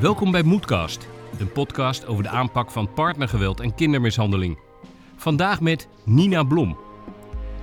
Welkom 0.00 0.30
bij 0.30 0.42
Moedcast, 0.42 1.08
een 1.38 1.52
podcast 1.52 2.06
over 2.06 2.22
de 2.22 2.28
aanpak 2.28 2.70
van 2.70 2.92
partnergeweld 2.92 3.60
en 3.60 3.74
kindermishandeling. 3.74 4.58
Vandaag 5.16 5.60
met 5.60 5.88
Nina 6.04 6.42
Blom. 6.42 6.78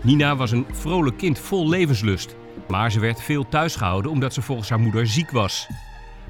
Nina 0.01 0.35
was 0.35 0.51
een 0.51 0.65
vrolijk 0.71 1.17
kind 1.17 1.39
vol 1.39 1.69
levenslust, 1.69 2.35
maar 2.67 2.91
ze 2.91 2.99
werd 2.99 3.21
veel 3.21 3.49
thuisgehouden 3.49 4.11
omdat 4.11 4.33
ze 4.33 4.41
volgens 4.41 4.69
haar 4.69 4.79
moeder 4.79 5.07
ziek 5.07 5.31
was. 5.31 5.67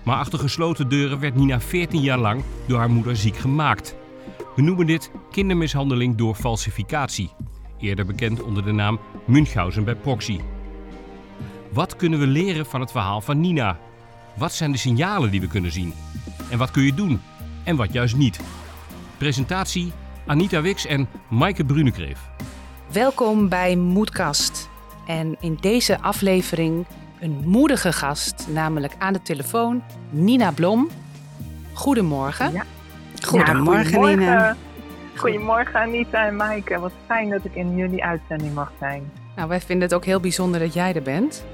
Maar 0.04 0.18
achter 0.18 0.40
gesloten 0.40 0.90
deuren 0.90 1.20
werd 1.20 1.36
Nina 1.36 1.60
14 1.60 2.02
jaar 2.02 2.20
lang 2.20 2.44
door 2.68 2.80
haar 2.80 2.92
moeder 2.92 3.16
ziek 3.16 3.38
gemaakt. 3.38 3.96
We 4.56 4.62
noemen 4.62 4.86
dit 4.86 5.12
kindermishandeling 5.32 6.16
door 6.16 6.36
falsificatie, 6.36 7.32
eerder 7.80 8.06
bekend 8.06 8.42
onder 8.42 8.64
de 8.64 8.72
naam 8.72 9.00
Münchhausen 9.26 9.84
bij 9.84 9.96
proxy. 9.96 10.40
Wat 11.72 11.96
kunnen 11.96 12.20
we 12.20 12.28
leren 12.28 12.66
van 12.66 12.80
het 12.82 12.92
verhaal 12.92 13.22
van 13.22 13.40
Nina? 13.40 13.80
Wat 14.38 14.54
zijn 14.54 14.72
de 14.72 14.78
signalen 14.78 15.32
die 15.32 15.42
we 15.42 15.48
kunnen 15.48 15.72
zien? 15.72 15.94
En 16.52 16.58
wat 16.58 16.72
kun 16.72 16.84
je 16.84 16.94
doen? 16.94 17.22
En 17.64 17.76
wat 17.76 17.94
juist 17.94 18.16
niet? 18.16 18.40
Presentatie 19.18 19.92
Anita 20.26 20.62
Wix 20.62 20.86
en 20.86 21.08
Maaike 21.28 21.66
Brunekreef. 21.66 22.20
Welkom 22.92 23.50
bij 23.50 23.76
Moedkast. 23.76 24.70
En 25.08 25.36
in 25.40 25.58
deze 25.62 26.02
aflevering 26.02 26.86
een 27.20 27.42
moedige 27.46 27.94
gast, 27.94 28.48
namelijk 28.50 28.94
aan 28.98 29.14
de 29.14 29.22
telefoon 29.22 29.84
Nina 30.10 30.52
Blom. 30.52 30.90
Goedemorgen. 31.74 32.52
Ja. 32.52 32.64
Goedemorgen, 33.22 33.84
ja, 33.84 33.84
goedemorgen, 33.84 34.20
Nina. 34.20 34.56
Goedemorgen 35.16 35.80
Anita 35.80 36.26
en 36.26 36.36
Maaike. 36.36 36.80
Wat 36.80 36.92
fijn 37.06 37.30
dat 37.30 37.46
ik 37.46 37.56
in 37.56 37.76
jullie 37.76 38.04
uitzending 38.04 38.54
mag 38.54 38.72
zijn. 38.80 39.12
Nou, 39.36 39.48
wij 39.48 39.62
vinden 39.62 39.88
het 39.88 39.94
ook 39.94 40.06
heel 40.06 40.20
bijzonder 40.20 40.60
dat 40.60 40.74
jij 40.74 40.94
er 40.94 41.02
bent. 41.02 41.46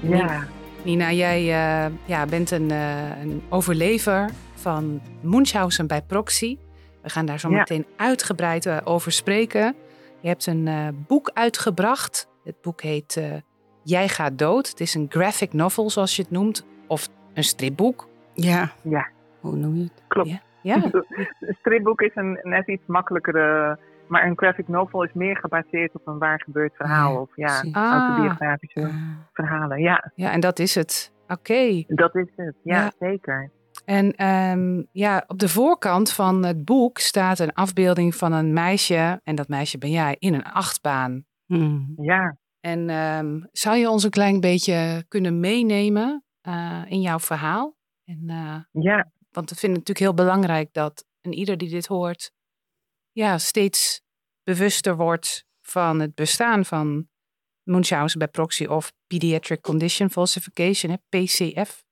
Ja, 0.00 0.46
Nina, 0.84 1.12
jij 1.12 1.38
eh, 1.40 1.92
ja, 2.04 2.26
bent 2.26 2.50
een, 2.50 2.70
eh, 2.70 3.20
een 3.22 3.42
overlever 3.48 4.30
van 4.54 5.00
Munchausen 5.20 5.86
bij 5.86 6.02
proxy. 6.02 6.58
We 7.02 7.08
gaan 7.08 7.26
daar 7.26 7.40
zo 7.40 7.50
Ja. 7.50 7.56
meteen 7.58 7.86
uitgebreid 7.96 8.66
eh, 8.66 8.76
over 8.84 9.12
spreken. 9.12 9.74
Je 10.20 10.28
hebt 10.28 10.46
een 10.46 10.68
eh, 10.68 10.88
boek 11.06 11.30
uitgebracht. 11.34 12.28
Het 12.44 12.60
boek 12.62 12.82
heet 12.82 13.16
eh, 13.16 13.24
Jij 13.84 14.08
gaat 14.08 14.38
dood. 14.38 14.68
Het 14.68 14.80
is 14.80 14.94
een 14.94 15.06
graphic 15.08 15.52
novel, 15.52 15.90
zoals 15.90 16.16
je 16.16 16.22
het 16.22 16.30
noemt. 16.30 16.66
Of 16.86 17.08
een 17.34 17.44
stripboek. 17.44 18.08
Ja. 18.34 18.72
Ja. 18.82 19.08
Hoe 19.40 19.56
noem 19.56 19.76
je 19.76 19.82
het? 19.82 20.02
klopt. 20.08 20.28
Ja. 20.28 20.40
Ja, 20.62 20.76
Een 21.40 21.56
stripboek 21.60 22.00
is 22.00 22.10
een 22.14 22.38
net 22.42 22.68
iets 22.68 22.82
makkelijkere, 22.86 23.78
maar 24.12 24.26
een 24.26 24.38
graphic 24.38 24.68
novel 24.68 25.02
is 25.04 25.12
meer 25.12 25.36
gebaseerd 25.36 25.94
op 25.94 26.06
een 26.06 26.18
waar 26.18 26.40
gebeurd 26.40 26.76
verhaal. 26.76 27.12
Ja, 27.12 27.20
Of 27.20 27.30
ja. 27.36 27.64
Ah. 27.72 27.92
autobiografische 28.00 28.80
Ah. 28.80 28.94
verhalen. 29.32 29.80
Ja, 29.80 30.12
ja, 30.14 30.32
en 30.32 30.40
dat 30.40 30.58
is 30.58 30.74
het. 30.74 31.12
Oké. 31.28 31.82
dat 31.86 32.14
is 32.14 32.28
het. 32.36 32.54
Ja, 32.62 32.80
Ja. 32.82 32.92
zeker. 32.98 33.50
En 33.84 34.12
ehm, 34.12 34.82
ja, 34.92 35.24
op 35.26 35.38
de 35.38 35.48
voorkant 35.48 36.12
van 36.12 36.44
het 36.44 36.64
boek 36.64 36.98
staat 36.98 37.38
een 37.38 37.52
afbeelding 37.52 38.14
van 38.14 38.32
een 38.32 38.52
meisje. 38.52 39.20
En 39.24 39.34
dat 39.34 39.48
meisje 39.48 39.78
ben 39.78 39.90
jij 39.90 40.16
in 40.18 40.34
een 40.34 40.44
achtbaan. 40.44 41.24
Hmm. 41.46 41.92
Ja, 41.96 42.36
En 42.60 42.88
ehm, 42.90 43.40
zou 43.52 43.76
je 43.76 43.90
ons 43.90 44.04
een 44.04 44.10
klein 44.10 44.40
beetje 44.40 45.04
kunnen 45.08 45.40
meenemen 45.40 46.24
eh, 46.40 46.82
in 46.88 47.00
jouw 47.00 47.18
verhaal? 47.18 47.76
En, 48.04 48.22
eh, 48.26 48.82
ja, 48.82 49.10
want 49.30 49.50
we 49.50 49.56
vinden 49.56 49.78
het 49.78 49.88
natuurlijk 49.88 49.98
heel 49.98 50.24
belangrijk 50.26 50.72
dat 50.72 51.04
een 51.20 51.32
ieder 51.32 51.56
die 51.56 51.68
dit 51.70 51.86
hoort, 51.86 52.32
ja, 53.12 53.38
steeds 53.38 54.02
bewuster 54.44 54.96
wordt 54.96 55.44
van 55.60 56.00
het 56.00 56.14
bestaan 56.14 56.64
van 56.64 57.08
Munchausen 57.62 58.18
bij 58.18 58.28
proxy 58.28 58.64
of 58.64 58.92
Pediatric 59.06 59.60
Condition 59.60 60.10
Falsification, 60.10 60.92
hè, 60.92 60.96
PCF. 61.08 61.84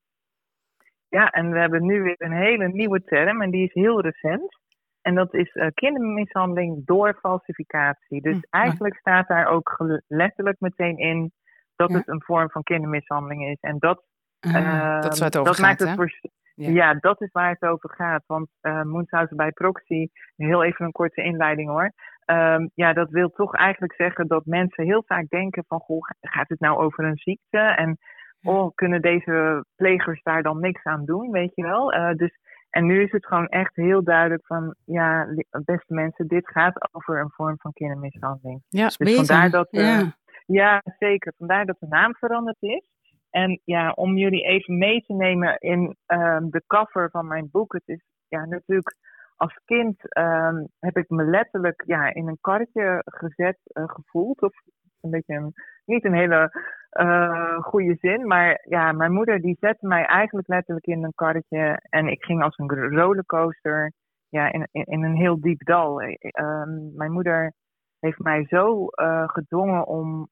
ja, 1.08 1.30
en 1.30 1.50
we 1.52 1.58
hebben 1.58 1.86
nu 1.86 2.02
weer 2.02 2.14
een 2.18 2.32
hele 2.32 2.68
nieuwe 2.68 3.04
term 3.04 3.42
en 3.42 3.50
die 3.50 3.64
is 3.64 3.72
heel 3.74 4.00
recent. 4.00 4.58
En 5.00 5.14
dat 5.14 5.34
is 5.34 5.52
eh, 5.52 5.66
kindermishandeling 5.74 6.86
door 6.86 7.18
falsificatie. 7.20 8.20
Dus 8.22 8.34
Hm, 8.34 8.40
eigenlijk 8.50 8.96
staat 8.96 9.28
daar 9.28 9.46
ook 9.46 9.76
letterlijk 10.06 10.60
meteen 10.60 10.98
in 10.98 11.32
dat 11.76 11.90
Ja. 11.90 11.96
het 11.96 12.08
een 12.08 12.22
vorm 12.22 12.50
van 12.50 12.62
kindermishandeling 12.62 13.48
is. 13.50 13.60
En 13.60 13.76
dat, 13.78 14.04
Ah. 14.40 15.02
dat 15.02 15.18
het 15.18 15.36
over 15.36 15.52
dat 15.52 15.60
maakt 15.60 15.78
gaat, 15.78 15.78
het 15.78 15.88
hè? 15.88 15.94
voor- 15.94 16.30
Ja. 16.60 16.70
ja. 16.70 16.94
dat 16.94 17.20
is 17.20 17.30
waar 17.32 17.50
het 17.50 17.70
over 17.70 17.90
gaat. 17.90 18.22
Want 18.26 18.48
uh, 18.62 18.82
Munchausen 18.82 19.36
bij 19.36 19.50
proxy, 19.50 20.08
heel 20.36 20.64
even 20.64 20.84
een 20.84 20.92
korte 20.92 21.22
inleiding 21.22 21.68
hoor. 21.68 21.92
Ehm, 22.24 22.66
ja, 22.74 22.92
dat 22.92 23.10
wil 23.10 23.30
toch 23.30 23.54
eigenlijk 23.54 23.94
zeggen 23.94 24.26
dat 24.26 24.44
mensen 24.44 24.84
heel 24.84 25.02
vaak 25.06 25.28
denken 25.28 25.64
van, 25.68 25.78
goh, 25.78 26.08
gaat 26.20 26.48
het 26.48 26.60
nou 26.60 26.78
over 26.78 27.04
een 27.04 27.16
ziekte? 27.16 27.58
En 27.58 27.98
oh, 28.42 28.70
kunnen 28.74 29.02
deze 29.02 29.64
plegers 29.76 30.22
daar 30.22 30.42
dan 30.42 30.60
niks 30.60 30.84
aan 30.84 31.04
doen, 31.04 31.30
weet 31.30 31.54
je 31.54 31.62
wel? 31.62 31.92
Eh, 31.92 32.16
dus, 32.16 32.38
en 32.70 32.86
nu 32.86 33.02
is 33.02 33.12
het 33.12 33.26
gewoon 33.26 33.48
echt 33.48 33.76
heel 33.76 34.04
duidelijk 34.04 34.46
van, 34.46 34.74
ja, 34.84 35.26
beste 35.50 35.94
mensen, 35.94 36.26
dit 36.26 36.50
gaat 36.50 36.88
over 36.92 37.20
een 37.20 37.30
vorm 37.30 37.56
van 37.58 37.72
kindermishandeling. 37.72 38.62
Ja, 38.68 38.84
Dus 38.84 38.96
Beter. 38.96 39.14
vandaar 39.14 39.50
dat, 39.50 39.68
eh, 39.70 39.82
ja. 39.82 40.18
Ja, 40.46 40.82
zeker. 40.98 41.32
Vandaar 41.38 41.66
dat 41.66 41.76
de 41.80 41.86
naam 41.88 42.14
veranderd 42.14 42.56
is. 42.60 42.84
En 43.30 43.60
ja, 43.64 43.90
om 43.90 44.16
jullie 44.16 44.42
even 44.42 44.78
mee 44.78 45.00
te 45.00 45.12
nemen 45.12 45.58
in 45.58 45.96
ehm, 46.06 46.48
de 46.48 46.62
cover 46.66 47.10
van 47.10 47.26
mijn 47.26 47.48
boek. 47.50 47.72
Het 47.72 47.88
is 47.88 48.02
ja, 48.28 48.44
natuurlijk 48.44 48.96
als 49.40 49.60
kind 49.64 50.12
ehm, 50.12 50.64
heb 50.78 50.96
ik 50.96 51.08
me 51.08 51.24
letterlijk 51.24 51.82
ja, 51.86 52.14
in 52.14 52.28
een 52.28 52.38
karretje 52.40 53.02
gezet 53.04 53.58
eh, 53.62 53.84
gevoeld. 53.86 54.42
Of 54.42 54.52
een 55.00 55.10
beetje 55.10 55.34
een, 55.34 55.52
niet 55.84 56.04
een 56.04 56.14
hele 56.14 56.50
eh, 56.90 57.58
goede 57.62 57.96
zin. 58.00 58.26
Maar 58.26 58.64
ja, 58.68 58.92
mijn 58.92 59.12
moeder 59.12 59.40
die 59.40 59.56
zette 59.60 59.86
mij 59.86 60.04
eigenlijk 60.04 60.48
letterlijk 60.48 60.86
in 60.86 61.04
een 61.04 61.14
karretje. 61.14 61.80
En 61.88 62.06
ik 62.08 62.24
ging 62.24 62.42
als 62.42 62.58
een 62.58 62.70
rollercoaster 62.70 63.92
ja, 64.28 64.52
in, 64.52 64.68
in, 64.72 65.04
een 65.04 65.16
heel 65.16 65.40
diep 65.40 65.64
dal. 65.64 66.00
Eh, 66.00 66.16
ehm, 66.20 66.96
mijn 66.96 67.12
moeder 67.12 67.52
heeft 68.00 68.18
mij 68.18 68.46
zo 68.48 68.86
gedwongen 69.26 69.86
om 69.86 70.28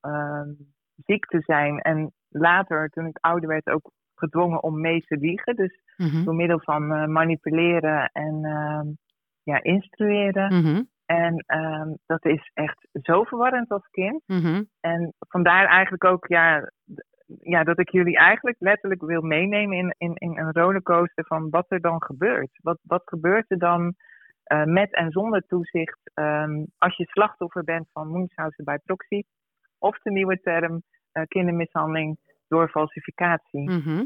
ziek 0.95 1.25
te 1.27 1.41
zijn. 1.41 1.79
En 1.79 2.13
later, 2.29 2.89
toen 2.89 3.07
ik 3.07 3.19
ouder 3.21 3.49
werd, 3.49 3.67
ook 3.71 3.91
gedwongen 4.15 4.63
om 4.63 4.81
mee 4.81 5.01
te 5.01 5.17
liegen. 5.17 5.57
Dus 5.57 5.81
Mhm, 5.97 6.25
door 6.25 6.35
middel 6.35 6.61
van 6.61 6.93
eh, 6.93 7.07
manipuleren 7.07 8.11
en 8.13 8.45
ehm, 8.45 8.87
ja, 9.43 9.63
instrueren. 9.63 10.55
mhm, 10.63 10.83
En 11.07 11.45
ehm, 11.47 11.89
dat 12.07 12.25
is 12.25 12.51
echt 12.55 12.89
zo 12.93 13.23
verwarrend 13.25 13.69
als 13.69 13.89
kind. 13.91 14.23
mhm. 14.27 14.63
En 14.81 15.13
vandaar 15.19 15.67
eigenlijk 15.67 16.05
ook 16.05 16.27
ja, 16.27 16.71
ja, 17.43 17.65
dat 17.65 17.79
ik 17.79 17.91
jullie 17.91 18.17
eigenlijk 18.17 18.57
letterlijk 18.61 19.03
wil 19.03 19.23
meenemen 19.23 19.77
in, 19.79 19.95
in, 19.99 20.15
in 20.15 20.39
een 20.39 20.53
rollercoaster 20.53 21.25
van 21.27 21.51
wat 21.51 21.67
er 21.69 21.81
dan 21.81 22.03
gebeurt. 22.03 22.51
Wat, 22.63 22.79
wat 22.83 23.03
gebeurt 23.05 23.51
er 23.51 23.59
dan 23.59 23.95
eh, 24.43 24.65
met 24.65 24.95
en 24.95 25.11
zonder 25.11 25.43
toezicht 25.47 25.99
ehm, 26.15 26.65
als 26.79 26.97
je 26.97 27.05
slachtoffer 27.05 27.65
bent 27.65 27.89
van 27.93 28.13
Munchausen 28.13 28.65
bij 28.65 28.79
proxy? 28.85 29.23
Of 29.79 29.99
de 29.99 30.11
nieuwe 30.11 30.41
term 30.41 30.83
kindermishandeling 31.29 32.19
door 32.49 32.69
falsificatie. 32.69 33.71
Mhm. 33.71 34.05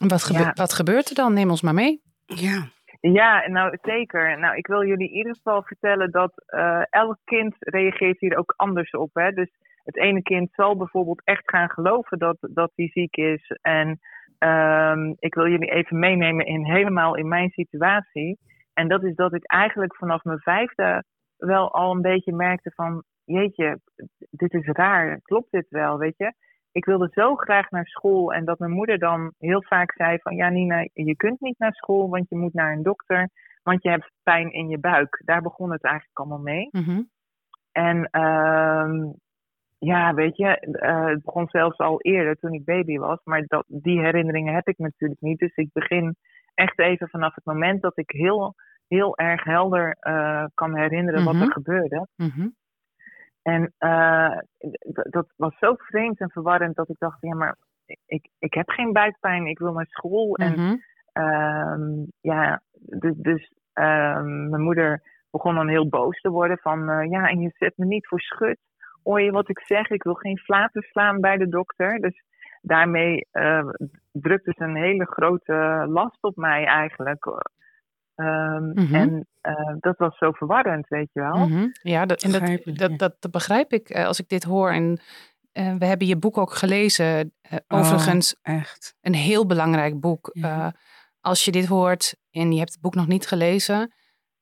En 0.00 0.08
Wat, 0.08 0.22
gebe- 0.24 0.38
Ja. 0.38 0.52
wat 0.54 0.72
gebeurt 0.72 1.08
er 1.08 1.14
dan? 1.14 1.32
Neem 1.32 1.50
ons 1.50 1.62
maar 1.62 1.74
mee. 1.74 2.00
Ja. 2.24 2.64
Ja, 3.00 3.48
nou 3.48 3.78
zeker. 3.82 4.38
Nou, 4.38 4.56
ik 4.56 4.66
wil 4.66 4.86
jullie 4.86 5.08
in 5.08 5.16
ieder 5.16 5.34
geval 5.34 5.62
vertellen 5.62 6.10
dat 6.10 6.32
eh, 6.46 6.82
elk 6.90 7.18
kind 7.24 7.54
reageert 7.58 8.20
hier 8.20 8.36
ook 8.36 8.54
anders 8.56 8.90
op. 8.90 9.10
Hè? 9.14 9.30
Dus 9.30 9.50
het 9.84 9.96
ene 9.96 10.22
kind 10.22 10.48
zal 10.52 10.76
bijvoorbeeld 10.76 11.24
echt 11.24 11.42
gaan 11.50 11.70
geloven 11.70 12.18
dat, 12.18 12.36
dat 12.40 12.72
hij 12.74 12.88
ziek 12.88 13.16
is. 13.16 13.56
En 13.60 13.98
ehm, 14.38 15.12
ik 15.18 15.34
wil 15.34 15.48
jullie 15.48 15.70
even 15.70 15.98
meenemen 15.98 16.46
in 16.46 16.64
helemaal 16.64 17.16
in 17.16 17.28
mijn 17.28 17.50
situatie. 17.50 18.38
En 18.74 18.88
dat 18.88 19.04
is 19.04 19.14
dat 19.14 19.34
ik 19.34 19.44
eigenlijk 19.44 19.96
vanaf 19.96 20.24
mijn 20.24 20.38
vijfde 20.40 21.04
wel 21.36 21.72
al 21.72 21.94
een 21.94 22.02
beetje 22.02 22.32
merkte 22.32 22.70
van... 22.74 23.02
Jeetje, 23.24 23.80
dit 24.30 24.52
is 24.54 24.66
raar. 24.66 25.20
Klopt 25.22 25.50
dit 25.50 25.66
wel, 25.68 25.98
weet 25.98 26.16
je? 26.16 26.32
Ik 26.76 26.84
wilde 26.84 27.08
zo 27.12 27.34
graag 27.34 27.70
naar 27.70 27.86
school 27.86 28.32
en 28.32 28.44
dat 28.44 28.58
mijn 28.58 28.70
moeder 28.70 28.98
dan 28.98 29.32
heel 29.38 29.62
vaak 29.62 29.92
zei 29.92 30.18
van... 30.18 30.34
Ja 30.36 30.48
Nina, 30.48 30.88
je 30.92 31.16
kunt 31.16 31.40
niet 31.40 31.58
naar 31.58 31.72
school, 31.74 32.08
want 32.08 32.28
je 32.28 32.36
moet 32.36 32.52
naar 32.54 32.72
een 32.72 32.82
dokter. 32.82 33.28
Want 33.62 33.82
je 33.82 33.88
hebt 33.90 34.10
pijn 34.22 34.52
in 34.52 34.68
je 34.68 34.78
buik. 34.78 35.22
Daar 35.24 35.42
begon 35.42 35.72
het 35.72 35.82
eigenlijk 35.84 36.18
allemaal 36.18 36.38
mee. 36.38 36.68
Mhm, 36.70 37.02
En 37.72 38.08
ehm, 38.10 39.10
ja, 39.78 40.14
weet 40.14 40.36
je, 40.36 40.56
eh, 40.56 41.04
het 41.06 41.22
begon 41.24 41.48
zelfs 41.48 41.78
al 41.78 42.00
eerder 42.00 42.36
toen 42.36 42.52
ik 42.52 42.64
baby 42.64 42.98
was. 42.98 43.18
Maar 43.24 43.44
dat, 43.46 43.64
die 43.68 44.00
herinneringen 44.00 44.54
heb 44.54 44.68
ik 44.68 44.78
natuurlijk 44.78 45.20
niet. 45.20 45.38
Dus 45.38 45.54
ik 45.56 45.68
begin 45.72 46.16
echt 46.54 46.78
even 46.78 47.08
vanaf 47.08 47.34
het 47.34 47.44
moment 47.44 47.82
dat 47.82 47.98
ik 47.98 48.10
heel, 48.10 48.54
heel 48.88 49.16
erg 49.16 49.44
helder 49.44 49.96
eh, 50.00 50.44
kan 50.54 50.76
herinneren 50.76 51.24
wat 51.24 51.34
Mhm. 51.34 51.42
er 51.42 51.52
gebeurde. 51.52 52.08
mhm. 52.16 52.48
En 53.46 53.72
eh, 53.78 54.38
d- 54.92 55.06
dat 55.12 55.32
was 55.36 55.58
zo 55.58 55.74
vreemd 55.74 56.20
en 56.20 56.30
verwarrend 56.30 56.76
dat 56.76 56.88
ik 56.88 56.98
dacht, 56.98 57.16
ja, 57.20 57.34
maar 57.34 57.56
ik, 58.06 58.28
ik 58.38 58.54
heb 58.54 58.68
geen 58.70 58.92
buikpijn, 58.92 59.46
ik 59.46 59.58
wil 59.58 59.72
naar 59.72 59.86
school. 59.86 60.34
En 60.36 60.52
Mhm. 60.52 60.76
Ehm, 61.12 62.04
ja, 62.20 62.62
dus, 62.72 63.12
dus 63.16 63.52
ehm, 63.72 64.48
mijn 64.50 64.62
moeder 64.62 65.02
begon 65.30 65.54
dan 65.54 65.68
heel 65.68 65.88
boos 65.88 66.20
te 66.20 66.30
worden 66.30 66.58
van, 66.58 66.88
eh, 66.90 67.10
ja, 67.10 67.28
en 67.28 67.40
je 67.40 67.50
zet 67.54 67.72
me 67.76 67.84
niet 67.86 68.06
voor 68.06 68.20
schut. 68.20 68.58
Hoor 69.02 69.20
je 69.20 69.30
wat 69.30 69.48
ik 69.48 69.58
zeg? 69.60 69.90
Ik 69.90 70.02
wil 70.02 70.14
geen 70.14 70.38
flaten 70.38 70.82
slaan 70.82 71.20
bij 71.20 71.36
de 71.36 71.48
dokter. 71.48 71.98
Dus 72.00 72.22
daarmee 72.60 73.26
uh, 73.32 73.68
drukte 74.12 74.52
ze 74.56 74.64
een 74.64 74.76
hele 74.76 75.04
grote 75.06 75.84
last 75.88 76.22
op 76.22 76.36
mij 76.36 76.64
eigenlijk. 76.64 77.24
Um, 78.16 78.72
Mhm. 78.74 78.94
En 78.94 79.26
eh, 79.40 79.74
dat 79.80 79.96
was 79.98 80.18
zo 80.18 80.30
verwarrend, 80.32 80.88
weet 80.88 81.08
je 81.12 81.20
wel. 81.20 81.48
Mhm. 81.48 81.66
Ja, 81.82 82.06
dat, 82.06 82.22
en 82.22 82.32
dat, 82.32 82.40
dat, 82.46 82.88
ja. 82.90 82.96
dat, 82.96 83.16
dat 83.20 83.30
begrijp 83.30 83.72
ik 83.72 83.88
eh, 83.88 84.06
als 84.06 84.20
ik 84.20 84.28
dit 84.28 84.44
hoor. 84.44 84.70
En 84.70 85.00
eh, 85.52 85.74
we 85.74 85.84
hebben 85.84 86.06
je 86.06 86.16
boek 86.16 86.38
ook 86.38 86.52
gelezen. 86.52 87.32
Eh, 87.40 87.58
overigens, 87.68 88.36
Echt. 88.42 88.94
een 89.00 89.14
heel 89.14 89.46
belangrijk 89.46 90.00
boek. 90.00 90.30
Ja. 90.32 90.66
Eh, 90.66 90.72
als 91.20 91.44
je 91.44 91.50
dit 91.52 91.66
hoort 91.66 92.16
en 92.30 92.52
je 92.52 92.58
hebt 92.58 92.72
het 92.72 92.80
boek 92.80 92.94
nog 92.94 93.06
niet 93.06 93.26
gelezen, 93.26 93.94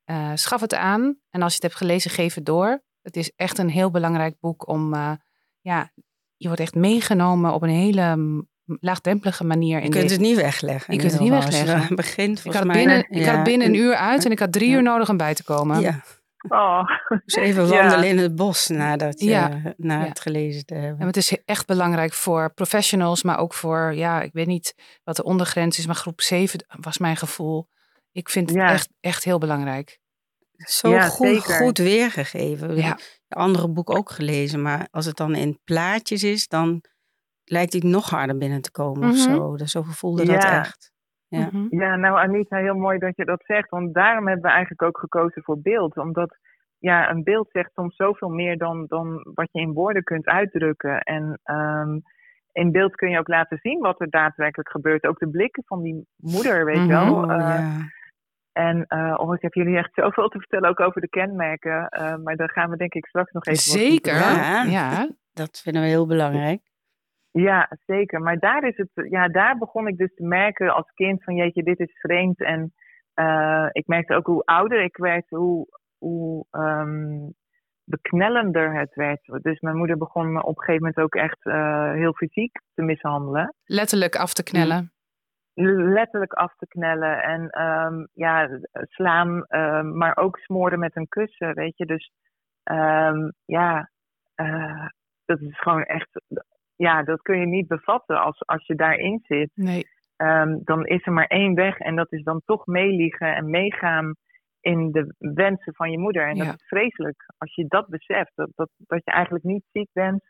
eh, 0.04 0.30
schaf 0.34 0.60
het 0.60 0.74
aan. 0.74 1.18
En 1.30 1.42
als 1.42 1.50
je 1.50 1.54
het 1.62 1.62
hebt 1.62 1.76
gelezen, 1.76 2.10
geef 2.10 2.34
het 2.34 2.46
door. 2.46 2.82
Het 3.02 3.16
is 3.16 3.32
echt 3.36 3.58
een 3.58 3.70
heel 3.70 3.90
belangrijk 3.90 4.36
boek 4.40 4.68
om, 4.68 4.94
eh, 4.94 5.12
ja, 5.60 5.90
je 6.36 6.46
wordt 6.46 6.62
echt 6.62 6.74
meegenomen 6.74 7.52
op 7.52 7.62
een 7.62 7.68
hele 7.68 8.16
laagdrempelige 8.64 9.44
manier. 9.44 9.76
Je 9.78 9.84
In 9.84 9.90
kunt 9.90 10.02
deze- 10.02 10.14
het 10.14 10.22
niet 10.22 10.36
wegleggen. 10.36 10.94
Je 10.94 11.00
in 11.00 11.06
kunt 11.08 11.12
het 11.12 11.20
niet. 11.20 11.32
Als 11.32 11.44
je 11.44 11.50
wegleggen. 11.50 11.82
eraan 11.84 11.96
begint, 12.04 12.44
ik, 12.44 12.52
had 12.52 12.64
mij, 12.64 12.76
binnen, 12.76 13.06
ik 13.10 13.26
had 13.26 13.42
binnen 13.44 13.66
een 13.68 13.74
uur 13.74 13.94
uit 13.94 14.24
en 14.24 14.30
ik 14.30 14.38
had 14.38 14.52
drie 14.52 14.68
Ja. 14.70 14.76
uur 14.76 14.82
nodig 14.82 15.08
om 15.08 15.16
bij 15.16 15.34
te 15.34 15.44
komen. 15.44 15.80
Ja, 15.80 16.02
Oh, 16.48 16.82
dus 17.24 17.34
even 17.34 17.66
Ja. 17.66 17.68
wandelen 17.68 18.08
in 18.08 18.18
het 18.18 18.34
bos 18.34 18.68
nadat 18.68 19.20
je, 19.20 19.26
Ja. 19.30 19.48
na 19.76 20.00
Ja. 20.00 20.08
het 20.08 20.20
gelezen 20.20 20.64
te 20.66 20.74
En 20.74 20.80
hebben. 20.82 21.06
het 21.06 21.16
is 21.16 21.36
echt 21.44 21.66
belangrijk 21.66 22.12
voor 22.12 22.52
professionals, 22.54 23.22
maar 23.22 23.38
ook 23.38 23.54
voor, 23.54 23.94
ja, 23.94 24.22
ik 24.22 24.32
weet 24.32 24.46
niet 24.46 24.74
wat 25.04 25.16
de 25.16 25.24
ondergrens 25.24 25.78
is, 25.78 25.86
maar 25.86 25.94
groep 25.94 26.20
7 26.20 26.66
was 26.80 26.98
mijn 26.98 27.16
gevoel. 27.16 27.68
Ik 28.12 28.28
vind 28.28 28.48
het 28.50 28.58
echt, 28.58 28.88
echt 29.00 29.24
heel 29.24 29.38
belangrijk. 29.38 29.98
Zo 30.56 30.90
Ja, 30.90 31.02
goed, 31.08 31.26
zeker. 31.26 31.54
goed 31.54 31.78
weergegeven. 31.78 32.76
Ja. 32.76 32.98
De 33.26 33.34
andere 33.36 33.68
boek 33.68 33.96
ook 33.96 34.10
gelezen, 34.10 34.62
maar 34.62 34.88
als 34.90 35.04
het 35.06 35.16
dan 35.16 35.34
in 35.34 35.60
plaatjes 35.64 36.22
is, 36.22 36.48
dan 36.48 36.84
lijkt 37.44 37.72
het 37.72 37.82
nog 37.82 38.10
harder 38.10 38.38
binnen 38.38 38.60
te 38.60 38.70
komen 38.70 39.08
of 39.08 39.26
Mhm. 39.26 39.34
zo. 39.34 39.56
Dus 39.56 39.70
zo 39.70 39.82
voelde 39.82 40.24
dat 40.24 40.44
echt. 40.44 40.92
Ja. 41.28 41.48
Mhm. 41.52 41.66
Ja, 41.80 41.96
nou 41.96 42.18
Anita, 42.18 42.56
heel 42.56 42.74
mooi 42.76 42.98
dat 42.98 43.16
je 43.16 43.24
dat 43.24 43.42
zegt. 43.44 43.70
Want 43.70 43.94
daarom 43.94 44.26
hebben 44.26 44.44
we 44.44 44.50
eigenlijk 44.50 44.82
ook 44.82 44.98
gekozen 44.98 45.42
voor 45.42 45.60
beeld. 45.60 45.96
Omdat 45.96 46.36
ja, 46.78 47.10
een 47.10 47.22
beeld 47.22 47.48
zegt 47.50 47.70
soms 47.74 47.96
zoveel 47.96 48.28
meer 48.28 48.58
dan, 48.58 48.84
dan 48.88 49.30
wat 49.34 49.48
je 49.52 49.60
in 49.60 49.72
woorden 49.72 50.02
kunt 50.02 50.26
uitdrukken. 50.26 51.00
En 51.00 51.40
ehm, 51.42 51.98
in 52.52 52.72
beeld 52.72 52.94
kun 52.94 53.10
je 53.10 53.18
ook 53.18 53.28
laten 53.28 53.58
zien 53.62 53.78
wat 53.80 54.00
er 54.00 54.10
daadwerkelijk 54.10 54.70
gebeurt. 54.70 55.06
Ook 55.06 55.18
de 55.18 55.30
blikken 55.30 55.62
van 55.66 55.82
die 55.82 56.06
moeder, 56.16 56.64
weet 56.64 56.76
je 56.76 56.86
wel. 56.86 57.14
Oh, 57.14 57.32
Eh, 57.32 57.38
ja. 57.38 57.70
En 58.52 58.84
eh, 58.86 59.14
oh, 59.16 59.34
ik 59.34 59.42
heb 59.42 59.54
jullie 59.54 59.76
echt 59.76 59.90
zoveel 59.94 60.28
te 60.28 60.38
vertellen 60.38 60.68
ook 60.68 60.80
over 60.80 61.00
de 61.00 61.08
kenmerken. 61.08 61.88
Eh, 61.88 62.16
maar 62.16 62.36
daar 62.36 62.50
gaan 62.50 62.70
we 62.70 62.76
denk 62.76 62.94
ik 62.94 63.06
straks 63.06 63.32
nog 63.32 63.44
even 63.46 63.62
Zeker. 63.62 64.14
Ja. 64.70 65.08
Dat 65.32 65.60
vinden 65.60 65.82
we 65.82 65.88
heel 65.88 66.06
belangrijk. 66.06 66.60
Ja, 67.42 67.70
zeker. 67.86 68.20
Maar 68.20 68.38
daar, 68.38 68.64
is 68.64 68.76
het, 68.76 68.90
ja, 69.10 69.28
daar 69.28 69.58
begon 69.58 69.88
ik 69.88 69.96
dus 69.96 70.14
te 70.14 70.24
merken 70.24 70.74
als 70.74 70.92
kind 70.94 71.24
van 71.24 71.34
jeetje, 71.34 71.62
dit 71.62 71.78
is 71.78 71.98
vreemd. 72.00 72.40
En 72.40 72.72
eh, 73.14 73.66
ik 73.72 73.86
merkte 73.86 74.14
ook 74.14 74.26
hoe 74.26 74.44
ouder 74.44 74.82
ik 74.82 74.96
werd, 74.96 75.28
hoe, 75.28 75.66
hoe 75.98 76.46
ehm, 76.50 77.30
beknellender 77.84 78.78
het 78.78 78.94
werd. 78.94 79.20
Dus 79.42 79.60
mijn 79.60 79.76
moeder 79.76 79.98
begon 79.98 80.32
me 80.32 80.42
op 80.42 80.58
een 80.58 80.64
gegeven 80.64 80.80
moment 80.80 80.98
ook 80.98 81.14
echt 81.14 81.44
eh, 81.44 81.92
heel 81.92 82.12
fysiek 82.12 82.60
te 82.74 82.82
mishandelen. 82.82 83.54
Letterlijk 83.64 84.16
af 84.16 84.32
te 84.32 84.42
knellen. 84.42 84.92
Letterlijk 85.92 86.32
af 86.32 86.56
te 86.56 86.66
knellen 86.66 87.22
en 87.22 87.48
ehm, 87.50 88.06
ja, 88.12 88.60
slaan, 88.72 89.44
ehm, 89.46 89.96
maar 89.96 90.16
ook 90.16 90.38
smoren 90.38 90.78
met 90.78 90.96
een 90.96 91.08
kussen, 91.08 91.54
weet 91.54 91.76
je. 91.76 91.86
Dus 91.86 92.12
ja, 93.44 93.90
eh, 94.34 94.88
dat 95.24 95.40
is 95.40 95.60
gewoon 95.60 95.82
echt, 95.82 96.20
ja, 96.84 97.02
dat 97.02 97.22
kun 97.22 97.38
je 97.40 97.46
niet 97.46 97.66
bevatten 97.68 98.20
als, 98.20 98.46
als 98.46 98.66
je 98.66 98.74
daarin 98.74 99.20
zit. 99.22 99.50
Nee. 99.54 99.82
Ehm, 100.16 100.58
dan 100.64 100.86
is 100.86 101.06
er 101.06 101.12
maar 101.12 101.26
één 101.26 101.54
weg 101.54 101.78
en 101.78 101.96
dat 101.96 102.12
is 102.12 102.22
dan 102.22 102.42
toch 102.44 102.66
meeliegen 102.66 103.34
en 103.34 103.50
meegaan 103.50 104.14
in 104.60 104.90
de 104.92 105.14
wensen 105.18 105.74
van 105.74 105.90
je 105.90 105.98
moeder. 105.98 106.28
En 106.28 106.36
Ja. 106.36 106.44
dat 106.44 106.54
is 106.54 106.66
vreselijk 106.66 107.24
als 107.38 107.54
je 107.54 107.64
dat 107.68 107.88
beseft, 107.88 108.32
dat, 108.34 108.50
dat, 108.54 108.70
dat 108.76 109.00
je 109.04 109.10
eigenlijk 109.10 109.44
niet 109.44 109.64
ziek 109.72 109.88
bent 109.92 110.22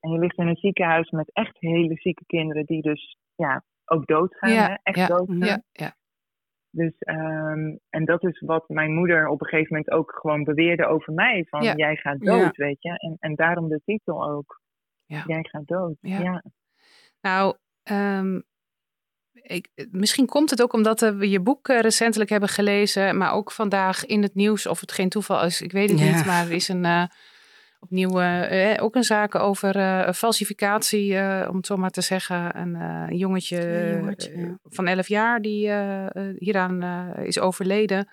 en 0.00 0.10
je 0.10 0.18
ligt 0.18 0.38
in 0.38 0.46
een 0.46 0.56
ziekenhuis 0.56 1.10
met 1.10 1.30
echt 1.32 1.56
hele 1.58 1.94
zieke 1.94 2.24
kinderen 2.26 2.64
die 2.64 2.82
dus 2.82 3.16
ja, 3.34 3.62
ook 3.84 4.06
doodgaan, 4.06 4.52
Ja, 4.52 4.66
hè? 4.68 4.74
echt 4.82 4.96
ja, 4.98 5.06
doodgaan. 5.06 5.38
Ja, 5.38 5.62
ja. 5.72 5.94
Dus, 6.72 6.98
ehm, 6.98 7.76
en 7.90 8.04
dat 8.04 8.24
is 8.24 8.40
wat 8.40 8.68
mijn 8.68 8.94
moeder 8.94 9.28
op 9.28 9.40
een 9.40 9.46
gegeven 9.46 9.76
moment 9.76 9.90
ook 9.90 10.18
gewoon 10.20 10.44
beweerde 10.44 10.86
over 10.86 11.12
mij. 11.12 11.44
Van 11.48 11.62
jij 11.76 11.96
gaat 11.96 12.20
dood, 12.20 12.56
weet 12.56 12.82
je. 12.82 12.88
En, 12.98 13.16
en 13.20 13.34
daarom 13.34 13.68
de 13.68 13.80
titel 13.84 14.28
ook. 14.30 14.59
Ja. 15.16 15.24
Jij 15.26 15.46
gaat 15.50 15.66
dood. 15.66 15.94
Ja. 16.00 16.18
Ja. 16.20 16.42
Nou, 17.20 17.56
ehm, 17.82 18.40
ik, 19.32 19.68
misschien 19.90 20.26
komt 20.26 20.50
het 20.50 20.62
ook 20.62 20.72
omdat 20.72 21.02
eh, 21.02 21.10
we 21.16 21.30
je 21.30 21.40
boek 21.40 21.68
eh, 21.68 21.80
recentelijk 21.80 22.30
hebben 22.30 22.48
gelezen, 22.48 23.16
maar 23.18 23.32
ook 23.32 23.52
vandaag 23.52 24.06
in 24.06 24.22
het 24.22 24.34
nieuws, 24.34 24.66
of 24.66 24.80
het 24.80 24.92
geen 24.92 25.08
toeval 25.08 25.44
is, 25.44 25.60
ik 25.60 25.72
weet 25.72 25.90
het 25.90 25.98
Ja. 25.98 26.16
niet, 26.16 26.24
maar 26.26 26.44
er 26.46 26.52
is 26.52 26.68
een, 26.68 26.84
eh, 26.84 27.04
opnieuw 27.80 28.20
eh, 28.20 28.72
eh, 28.74 28.84
ook 28.84 28.94
een 28.94 29.04
zaak 29.04 29.34
over 29.34 29.76
eh, 29.76 30.12
falsificatie, 30.12 31.16
eh, 31.16 31.48
om 31.50 31.56
het 31.56 31.66
zo 31.66 31.76
maar 31.76 31.90
te 31.90 32.00
zeggen. 32.00 32.56
Een 32.58 32.74
eh, 32.74 33.04
een 33.08 33.16
jongetje, 33.16 33.60
Een 33.66 33.98
jongetje, 33.98 34.36
ja. 34.38 34.58
van 34.62 34.86
11 34.86 35.08
jaar 35.08 35.40
die 35.40 35.70
hieraan 36.38 36.82
eh, 36.82 37.26
is 37.26 37.38
overleden. 37.38 38.08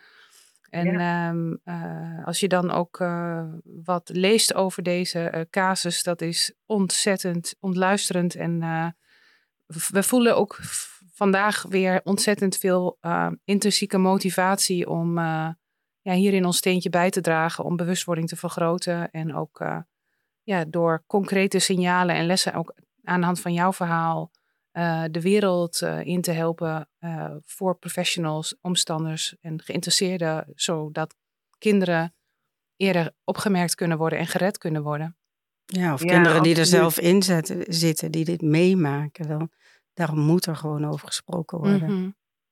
En 0.70 1.00
ehm, 1.00 1.56
eh, 1.64 2.26
als 2.26 2.40
je 2.40 2.48
dan 2.48 2.72
ook 2.72 3.00
eh, 3.00 3.46
wat 3.64 4.10
leest 4.14 4.54
over 4.54 4.84
deze 4.84 5.20
eh, 5.20 5.42
casus, 5.50 6.04
dat 6.04 6.22
is 6.22 6.54
ontzettend 6.66 7.56
ontluisterend. 7.60 8.36
En 8.36 8.60
we 9.92 10.04
voelen 10.04 10.38
ook 10.38 10.60
vandaag 11.14 11.66
weer 11.70 12.02
ontzettend 12.04 12.58
veel 12.58 13.00
intrinsieke 13.44 13.98
motivatie 13.98 14.90
om 14.90 15.18
ja, 16.02 16.14
hierin 16.14 16.46
ons 16.46 16.58
steentje 16.58 16.90
bij 16.90 17.10
te 17.10 17.22
dragen, 17.22 17.64
om 17.64 17.76
bewustwording 17.76 18.28
te 18.28 18.36
vergroten. 18.36 19.12
En 19.12 19.36
ook 19.36 19.66
ja, 20.44 20.66
door 20.66 21.04
concrete 21.08 21.60
signalen 21.60 22.16
en 22.16 22.26
lessen, 22.26 22.54
ook 22.54 22.76
aan 23.04 23.20
de 23.20 23.26
hand 23.26 23.40
van 23.40 23.54
jouw 23.54 23.74
verhaal, 23.74 24.32
eh, 24.78 25.04
de 25.12 25.22
wereld 25.22 25.82
eh, 25.82 26.06
in 26.06 26.22
te 26.22 26.32
helpen 26.32 26.90
eh, 27.00 27.36
voor 27.46 27.78
professionals, 27.78 28.58
omstanders 28.62 29.38
en 29.42 29.62
geïnteresseerden, 29.62 30.52
zodat 30.56 31.16
kinderen 31.58 32.14
eerder 32.76 33.12
opgemerkt 33.24 33.76
kunnen 33.76 33.98
worden 33.98 34.20
en 34.20 34.28
gered 34.28 34.58
kunnen 34.58 34.84
worden. 34.84 35.18
Ja, 35.66 35.94
of 35.94 36.04
Ja, 36.04 36.08
kinderen 36.08 36.44
die 36.44 36.58
er 36.58 36.66
zelf 36.66 37.00
in 37.00 37.22
zetten, 37.22 37.64
zitten, 37.68 38.12
die 38.12 38.26
dit 38.26 38.42
meemaken. 38.42 39.28
Dan, 39.28 39.50
daarom 39.94 40.20
moet 40.20 40.46
er 40.46 40.56
gewoon 40.56 40.86
over 40.86 41.08
gesproken 41.08 41.58
worden. 41.58 41.84
Mhm. 41.84 42.10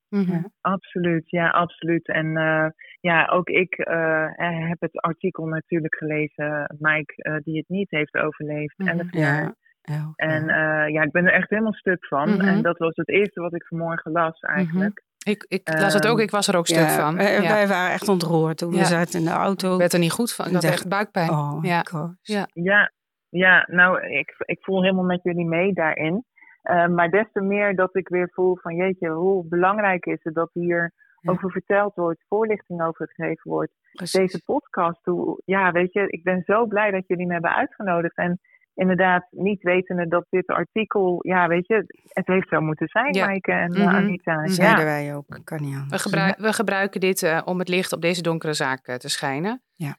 Mhm. 0.10 0.32
Ja. 0.32 0.52
Absoluut, 0.62 1.30
ja, 1.30 1.50
absoluut. 1.50 2.08
En 2.08 2.38
eh, 2.38 2.68
ja, 3.00 3.26
ook 3.28 3.50
ik 3.50 3.74
eh, 3.74 4.28
heb 4.70 4.80
het 4.80 5.00
artikel 5.02 5.46
natuurlijk 5.46 5.96
gelezen, 5.96 6.76
Mike, 6.80 7.14
eh, 7.16 7.38
die 7.44 7.58
het 7.58 7.70
niet 7.70 7.90
heeft 7.90 8.16
overleefd. 8.16 8.78
Mhm. 8.78 8.90
11 8.90 9.14
jaar. 9.14 9.44
Ja. 9.44 9.56
Ja, 9.86 10.12
En 10.16 10.46
ja. 10.46 10.84
eh, 10.86 10.94
ja, 10.94 11.02
ik 11.02 11.12
ben 11.12 11.26
er 11.26 11.34
echt 11.34 11.50
helemaal 11.50 11.74
stuk 11.74 12.06
van. 12.06 12.30
Mhm. 12.30 12.42
En 12.48 12.62
dat 12.62 12.78
was 12.78 12.96
het 12.96 13.10
eerste 13.10 13.42
wat 13.42 13.54
ik 13.56 13.66
vanmorgen 13.68 14.12
las 14.12 14.40
eigenlijk. 14.40 15.04
Ik, 15.26 15.46
ik 15.48 15.70
las 15.80 15.94
het 15.94 16.08
ook, 16.08 16.14
Ehm, 16.18 16.24
ik 16.24 16.32
was 16.32 16.48
er 16.48 16.56
ook 16.56 16.68
stuk 16.68 16.78
Ja, 16.88 17.00
van. 17.00 17.16
Wij, 17.16 17.42
ja. 17.42 17.54
wij 17.54 17.68
waren 17.68 17.94
echt 17.94 18.08
ontroerd 18.08 18.58
toen 18.58 18.72
Ja. 18.74 18.78
we 18.80 18.86
zaten 18.86 19.20
in 19.20 19.26
de 19.26 19.32
auto. 19.32 19.74
Ik 19.74 19.80
werd 19.80 19.94
er 19.94 20.00
niet 20.00 20.12
goed 20.12 20.34
van. 20.34 20.48
Ik 20.48 20.54
had 20.54 20.64
echt 20.64 20.88
buikpijn. 20.88 21.30
Oh 21.30 21.58
Ja. 21.62 21.84
Ja. 22.22 22.48
Ja, 22.54 22.92
ja 23.30 23.68
nou, 23.72 24.08
ik, 24.08 24.34
ik 24.38 24.58
voel 24.62 24.82
helemaal 24.82 25.04
met 25.04 25.24
jullie 25.24 25.46
mee 25.46 25.74
daarin. 25.74 26.26
Eh, 26.62 26.88
maar 26.88 27.10
des 27.10 27.26
te 27.34 27.42
meer 27.42 27.76
dat 27.76 27.96
ik 27.96 28.08
weer 28.08 28.30
voel 28.34 28.58
van 28.62 28.76
jeetje, 28.76 29.10
hoe 29.10 29.48
belangrijk 29.48 30.06
is 30.06 30.20
het 30.24 30.34
dat 30.34 30.50
hier 30.54 30.92
Ja. 31.20 31.32
over 31.32 31.52
verteld 31.52 31.96
wordt, 31.96 32.24
voorlichting 32.28 32.84
over 32.84 33.08
gegeven 33.14 33.52
wordt. 33.52 33.72
Precies. 33.92 34.20
Deze 34.20 34.42
podcast, 34.46 35.06
hoe, 35.06 35.42
ja, 35.46 35.72
weet 35.72 35.94
je, 35.94 36.08
ik 36.08 36.24
ben 36.24 36.42
zo 36.46 36.66
blij 36.66 36.92
dat 36.92 37.08
jullie 37.08 37.26
me 37.26 37.34
hebben 37.34 37.56
uitgenodigd. 37.56 38.16
En 38.18 38.40
inderdaad, 38.76 39.28
niet 39.30 39.62
wetende 39.64 40.08
dat 40.08 40.26
dit 40.30 40.48
artikel, 40.48 41.18
ja, 41.22 41.48
weet 41.48 41.68
je, 41.68 41.86
het 42.08 42.28
heeft 42.28 42.48
zo 42.50 42.62
moeten 42.62 42.88
zijn, 42.88 43.14
Ja. 43.14 43.26
Maaike 43.26 43.52
en 43.52 43.74
eh, 43.74 43.86
Mhm. 43.86 43.96
Anita. 43.96 44.48
Zeiden 44.48 44.80
Ja. 44.80 44.92
wij 44.92 45.16
ook, 45.16 45.40
kan 45.44 45.62
niet 45.62 45.86
We, 45.90 46.00
gebruik- 46.00 46.38
we 46.38 46.54
gebruiken 46.54 47.00
dit 47.00 47.24
eh, 47.24 47.42
om 47.46 47.60
het 47.60 47.68
licht 47.70 47.94
op 47.94 48.02
deze 48.02 48.22
donkere 48.22 48.54
zaak 48.54 48.88
eh, 48.88 48.96
te 48.96 49.10
schijnen. 49.10 49.62
Ja, 49.74 49.98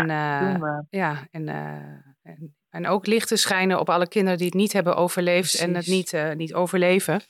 en, 0.00 0.10
eh, 0.10 0.40
doen 0.52 0.60
we. 0.60 0.84
Ja, 0.90 1.16
en, 1.30 1.48
eh, 1.48 1.74
en, 2.22 2.54
en 2.70 2.86
ook 2.86 3.06
licht 3.06 3.28
te 3.28 3.36
schijnen 3.36 3.80
op 3.80 3.88
alle 3.88 4.08
kinderen 4.08 4.38
die 4.38 4.46
het 4.46 4.56
niet 4.56 4.72
hebben 4.72 4.96
overleefd 4.96 5.60
en 5.60 5.74
het 5.74 5.86
niet, 5.86 6.12
eh, 6.12 6.32
niet 6.32 6.54
overleven. 6.54 7.20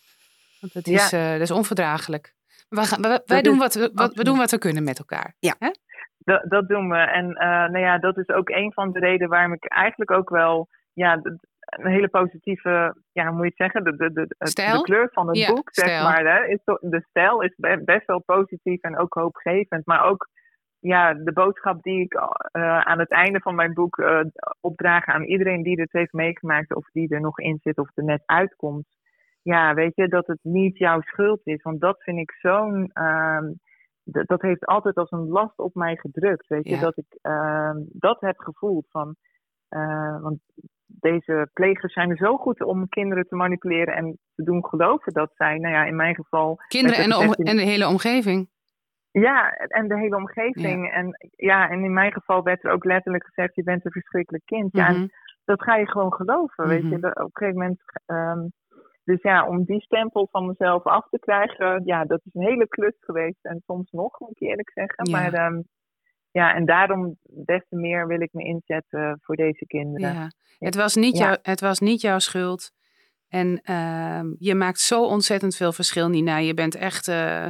Want 0.60 0.72
het 0.72 0.86
Ja. 0.86 0.94
is, 0.94 1.12
eh, 1.12 1.30
dat 1.32 1.40
is 1.40 1.50
onverdraaglijk. 1.50 2.34
Wij, 2.68 2.84
gaan, 2.84 3.00
wij, 3.02 3.10
wij 3.10 3.20
Dat 3.24 3.44
doen 3.44 3.58
wat 3.58 3.74
we, 3.74 3.90
wat, 3.94 4.14
we 4.14 4.24
doen 4.24 4.36
wat 4.36 4.50
we 4.50 4.58
kunnen 4.58 4.84
met 4.84 4.98
elkaar. 4.98 5.34
Ja. 5.38 5.54
Hè? 5.58 5.70
Dat, 6.18 6.44
dat 6.48 6.68
doen 6.68 6.88
we. 6.88 6.96
En 6.96 7.32
eh, 7.34 7.48
nou 7.48 7.78
ja, 7.78 7.98
dat 7.98 8.18
is 8.18 8.28
ook 8.28 8.48
een 8.48 8.72
van 8.72 8.92
de 8.92 8.98
redenen 8.98 9.28
waarom 9.28 9.52
ik 9.52 9.64
eigenlijk 9.64 10.10
ook 10.10 10.28
wel 10.30 10.68
ja, 10.94 11.20
een 11.64 11.90
hele 11.90 12.08
positieve, 12.08 12.94
ja, 13.12 13.26
hoe 13.26 13.34
moet 13.36 13.42
je 13.42 13.52
het 13.56 13.72
zeggen, 13.72 13.84
de, 13.84 13.96
de, 13.96 14.12
de, 14.12 14.26
de 14.38 14.80
kleur 14.82 15.08
van 15.12 15.28
het 15.28 15.36
Ja, 15.36 15.52
boek, 15.54 15.68
zeg 15.72 15.88
stijl. 15.88 16.04
maar. 16.04 16.24
Hè, 16.26 16.46
is 16.46 16.60
de 16.80 17.04
stijl 17.08 17.42
is 17.42 17.54
be- 17.56 17.82
best 17.84 18.06
wel 18.06 18.22
positief 18.22 18.80
en 18.80 18.98
ook 18.98 19.14
hoopgevend. 19.14 19.86
Maar 19.86 20.04
ook 20.04 20.28
ja, 20.78 21.14
de 21.14 21.32
boodschap 21.32 21.82
die 21.82 22.00
ik 22.00 22.14
uh, 22.14 22.80
aan 22.80 22.98
het 22.98 23.10
einde 23.10 23.40
van 23.40 23.54
mijn 23.54 23.72
boek 23.72 23.96
uh, 23.98 24.20
opdraag 24.60 25.06
aan 25.06 25.22
iedereen 25.22 25.62
die 25.62 25.80
het 25.80 25.92
heeft 25.92 26.12
meegemaakt, 26.12 26.74
of 26.74 26.90
die 26.90 27.08
er 27.08 27.20
nog 27.20 27.38
in 27.38 27.58
zit 27.62 27.78
of 27.78 27.90
er 27.94 28.04
net 28.04 28.22
uitkomt. 28.26 28.86
Ja, 29.42 29.74
weet 29.74 29.94
je, 29.94 30.08
dat 30.08 30.26
het 30.26 30.38
niet 30.42 30.78
jouw 30.78 31.00
schuld 31.00 31.40
is. 31.44 31.62
Want 31.62 31.80
dat 31.80 32.02
vind 32.02 32.18
ik 32.18 32.32
zo'n. 32.32 32.90
Uh, 32.94 33.38
dat 34.04 34.42
heeft 34.42 34.66
altijd 34.66 34.94
als 34.96 35.10
een 35.10 35.28
last 35.28 35.58
op 35.58 35.74
mij 35.74 35.96
gedrukt. 35.96 36.46
Weet 36.46 36.68
je, 36.68 36.78
dat 36.78 36.96
ik 36.96 37.18
ehm, 37.22 37.76
dat 37.92 38.20
heb 38.20 38.38
gevoeld 38.38 38.86
van. 38.90 39.16
Uh, 39.70 40.22
want 40.22 40.40
deze 41.00 41.48
plegers 41.52 41.92
zijn 41.92 42.10
er 42.10 42.16
zo 42.16 42.36
goed 42.36 42.62
om 42.62 42.88
kinderen 42.88 43.26
te 43.28 43.36
manipuleren 43.36 43.94
en 43.94 44.18
te 44.34 44.42
doen 44.42 44.66
geloven 44.66 45.12
dat 45.12 45.30
zij, 45.34 45.58
nou 45.58 45.74
ja, 45.74 45.84
in 45.84 45.96
mijn 45.96 46.14
geval. 46.14 46.56
Kinderen 46.68 46.98
en 46.98 47.08
de, 47.08 47.44
en 47.44 47.56
de 47.56 47.62
hele 47.62 47.88
omgeving. 47.88 48.48
Ja, 49.10 49.50
en 49.52 49.88
de 49.88 49.98
hele 49.98 50.16
omgeving. 50.16 50.92
En 50.92 51.30
ja, 51.36 51.70
en 51.70 51.84
in 51.84 51.92
mijn 51.92 52.12
geval 52.12 52.42
werd 52.42 52.64
er 52.64 52.70
ook 52.70 52.84
letterlijk 52.84 53.24
gezegd: 53.24 53.54
je 53.54 53.62
bent 53.62 53.84
een 53.84 53.90
verschrikkelijk 53.90 54.44
kind. 54.44 54.68
Ja, 54.72 54.88
en 54.88 54.94
mhm. 54.94 55.06
dat 55.44 55.62
ga 55.62 55.76
je 55.76 55.90
gewoon 55.90 56.14
geloven. 56.14 56.68
Weet 56.68 56.88
je, 56.88 56.96
mhm. 56.96 57.06
op 57.06 57.16
een 57.16 57.30
gegeven 57.32 57.58
moment. 57.58 57.80
Um, 58.06 58.52
dus 59.04 59.22
ja, 59.22 59.46
om 59.46 59.64
die 59.64 59.80
stempel 59.80 60.28
van 60.30 60.46
mezelf 60.46 60.82
af 60.82 61.08
te 61.08 61.18
krijgen, 61.18 61.82
ja, 61.84 62.04
dat 62.04 62.20
is 62.24 62.34
een 62.34 62.46
hele 62.46 62.68
klus 62.68 62.96
geweest. 63.00 63.44
En 63.44 63.62
soms 63.66 63.90
nog, 63.90 64.18
moet 64.20 64.30
ik 64.30 64.48
eerlijk 64.48 64.70
zeggen. 64.70 65.10
Ja. 65.10 65.20
Maar 65.20 65.52
um, 65.52 65.64
ja, 66.34 66.54
en 66.54 66.64
daarom 66.64 67.18
des 67.22 67.62
te 67.68 67.76
meer 67.76 68.06
wil 68.06 68.20
ik 68.20 68.32
me 68.32 68.44
inzetten 68.44 69.18
voor 69.22 69.36
deze 69.36 69.66
kinderen. 69.66 70.14
Ja. 70.14 70.30
Het, 70.58 70.74
was 70.74 70.94
niet 70.94 71.16
jou, 71.16 71.36
het 71.42 71.60
was 71.60 71.78
niet 71.78 72.00
jouw 72.00 72.18
schuld. 72.18 72.72
En 73.28 73.60
uh, 73.70 74.22
je 74.38 74.54
maakt 74.54 74.80
zo 74.80 75.04
ontzettend 75.04 75.56
veel 75.56 75.72
verschil, 75.72 76.08
Nina. 76.08 76.36
Je 76.36 76.54
bent 76.54 76.74
echt, 76.74 77.08
uh, 77.08 77.46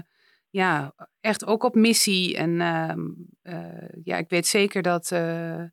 ja, 0.50 0.94
echt 1.20 1.46
ook 1.46 1.62
op 1.62 1.74
missie. 1.74 2.36
En 2.36 2.50
uh, 2.50 3.88
ja, 4.02 4.16
ik 4.16 4.28
weet 4.28 4.46
zeker 4.46 4.82
dat 4.82 5.10
uh, 5.10 5.64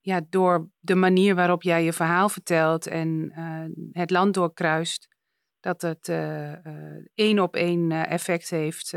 ja, 0.00 0.20
door 0.28 0.70
de 0.78 0.94
manier 0.94 1.34
waarop 1.34 1.62
jij 1.62 1.84
je 1.84 1.92
verhaal 1.92 2.28
vertelt 2.28 2.86
en 2.86 3.32
het 3.92 4.10
land 4.10 4.34
doorkruist, 4.34 5.08
dat 5.60 5.82
het 5.82 6.08
één 7.14 7.38
op 7.38 7.56
één 7.56 7.90
effect 7.92 8.50
heeft 8.50 8.92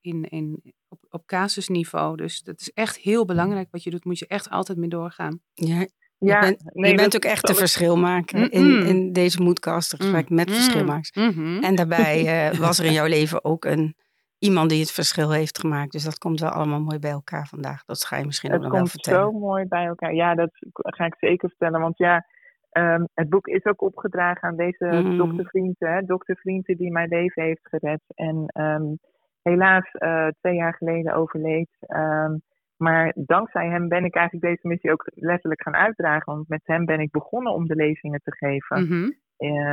in, 0.00 0.24
in, 0.24 0.74
op, 0.90 0.98
op 1.08 1.26
casusniveau. 1.26 2.16
Dus 2.16 2.42
dat 2.42 2.60
is 2.60 2.72
echt 2.72 2.96
heel 2.96 3.24
belangrijk 3.24 3.68
wat 3.70 3.82
je 3.82 3.90
doet. 3.90 4.04
Moet 4.04 4.18
je 4.18 4.26
echt 4.26 4.50
altijd 4.50 4.78
mee 4.78 4.88
doorgaan. 4.88 5.40
Ja, 5.54 5.86
ja, 6.18 6.44
je 6.44 6.56
bent, 6.72 6.88
je 6.88 6.94
bent 6.94 7.16
ook 7.16 7.24
echt 7.24 7.48
een 7.48 7.54
verschil 7.54 7.96
maken 7.96 8.50
in, 8.50 8.86
in 8.86 9.12
deze 9.12 9.42
moedkast 9.42 9.94
gesprek 9.94 10.28
mm. 10.28 10.36
met 10.36 10.50
verschilmakers. 10.50 11.12
Mm-hmm. 11.12 11.62
En 11.62 11.74
daarbij 11.74 12.50
uh, 12.52 12.58
was 12.66 12.78
er 12.78 12.84
in 12.84 12.92
jouw 12.92 13.06
leven 13.06 13.44
ook 13.44 13.64
een, 13.64 13.96
iemand 14.38 14.70
die 14.70 14.80
het 14.80 14.92
verschil 14.92 15.30
heeft 15.30 15.58
gemaakt. 15.58 15.92
Dus 15.92 16.04
dat 16.04 16.18
komt 16.18 16.40
wel 16.40 16.50
allemaal 16.50 16.80
mooi 16.80 16.98
bij 16.98 17.10
elkaar 17.10 17.46
vandaag. 17.46 17.84
Dat 17.84 18.04
ga 18.04 18.16
je 18.16 18.26
misschien 18.26 18.52
ook 18.52 18.60
nog 18.60 18.72
wel 18.72 18.86
vertellen. 18.86 19.20
Het 19.20 19.28
komt 19.30 19.40
zo 19.40 19.46
mooi 19.46 19.64
bij 19.66 19.84
elkaar. 19.84 20.14
Ja, 20.14 20.34
dat 20.34 20.50
ga 20.72 21.04
ik 21.04 21.14
zeker 21.18 21.48
vertellen. 21.48 21.80
Want 21.80 21.98
ja, 21.98 22.26
um, 22.72 23.08
het 23.14 23.28
boek 23.28 23.46
is 23.46 23.64
ook 23.64 23.82
opgedragen 23.82 24.48
aan 24.48 24.56
deze 24.56 24.84
mm. 24.84 25.16
doktervrienden. 25.16 26.06
Doktervrienden 26.06 26.76
die 26.76 26.92
mijn 26.92 27.08
leven 27.08 27.42
heeft 27.42 27.68
gered. 27.68 28.02
En 28.14 28.52
um, 28.52 28.98
helaas 29.42 29.94
uh, 29.94 30.28
twee 30.40 30.54
jaar 30.54 30.74
geleden 30.74 31.14
overleed. 31.14 31.70
Um, 31.88 32.42
maar 32.76 33.12
dankzij 33.14 33.68
hem 33.68 33.88
ben 33.88 34.04
ik 34.04 34.14
eigenlijk 34.14 34.46
deze 34.46 34.68
missie 34.68 34.92
ook 34.92 35.10
letterlijk 35.14 35.62
gaan 35.62 35.76
uitdragen. 35.76 36.34
Want 36.34 36.48
met 36.48 36.62
hem 36.64 36.84
ben 36.84 37.00
ik 37.00 37.10
begonnen 37.10 37.52
om 37.52 37.66
de 37.66 37.74
lezingen 37.74 38.20
te 38.24 38.36
geven. 38.36 38.88
Mm 38.88 39.18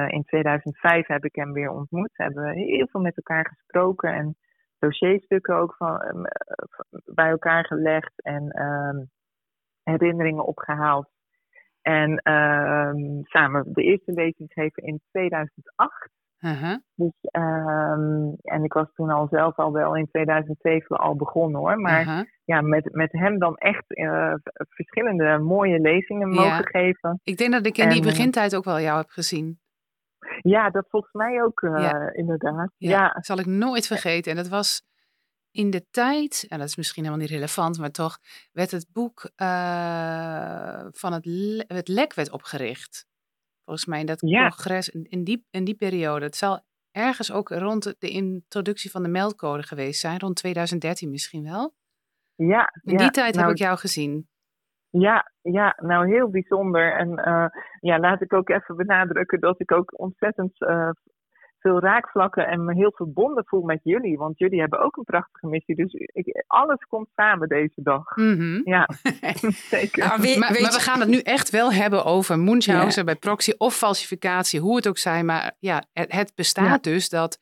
in 0.07 0.23
2005 0.25 1.07
heb 1.07 1.25
ik 1.25 1.35
hem 1.35 1.53
weer 1.53 1.69
ontmoet. 1.69 2.09
Hebben 2.13 2.43
we 2.43 2.59
heel 2.59 2.87
veel 2.87 3.01
met 3.01 3.17
elkaar 3.17 3.47
gesproken 3.47 4.13
en 4.13 4.35
dossierstukken 4.79 5.55
ook 5.55 5.75
van, 5.75 6.01
uh, 6.05 6.23
bij 7.05 7.29
elkaar 7.29 7.65
gelegd 7.65 8.21
en 8.21 8.43
uh, 8.43 9.03
herinneringen 9.83 10.45
opgehaald. 10.45 11.09
En 11.81 12.17
ehm, 12.17 13.23
samen 13.23 13.73
de 13.73 13.83
eerste 13.83 14.11
lezing 14.11 14.53
gegeven 14.53 14.83
in 14.83 15.01
2008. 15.09 16.09
Uh-huh. 16.39 16.77
Dus, 16.95 17.11
um, 17.31 18.35
en 18.41 18.63
ik 18.63 18.73
was 18.73 18.87
toen 18.93 19.09
al 19.09 19.27
zelf 19.31 19.57
al 19.57 19.71
wel 19.71 19.95
in 19.95 20.07
2007 20.07 20.97
al 20.97 21.15
begonnen 21.15 21.59
hoor. 21.59 21.79
Maar 21.79 22.01
uh-huh. 22.01 22.25
ja, 22.43 22.61
met, 22.61 22.93
met 22.93 23.11
hem 23.11 23.39
dan 23.39 23.55
echt 23.55 23.83
uh, 23.87 24.33
verschillende 24.69 25.37
mooie 25.37 25.79
lezingen 25.79 26.29
mogen 26.29 26.67
geven. 26.67 27.19
Ik 27.23 27.37
denk 27.37 27.51
dat 27.51 27.65
ik 27.65 27.77
in 27.77 27.89
die 27.89 28.01
begintijd 28.01 28.55
ook 28.55 28.63
wel 28.63 28.79
jou 28.79 28.97
heb 28.97 29.09
gezien. 29.09 29.59
Ja, 30.41 30.69
dat 30.69 30.85
volgens 30.89 31.13
mij 31.13 31.43
ook 31.43 31.59
ja. 31.59 32.13
inderdaad. 32.13 32.71
Ja. 32.77 32.89
ja. 32.89 33.09
Dat 33.13 33.25
zal 33.25 33.39
ik 33.39 33.45
nooit 33.45 33.87
vergeten. 33.87 34.31
En 34.31 34.37
dat 34.37 34.47
was 34.47 34.81
in 35.51 35.69
de 35.69 35.85
tijd, 35.89 36.45
en 36.47 36.59
dat 36.59 36.67
is 36.67 36.75
misschien 36.75 37.03
helemaal 37.03 37.25
niet 37.25 37.33
relevant, 37.33 37.77
maar 37.77 37.91
toch 37.91 38.17
werd 38.51 38.71
het 38.71 38.87
boek 38.91 39.29
uh, 39.37 40.85
van 40.91 41.13
het, 41.13 41.25
le 41.25 41.63
het 41.67 41.87
lek 41.87 42.13
werd 42.13 42.31
opgericht. 42.31 43.05
Volgens 43.67 43.87
mij 43.87 43.99
in 43.99 44.05
dat 44.05 44.19
congres, 44.19 44.89
in 44.89 45.23
die, 45.23 45.45
in 45.49 45.63
die 45.63 45.75
periode. 45.75 46.25
Het 46.25 46.35
zal 46.35 46.59
ergens 46.91 47.31
ook 47.31 47.49
rond 47.49 47.95
de 47.99 48.09
introductie 48.09 48.91
van 48.91 49.03
de 49.03 49.09
meldcode 49.09 49.63
geweest 49.63 49.99
zijn, 49.99 50.19
rond 50.19 50.35
2013 50.35 51.09
misschien 51.09 51.43
wel. 51.43 51.73
Ja. 52.35 52.69
In 52.83 52.97
die 52.97 53.11
tijd 53.11 53.35
heb 53.35 53.35
nou 53.35 53.51
ik 53.51 53.57
jou 53.57 53.77
gezien. 53.77 54.27
Ja, 54.89 55.31
ja, 55.41 55.77
nou 55.81 56.07
heel 56.07 56.29
bijzonder. 56.29 56.97
En 56.97 57.09
uh, 57.09 57.45
ja, 57.79 57.99
laat 57.99 58.21
ik 58.21 58.33
ook 58.33 58.49
even 58.49 58.75
benadrukken 58.75 59.39
dat 59.39 59.59
ik 59.59 59.71
ook 59.71 59.99
ontzettend 59.99 60.61
uh, 60.61 60.89
veel 61.67 61.79
raakvlakken 61.79 62.47
en 62.47 62.65
me 62.65 62.73
heel 62.73 62.91
verbonden 62.95 63.45
voel 63.45 63.61
met 63.61 63.79
jullie. 63.83 64.17
Want 64.17 64.37
jullie 64.37 64.59
hebben 64.59 64.79
ook 64.79 64.97
een 64.97 65.03
prachtige 65.03 65.47
missie. 65.47 65.75
Dus 65.75 65.93
ik, 65.93 66.43
alles 66.47 66.85
komt 66.89 67.07
samen 67.15 67.47
deze 67.47 67.81
dag. 67.81 68.15
Mm-hmm. 68.15 68.61
Ja, 68.63 68.89
zeker. 69.75 70.07
Nou, 70.07 70.37
maar, 70.39 70.51
we 70.51 70.79
gaan 70.79 70.99
het 70.99 71.09
nu 71.09 71.19
echt 71.19 71.49
wel 71.49 71.73
hebben 71.73 72.05
over 72.05 72.39
Munchausen 72.39 73.05
bij 73.05 73.15
proxy 73.15 73.53
of 73.57 73.75
falsificatie, 73.75 74.59
hoe 74.59 74.75
het 74.75 74.87
ook 74.87 74.97
zij. 74.97 75.23
Maar 75.23 75.55
ja, 75.59 75.83
het, 75.93 76.11
het 76.11 76.31
bestaat 76.35 76.83
dus 76.83 77.09
dat, 77.09 77.39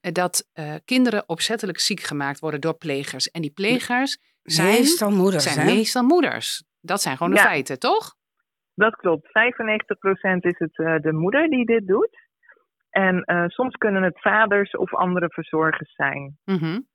dat 0.00 0.48
uh, 0.54 0.74
kinderen 0.84 1.28
opzettelijk 1.28 1.78
ziek 1.78 2.00
gemaakt 2.00 2.40
worden 2.40 2.60
door 2.60 2.74
plegers. 2.74 3.30
En 3.30 3.40
die 3.40 3.52
plegers 3.52 4.18
zijn 4.42 4.68
meestal 4.68 5.10
moeders. 5.10 5.52
Zijn 5.52 5.66
meestal 5.66 6.02
moeders. 6.02 6.64
Dat 6.80 7.02
zijn 7.02 7.16
gewoon 7.16 7.32
de 7.32 7.40
feiten, 7.40 7.78
toch? 7.78 8.14
Dat 8.74 8.96
klopt. 8.96 9.26
95% 9.26 9.30
is 10.40 10.58
het 10.58 10.78
uh, 10.78 10.98
de 10.98 11.12
moeder 11.12 11.48
die 11.48 11.66
dit 11.66 11.86
doet. 11.86 12.21
En 12.92 13.22
uh, 13.26 13.44
soms 13.46 13.76
kunnen 13.76 14.02
het 14.02 14.20
vaders 14.20 14.70
of 14.70 14.94
andere 14.94 15.28
verzorgers 15.28 15.94
zijn. 15.94 16.36
Mm-hmm. 16.44 16.86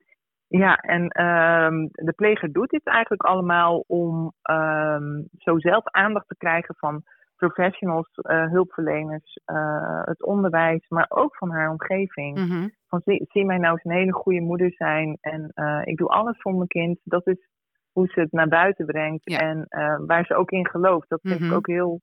Ja, 0.48 0.76
en 0.76 1.02
um, 1.02 1.88
de 1.92 2.12
pleger 2.16 2.52
doet 2.52 2.70
dit 2.70 2.86
eigenlijk 2.86 3.22
allemaal 3.22 3.84
om 3.86 4.32
um, 4.50 5.28
zo 5.38 5.58
zelf 5.58 5.84
aandacht 5.84 6.28
te 6.28 6.36
krijgen 6.36 6.74
van 6.78 7.02
professionals, 7.36 8.08
uh, 8.16 8.50
hulpverleners, 8.50 9.38
uh, 9.46 10.02
het 10.04 10.24
onderwijs, 10.24 10.88
maar 10.88 11.06
ook 11.08 11.36
van 11.36 11.50
haar 11.50 11.70
omgeving. 11.70 12.38
Mm-hmm. 12.38 12.74
Van 12.86 13.00
zie, 13.04 13.26
zie, 13.28 13.44
mij 13.44 13.58
nou 13.58 13.72
eens 13.72 13.84
een 13.84 13.98
hele 14.00 14.12
goede 14.12 14.40
moeder 14.40 14.72
zijn 14.72 15.18
en 15.20 15.52
ik 15.84 15.96
doe 15.96 16.08
alles 16.08 16.40
voor 16.40 16.54
mijn 16.54 16.68
kind. 16.68 16.98
Dat 17.04 17.26
is 17.26 17.48
hoe 17.92 18.06
ze 18.06 18.20
het 18.20 18.32
naar 18.32 18.48
buiten 18.48 18.86
brengt 18.86 19.26
en 19.26 19.66
waar 20.06 20.24
ze 20.24 20.34
ook 20.34 20.50
in 20.50 20.68
gelooft. 20.68 21.08
Dat 21.08 21.20
vind 21.22 21.40
ik 21.40 21.52
ook 21.52 21.66
heel 21.66 22.00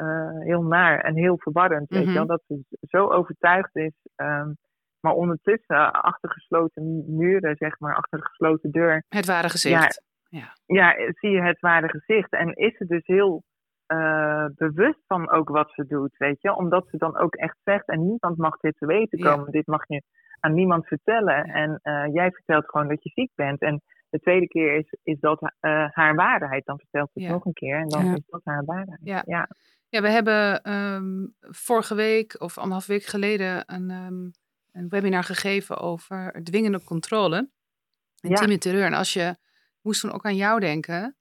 uh, 0.00 0.40
heel 0.40 0.62
naar 0.62 1.00
en 1.00 1.14
heel 1.14 1.38
verwarrend. 1.38 1.88
weet 1.88 2.06
je 2.06 2.12
wel? 2.12 2.22
Mhm. 2.22 2.30
Dat 2.30 2.42
ze 2.46 2.60
zo 2.80 3.10
overtuigd 3.10 3.76
is. 3.76 3.94
Um, 4.16 4.56
maar 5.00 5.12
ondertussen, 5.12 5.92
achter 5.92 6.30
gesloten 6.30 7.04
muren, 7.16 7.56
zeg 7.56 7.78
maar, 7.78 7.94
achter 7.94 8.18
de 8.18 8.24
gesloten 8.24 8.70
deur. 8.70 9.04
Het 9.08 9.26
ware 9.26 9.48
gezicht. 9.48 10.02
Ja, 10.28 10.38
ja. 10.38 10.94
ja 10.94 11.12
zie 11.12 11.30
je 11.30 11.42
het 11.42 11.60
ware 11.60 11.88
gezicht. 11.88 12.32
En 12.32 12.54
is 12.54 12.76
ze 12.76 12.86
dus 12.86 13.06
heel 13.06 13.42
uh, 13.92 14.46
bewust 14.54 15.00
van 15.06 15.30
ook 15.30 15.48
wat 15.48 15.70
ze 15.72 15.86
doet, 15.86 16.16
weet 16.16 16.42
je. 16.42 16.56
Omdat 16.56 16.88
ze 16.90 16.96
dan 16.96 17.18
ook 17.18 17.34
echt 17.34 17.56
zegt, 17.64 17.88
en 17.88 18.06
niemand 18.06 18.36
mag 18.36 18.56
dit 18.56 18.76
te 18.78 18.86
weten 18.86 19.18
komen. 19.18 19.50
Dit 19.50 19.66
mag 19.66 19.82
je 19.86 20.02
aan 20.40 20.54
niemand 20.54 20.86
vertellen. 20.86 21.44
En 21.44 21.80
uh, 21.82 22.14
jij 22.14 22.30
vertelt 22.30 22.68
gewoon 22.68 22.88
dat 22.88 23.02
je 23.02 23.10
ziek 23.14 23.30
bent. 23.34 23.60
En 23.60 23.82
de 24.10 24.18
tweede 24.18 24.48
keer 24.48 24.76
is, 24.76 24.96
is 25.02 25.20
dat 25.20 25.42
uh, 25.42 25.48
haar 25.90 26.14
waarheid. 26.14 26.64
Dan 26.64 26.78
vertelt 26.78 27.10
ze 27.12 27.22
het 27.22 27.32
nog 27.32 27.44
een 27.44 27.52
keer 27.52 27.76
en 27.76 27.88
dan 27.88 28.04
is 28.04 28.26
dat 28.26 28.40
haar 28.44 28.64
waarheid. 28.64 29.00
Ja. 29.02 29.22
Ja, 29.26 29.48
we 29.90 30.08
hebben 30.08 30.72
um, 30.72 31.34
vorige 31.40 31.94
week 31.94 32.40
of 32.40 32.58
anderhalf 32.58 32.86
week 32.86 33.04
geleden 33.04 33.62
een, 33.66 33.90
um, 33.90 34.32
een 34.72 34.88
webinar 34.88 35.24
gegeven 35.24 35.78
over 35.78 36.40
dwingende 36.42 36.84
controle. 36.84 37.50
Intieme 38.20 38.52
ja. 38.52 38.58
terreur. 38.58 38.84
En 38.84 38.94
als 38.94 39.12
je 39.12 39.36
moest 39.80 40.00
toen 40.00 40.12
ook 40.12 40.24
aan 40.24 40.36
jou 40.36 40.60
denken. 40.60 41.16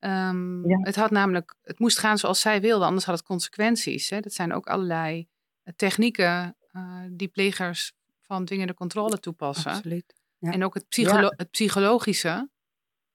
Um, 0.00 0.68
ja. 0.68 0.78
Het 0.80 0.96
had 0.96 1.10
namelijk, 1.10 1.54
het 1.62 1.78
moest 1.78 1.98
gaan 1.98 2.18
zoals 2.18 2.40
zij 2.40 2.60
wilde, 2.60 2.84
anders 2.84 3.04
had 3.04 3.16
het 3.16 3.26
consequenties. 3.26 4.10
Hè? 4.10 4.20
Dat 4.20 4.32
zijn 4.32 4.52
ook 4.52 4.66
allerlei 4.66 5.28
uh, 5.64 5.74
technieken 5.76 6.56
uh, 6.72 7.00
die 7.10 7.28
plegers 7.28 7.92
van 8.20 8.44
dwingende 8.44 8.74
controle 8.74 9.18
toepassen. 9.18 9.70
Absoluut. 9.70 10.14
Ja. 10.38 10.52
En 10.52 10.64
ook 10.64 10.74
het, 10.74 10.88
psycholo 10.88 11.28
het 11.36 11.50
psychologische. 11.50 12.50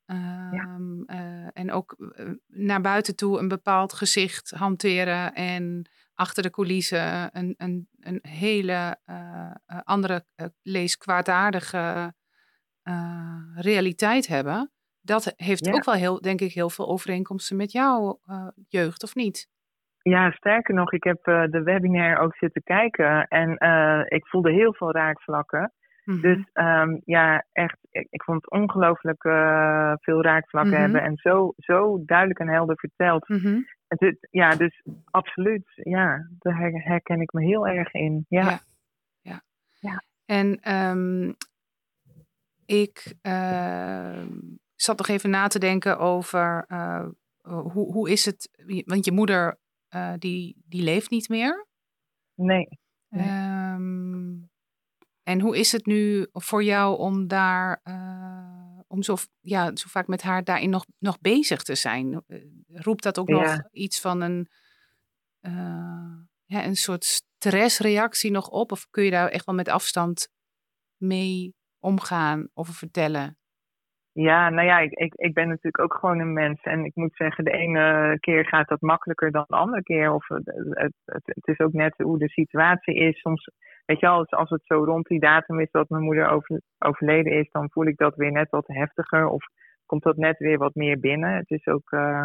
Um, 0.10 1.04
uh, 1.08 1.48
en 1.54 1.72
ook 1.72 1.96
uh, 1.98 2.30
naar 2.48 2.82
buiten 2.82 3.16
toe 3.16 3.40
een 3.40 3.48
bepaald 3.48 3.94
gezicht 3.94 4.50
hanteren 4.50 5.34
en 5.34 5.90
achter 6.14 6.44
de 6.44 6.50
coulissen 6.50 7.30
een, 7.38 7.54
een, 7.58 7.88
een 8.00 8.20
hele 8.22 8.98
uh, 9.06 9.52
andere 9.84 10.26
lees 10.62 10.98
kwaadaardige 10.98 12.16
realiteit 13.56 14.28
hebben. 14.28 14.72
dat 15.02 15.34
heeft 15.36 15.74
ook 15.74 15.84
wel 15.84 15.96
heel, 15.96 16.22
denk 16.22 16.42
ik, 16.42 16.54
heel 16.54 16.70
veel 16.70 16.88
overeenkomsten 16.88 17.58
met 17.58 17.72
jouw 17.72 18.20
uh, 18.26 18.48
jeugd, 18.68 19.04
of 19.04 19.16
niet? 19.16 19.50
Ja, 20.02 20.32
sterker 20.32 20.74
nog, 20.74 20.92
ik 20.94 21.04
heb 21.04 21.28
uh, 21.28 21.44
de 21.46 21.64
webinar 21.64 22.18
ook 22.18 22.36
zitten 22.36 22.64
kijken 22.64 23.28
en 23.28 23.56
uh, 23.60 24.02
ik 24.06 24.28
voelde 24.28 24.52
heel 24.52 24.74
veel 24.74 24.92
raakvlakken. 24.92 25.74
Mm-hmm. 26.08 26.22
Dus 26.22 26.50
um, 26.54 27.02
ja, 27.06 27.46
echt, 27.52 27.78
ik, 27.92 28.08
ik 28.10 28.24
vond 28.24 28.42
het 28.42 28.52
ongelooflijk 28.52 29.24
uh, 29.24 29.94
veel 29.96 30.22
raakvlakken 30.22 30.72
mm-hmm. 30.72 30.94
hebben 30.94 31.12
en 31.12 31.18
zo, 31.18 31.54
zo 31.58 32.04
duidelijk 32.06 32.40
en 32.40 32.48
helder 32.48 32.78
verteld. 32.78 33.30
Mm-hmm. 33.30 33.68
Het, 33.88 34.28
ja, 34.32 34.56
dus 34.56 34.84
absoluut, 35.06 35.72
ja, 35.74 36.30
daar 36.40 36.58
herken 36.72 37.22
ik 37.22 37.34
me 37.34 37.44
heel 37.44 37.68
erg 37.68 37.94
in. 37.94 38.26
Ja. 38.30 38.42
ja. 38.42 38.60
ja. 39.22 39.42
ja. 39.80 40.04
En 40.26 40.74
um, 40.76 41.36
ik 42.66 43.14
uh, 43.22 44.26
zat 44.76 44.98
nog 44.98 45.08
even 45.08 45.30
na 45.30 45.48
te 45.48 45.60
denken 45.60 46.00
over 46.00 46.66
uh, 46.68 47.08
hoe, 47.42 47.92
hoe 47.92 48.10
is 48.10 48.26
het, 48.26 48.50
want 48.86 49.06
je 49.06 49.12
moeder 49.12 49.58
die, 50.18 50.62
die 50.66 50.84
leeft 50.84 51.10
niet 51.10 51.30
meer. 51.30 51.68
Nee. 52.36 52.68
nee. 53.10 53.74
Um, 53.74 54.17
en 55.28 55.42
hoe 55.42 55.58
is 55.58 55.72
het 55.72 55.86
nu 55.86 56.28
voor 56.32 56.64
jou 56.64 56.98
om 56.98 57.28
daar, 57.28 57.82
uh, 57.84 58.80
om 58.88 59.04
zo, 59.04 59.16
ja, 59.42 59.76
zo 59.76 59.88
vaak 59.90 60.08
met 60.08 60.22
haar 60.22 60.44
daarin 60.44 60.70
nog, 60.70 60.86
nog 61.00 61.20
bezig 61.20 61.64
te 61.64 61.76
zijn? 61.76 62.24
Roept 62.68 63.04
dat 63.04 63.20
ook 63.20 63.30
ja. 63.30 63.36
nog 63.36 63.60
iets 63.72 64.02
van 64.02 64.22
een, 64.22 64.48
uh, 65.42 66.14
ja, 66.46 66.66
een 66.66 66.76
soort 66.76 67.04
stressreactie 67.04 68.32
nog 68.32 68.50
op? 68.50 68.72
Of 68.72 68.88
kun 68.90 69.04
je 69.04 69.12
daar 69.12 69.30
echt 69.30 69.46
wel 69.46 69.56
met 69.56 69.70
afstand 69.70 70.28
mee 70.98 71.54
omgaan 71.80 72.50
of 72.54 72.68
vertellen? 72.68 73.38
Ja, 74.12 74.50
nou 74.50 74.68
ja, 74.68 74.80
ik, 74.80 74.92
ik, 74.92 75.14
ik 75.16 75.34
ben 75.34 75.48
natuurlijk 75.48 75.80
ook 75.80 75.94
gewoon 76.00 76.20
een 76.20 76.34
mens. 76.34 76.62
En 76.62 76.86
ik 76.86 76.96
moet 76.96 77.16
zeggen, 77.16 77.44
de 77.44 77.52
ene 77.52 78.18
keer 78.20 78.46
gaat 78.46 78.68
dat 78.68 78.82
makkelijker 78.82 79.32
dan 79.32 79.46
de 79.48 79.56
andere 79.56 79.84
keer. 79.84 80.12
Of 80.12 80.28
het, 80.28 80.46
het, 80.70 80.94
het, 81.06 81.24
het 81.26 81.48
is 81.48 81.60
ook 81.60 81.74
net 81.74 81.94
hoe 81.98 82.20
de 82.20 82.30
situatie 82.30 82.96
is. 82.96 83.20
Soms, 83.20 83.50
weet 83.88 84.00
je 84.00 84.06
wel, 84.06 84.26
als 84.26 84.50
het 84.50 84.66
zo 84.66 84.84
rond 84.84 85.08
die 85.08 85.20
datum 85.20 85.60
is 85.60 85.72
dat 85.72 85.90
mijn 85.90 86.04
moeder 86.04 86.30
over, 86.30 86.62
overleden 86.80 87.34
is, 87.34 87.52
dan 87.52 87.70
voel 87.72 87.86
ik 87.86 87.98
dat 87.98 88.16
weer 88.16 88.32
net 88.32 88.50
wat 88.50 88.68
heftiger. 88.68 89.28
Of 89.28 89.46
komt 89.86 90.04
dat 90.04 90.18
net 90.18 90.38
weer 90.38 90.58
wat 90.58 90.76
meer 90.76 91.00
binnen. 91.00 91.36
Het 91.36 91.50
is 91.50 91.68
ook, 91.68 91.92
uh, 91.92 92.24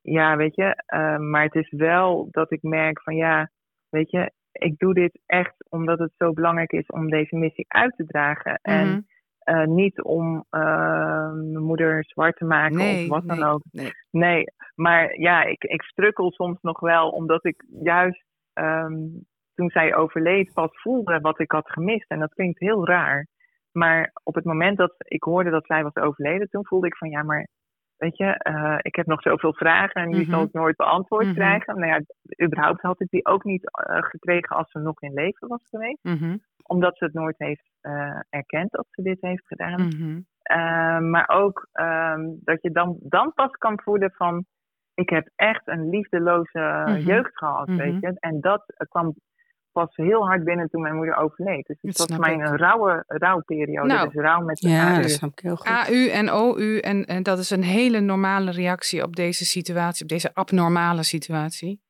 ja, 0.00 0.36
weet 0.36 0.54
je, 0.54 0.82
uh, 0.94 1.18
maar 1.18 1.42
het 1.42 1.54
is 1.54 1.70
wel 1.70 2.28
dat 2.30 2.52
ik 2.52 2.62
merk 2.62 3.02
van 3.02 3.16
ja, 3.16 3.50
weet 3.88 4.10
je, 4.10 4.32
ik 4.52 4.78
doe 4.78 4.94
dit 4.94 5.20
echt 5.26 5.54
omdat 5.68 5.98
het 5.98 6.12
zo 6.16 6.32
belangrijk 6.32 6.72
is 6.72 6.86
om 6.86 7.10
deze 7.10 7.36
missie 7.36 7.64
uit 7.68 7.96
te 7.96 8.06
dragen. 8.06 8.60
Mm 8.62 8.74
-hmm. 8.74 9.06
En 9.44 9.60
uh, 9.60 9.66
niet 9.66 10.02
om 10.02 10.44
mijn 10.50 11.62
moeder 11.62 12.04
zwart 12.04 12.36
te 12.36 12.44
maken 12.44 12.76
nee, 12.76 13.02
of 13.02 13.08
wat 13.08 13.24
nee, 13.24 13.38
dan 13.38 13.48
ook. 13.48 13.62
Nee. 13.70 13.90
nee, 14.10 14.44
maar 14.74 15.20
ja, 15.20 15.42
ik, 15.44 15.64
ik 15.64 15.82
strukkel 15.82 16.30
soms 16.32 16.58
nog 16.60 16.80
wel, 16.80 17.08
omdat 17.08 17.44
ik 17.44 17.64
juist 17.82 18.24
um, 18.54 19.26
toen 19.54 19.70
zij 19.70 19.94
overleed 19.94 20.52
pas 20.52 20.80
voelde 20.80 21.20
wat 21.20 21.40
ik 21.40 21.50
had 21.50 21.70
gemist. 21.70 22.10
En 22.10 22.18
dat 22.18 22.34
klinkt 22.34 22.58
heel 22.58 22.86
raar. 22.86 23.26
Maar 23.72 24.10
op 24.22 24.34
het 24.34 24.44
moment 24.44 24.78
dat 24.78 24.94
ik 24.98 25.22
hoorde 25.22 25.50
dat 25.50 25.66
zij 25.66 25.82
was 25.82 25.94
overleden, 25.94 26.48
toen 26.48 26.66
voelde 26.66 26.86
ik 26.86 26.96
van 26.96 27.10
ja, 27.10 27.22
maar 27.22 27.48
weet 27.96 28.16
je, 28.16 28.40
uh, 28.50 28.78
ik 28.78 28.94
heb 28.94 29.06
nog 29.06 29.22
zoveel 29.22 29.54
vragen 29.54 30.02
en 30.02 30.10
die 30.10 30.16
mm 30.16 30.22
-hmm. 30.22 30.32
zal 30.32 30.42
ik 30.42 30.52
nooit 30.52 30.76
beantwoord 30.76 31.22
mm 31.22 31.30
-hmm. 31.30 31.38
krijgen. 31.38 31.78
Nou 31.78 31.92
ja, 31.92 32.00
überhaupt 32.46 32.82
had 32.82 33.00
ik 33.00 33.10
die 33.10 33.26
ook 33.26 33.44
niet 33.44 33.62
uh, 33.62 34.02
gekregen 34.02 34.56
als 34.56 34.70
ze 34.70 34.78
nog 34.78 35.02
in 35.02 35.12
leven 35.12 35.48
was 35.48 35.62
geweest. 35.70 36.02
Mm 36.02 36.16
-hmm. 36.16 36.40
Omdat 36.62 36.96
ze 36.96 37.04
het 37.04 37.14
nooit 37.14 37.38
heeft 37.38 37.70
uh, 37.82 38.20
erkend 38.30 38.70
dat 38.70 38.86
ze 38.90 39.02
dit 39.02 39.20
heeft 39.20 39.46
gedaan. 39.46 39.88
Mhm. 39.88 40.20
maar 41.10 41.28
ook 41.28 41.68
um, 41.72 42.40
dat 42.44 42.62
je 42.62 42.70
dan, 42.70 42.96
dan 43.00 43.32
pas 43.34 43.50
kan 43.50 43.80
voelen 43.82 44.12
van, 44.12 44.44
ik 44.94 45.10
heb 45.10 45.28
echt 45.36 45.68
een 45.68 45.88
liefdeloze 45.88 46.84
Mhm. 46.86 46.98
jeugd 46.98 47.38
gehad, 47.38 47.68
weet 47.68 48.00
je. 48.00 48.16
En 48.18 48.40
dat 48.40 48.64
kwam 48.88 49.14
pas 49.72 49.96
heel 49.96 50.26
hard 50.26 50.44
binnen 50.44 50.68
toen 50.68 50.82
mijn 50.82 50.94
moeder 50.94 51.16
overleed. 51.16 51.66
Dus 51.66 51.76
het 51.80 51.96
Dat 51.96 51.96
was 51.98 52.06
snap 52.06 52.24
voor 52.26 52.36
mij 52.36 52.44
ik. 52.46 52.50
een 52.52 52.58
rauwe 52.58 53.04
rouwperiode. 53.06 53.86
Nou. 53.88 54.10
dus 54.10 54.22
rouw 54.22 54.40
met 54.44 54.56
de 54.56 54.68
Ja, 54.68 54.92
AU. 54.92 55.00
dat 55.02 55.10
snap 55.10 55.30
ik 55.32 55.38
heel 55.38 55.56
goed. 55.56 55.66
AU 55.68 56.08
en 56.08 56.28
OU. 56.30 56.78
En, 56.78 57.04
en 57.04 57.22
dat 57.22 57.38
is 57.38 57.50
een 57.50 57.62
hele 57.64 58.00
normale 58.00 58.50
reactie 58.50 59.02
op 59.02 59.16
deze 59.16 59.44
situatie, 59.44 60.02
op 60.02 60.08
deze 60.08 60.34
abnormale 60.34 61.02
situatie. 61.02 61.80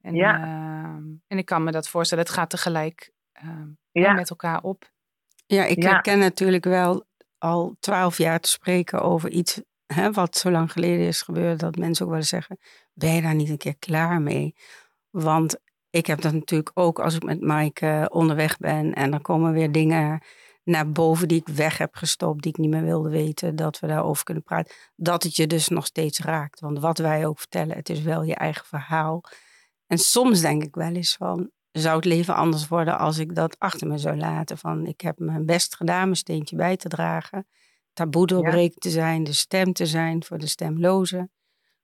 En, 0.00 0.14
Ja. 0.14 0.34
ehm, 0.42 1.02
en 1.26 1.38
ik 1.38 1.44
kan 1.46 1.64
me 1.64 1.70
dat 1.70 1.88
voorstellen, 1.88 2.24
het 2.24 2.32
gaat 2.32 2.50
tegelijk 2.50 3.12
ehm, 3.32 3.68
Ja. 3.90 4.12
met 4.12 4.30
elkaar 4.30 4.62
op. 4.62 4.90
Ja, 5.46 5.64
ik 5.64 5.82
Ja. 5.82 5.90
herken 5.90 6.18
natuurlijk 6.18 6.64
wel 6.64 7.04
al 7.38 7.76
twaalf 7.80 8.18
jaar 8.18 8.40
te 8.40 8.48
spreken 8.48 9.02
over 9.02 9.30
iets 9.30 9.62
hè, 9.86 10.10
wat 10.12 10.36
zo 10.36 10.50
lang 10.50 10.72
geleden 10.72 11.06
is 11.06 11.22
gebeurd, 11.22 11.60
dat 11.60 11.76
mensen 11.76 12.06
ook 12.06 12.12
wel 12.12 12.22
zeggen, 12.22 12.58
ben 12.92 13.14
je 13.14 13.22
daar 13.22 13.34
niet 13.34 13.48
een 13.48 13.56
keer 13.56 13.76
klaar 13.78 14.20
mee? 14.22 14.54
Want 15.10 15.60
ik 15.90 16.06
heb 16.06 16.20
dat 16.20 16.32
natuurlijk 16.32 16.70
ook 16.74 17.00
als 17.00 17.14
ik 17.14 17.22
met 17.22 17.40
Mike 17.40 17.86
eh, 17.86 18.04
onderweg 18.08 18.56
ben 18.56 18.94
en 18.94 19.10
dan 19.10 19.22
komen 19.22 19.52
weer 19.52 19.72
dingen 19.72 20.22
naar 20.66 20.90
boven 20.90 21.28
die 21.28 21.40
ik 21.40 21.48
weg 21.48 21.78
heb 21.78 21.94
gestopt, 21.94 22.42
die 22.42 22.52
ik 22.52 22.58
niet 22.58 22.70
meer 22.70 22.84
wilde 22.84 23.08
weten, 23.08 23.56
dat 23.56 23.78
we 23.78 23.86
daarover 23.86 24.24
kunnen 24.24 24.42
praten. 24.42 24.74
Dat 24.96 25.22
het 25.22 25.36
je 25.36 25.46
dus 25.46 25.68
nog 25.68 25.86
steeds 25.86 26.20
raakt. 26.20 26.60
Want 26.60 26.78
wat 26.78 26.98
wij 26.98 27.26
ook 27.26 27.38
vertellen, 27.38 27.76
het 27.76 27.88
is 27.88 28.02
wel 28.02 28.22
je 28.22 28.34
eigen 28.34 28.66
verhaal. 28.66 29.24
En 29.86 29.98
soms 29.98 30.40
denk 30.40 30.62
ik 30.62 30.74
wel 30.74 30.94
eens 30.94 31.16
van, 31.16 31.50
zou 31.72 31.96
het 31.96 32.04
leven 32.04 32.34
anders 32.34 32.68
worden 32.68 32.98
als 32.98 33.18
ik 33.18 33.34
dat 33.34 33.58
achter 33.58 33.86
me 33.86 33.98
zou 33.98 34.16
laten? 34.16 34.58
Van, 34.58 34.86
ik 34.86 35.00
heb 35.00 35.18
mijn 35.18 35.46
best 35.46 35.76
gedaan, 35.76 36.02
mijn 36.02 36.16
steentje 36.16 36.56
bij 36.56 36.76
te 36.76 36.88
dragen. 36.88 37.46
Taboe 37.92 38.26
doorbreken 38.26 38.80
te 38.80 38.90
zijn, 38.90 39.24
de 39.24 39.32
stem 39.32 39.72
te 39.72 39.86
zijn 39.86 40.24
voor 40.24 40.38
de 40.38 40.46
stemlozen. 40.46 41.30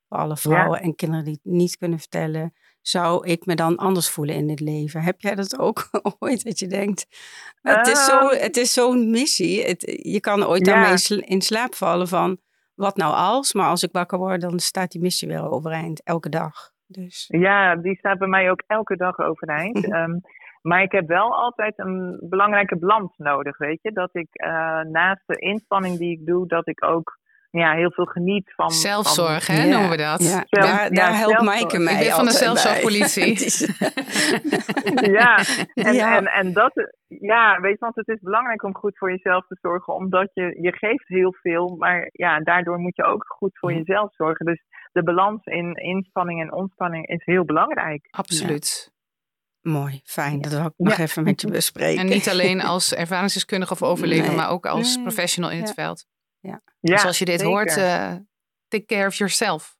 Voor 0.09 0.19
alle 0.19 0.37
vrouwen 0.37 0.81
en 0.81 0.95
kinderen 0.95 1.25
die 1.25 1.39
het 1.43 1.53
niet 1.53 1.77
kunnen 1.77 1.99
vertellen. 1.99 2.53
Zou 2.83 3.27
ik 3.27 3.47
me 3.47 3.55
dan 3.55 3.77
anders 3.77 4.11
voelen 4.11 4.35
in 4.35 4.47
dit 4.47 4.61
leven? 4.61 5.01
Heb 5.03 5.21
jij 5.21 5.35
dat 5.35 5.59
ook 5.59 5.89
ooit 6.19 6.45
dat 6.45 6.59
je 6.59 6.67
denkt? 6.67 7.07
Het 7.63 7.87
is 7.87 8.05
zo- 8.05 8.29
Ehm. 8.29 8.43
het 8.43 8.57
is 8.57 8.73
zo'n 8.73 9.11
missie. 9.11 9.63
Het, 9.65 10.01
je 10.03 10.21
kan 10.21 10.45
ooit 10.47 10.67
Ja. 10.67 10.73
daarmee 10.73 11.23
in 11.27 11.41
slaap 11.41 11.75
vallen 11.75 12.09
van... 12.09 12.39
Wat 12.75 12.97
nou 12.97 13.15
als? 13.15 13.53
Maar 13.53 13.69
als 13.69 13.83
ik 13.83 13.93
wakker 13.93 14.19
word, 14.19 14.41
dan 14.41 14.59
staat 14.59 14.91
die 14.91 15.01
missie 15.01 15.29
weer 15.29 15.51
overeind. 15.51 16.03
Elke 16.05 16.29
dag. 16.29 16.71
Dus 16.87 17.25
Ja, 17.29 17.77
die 17.77 17.97
staat 17.97 18.19
bij 18.19 18.29
mij 18.29 18.51
ook 18.51 18.63
elke 18.67 18.97
dag 18.97 19.19
overeind. 19.19 19.85
Ehm, 19.93 20.19
maar 20.63 20.83
ik 20.83 20.93
heb 20.93 21.07
wel 21.09 21.35
altijd 21.37 21.79
een 21.79 22.19
belangrijke 22.29 22.79
balans 22.79 23.17
nodig, 23.17 23.59
weet 23.59 23.79
je. 23.83 23.93
Dat 23.93 24.11
ik 24.13 24.29
eh, 24.33 24.81
naast 24.81 25.23
de 25.27 25.37
inspanning 25.37 25.99
die 25.99 26.11
ik 26.21 26.27
doe, 26.27 26.47
dat 26.49 26.69
ik 26.69 26.85
ook 26.85 27.19
ja, 27.61 27.73
heel 27.75 27.93
veel 27.93 28.05
geniet 28.05 28.53
van... 28.57 28.71
Zelfzorg, 28.71 29.45
van- 29.45 29.55
hè, 29.55 29.69
noemen 29.69 29.91
we 29.91 29.97
dat. 29.97 30.23
Ja, 30.23 30.29
Zelf- 30.29 30.47
daar, 30.67 30.83
ja, 30.83 30.89
daar 30.89 31.17
helpt. 31.17 31.41
Maaike 31.43 31.79
mij 31.79 31.93
Ik 31.95 32.01
ben 32.01 32.11
van 32.17 32.25
de 32.25 32.31
zelfzorgpolitie. 32.31 33.31
Ja, 35.19 35.39
en, 35.75 35.95
Ja. 35.95 36.17
En, 36.17 36.27
en 36.27 36.53
dat, 36.53 36.73
ja, 37.07 37.61
weet 37.61 37.73
je, 37.73 37.79
want 37.79 37.95
het 37.97 38.09
is 38.09 38.21
belangrijk 38.21 38.63
om 38.63 38.75
goed 38.77 38.99
voor 38.99 39.11
jezelf 39.11 39.47
te 39.47 39.59
zorgen, 39.61 39.95
omdat 39.95 40.31
je, 40.35 40.59
je 40.61 40.73
geeft 40.77 41.09
heel 41.09 41.35
veel, 41.41 41.77
maar 41.79 42.09
ja, 42.13 42.39
daardoor 42.41 42.79
moet 42.79 42.97
je 42.97 43.05
ook 43.05 43.25
goed 43.39 43.59
voor 43.59 43.73
jezelf 43.73 44.15
zorgen. 44.15 44.47
Dus 44.47 44.63
de 44.93 45.03
balans 45.03 45.45
in 45.45 45.75
inspanning 45.75 46.41
en 46.41 46.53
ontspanning 46.53 47.07
is 47.07 47.25
heel 47.25 47.45
belangrijk. 47.45 48.07
Absoluut. 48.11 48.91
Mooi, 49.61 50.01
fijn. 50.05 50.41
Dat 50.41 50.53
wil 50.53 50.65
ik 50.65 50.73
nog 50.77 50.97
Ja. 50.97 51.03
even 51.03 51.23
met 51.25 51.41
je 51.41 51.51
bespreken. 51.51 52.01
En 52.01 52.09
niet 52.09 52.29
alleen 52.29 52.61
als 52.73 52.95
ervaringsdeskundige 52.95 53.73
of 53.73 53.83
overlever, 53.83 54.27
Nee. 54.27 54.37
maar 54.37 54.51
ook 54.51 54.67
als 54.67 54.95
Nee. 54.95 55.05
professional 55.05 55.51
in 55.51 55.59
het 55.59 55.69
Ja. 55.69 55.75
veld. 55.75 56.07
Ja, 56.43 56.61
dus 56.81 57.05
als 57.07 57.19
je 57.19 57.25
dit 57.25 57.41
zeker. 57.41 57.53
hoort, 57.55 57.77
eh, 57.77 58.13
take 58.69 58.85
care 58.87 59.07
of 59.07 59.15
yourself. 59.15 59.75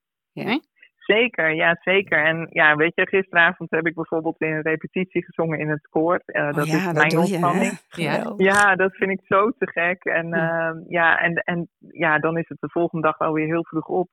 Zeker, 0.97 1.55
ja, 1.55 1.79
zeker. 1.81 2.25
En 2.25 2.47
ja, 2.51 2.77
weet 2.77 2.95
je, 2.95 3.07
gisteravond 3.07 3.71
heb 3.71 3.87
ik 3.87 3.95
bijvoorbeeld 3.95 4.41
in 4.41 4.53
een 4.53 4.63
repetitie 4.63 5.25
gezongen 5.25 5.59
in 5.59 5.69
het 5.69 5.89
koor. 5.89 6.23
Eh, 6.27 6.43
Oh 6.49 6.55
dat 6.55 6.67
ja, 6.67 6.77
is 6.77 6.85
dat 6.85 6.95
mijn 6.95 7.11
je, 7.11 7.19
ontspanning. 7.19 7.79
Ja. 7.89 8.33
Ja, 8.37 8.77
dat 8.77 8.95
vind 8.97 9.11
ik 9.11 9.21
zo 9.27 9.51
te 9.51 9.71
gek. 9.71 10.05
En, 10.05 10.27
Hm. 10.27 10.35
ehm, 10.35 10.77
ja, 10.89 11.19
en, 11.19 11.35
en 11.35 11.69
ja, 11.79 12.19
dan 12.19 12.39
is 12.39 12.49
het 12.49 12.61
de 12.61 12.69
volgende 12.71 13.07
dag 13.07 13.19
wel 13.19 13.33
weer 13.33 13.47
heel 13.47 13.65
vroeg 13.65 13.87
op. 13.87 14.09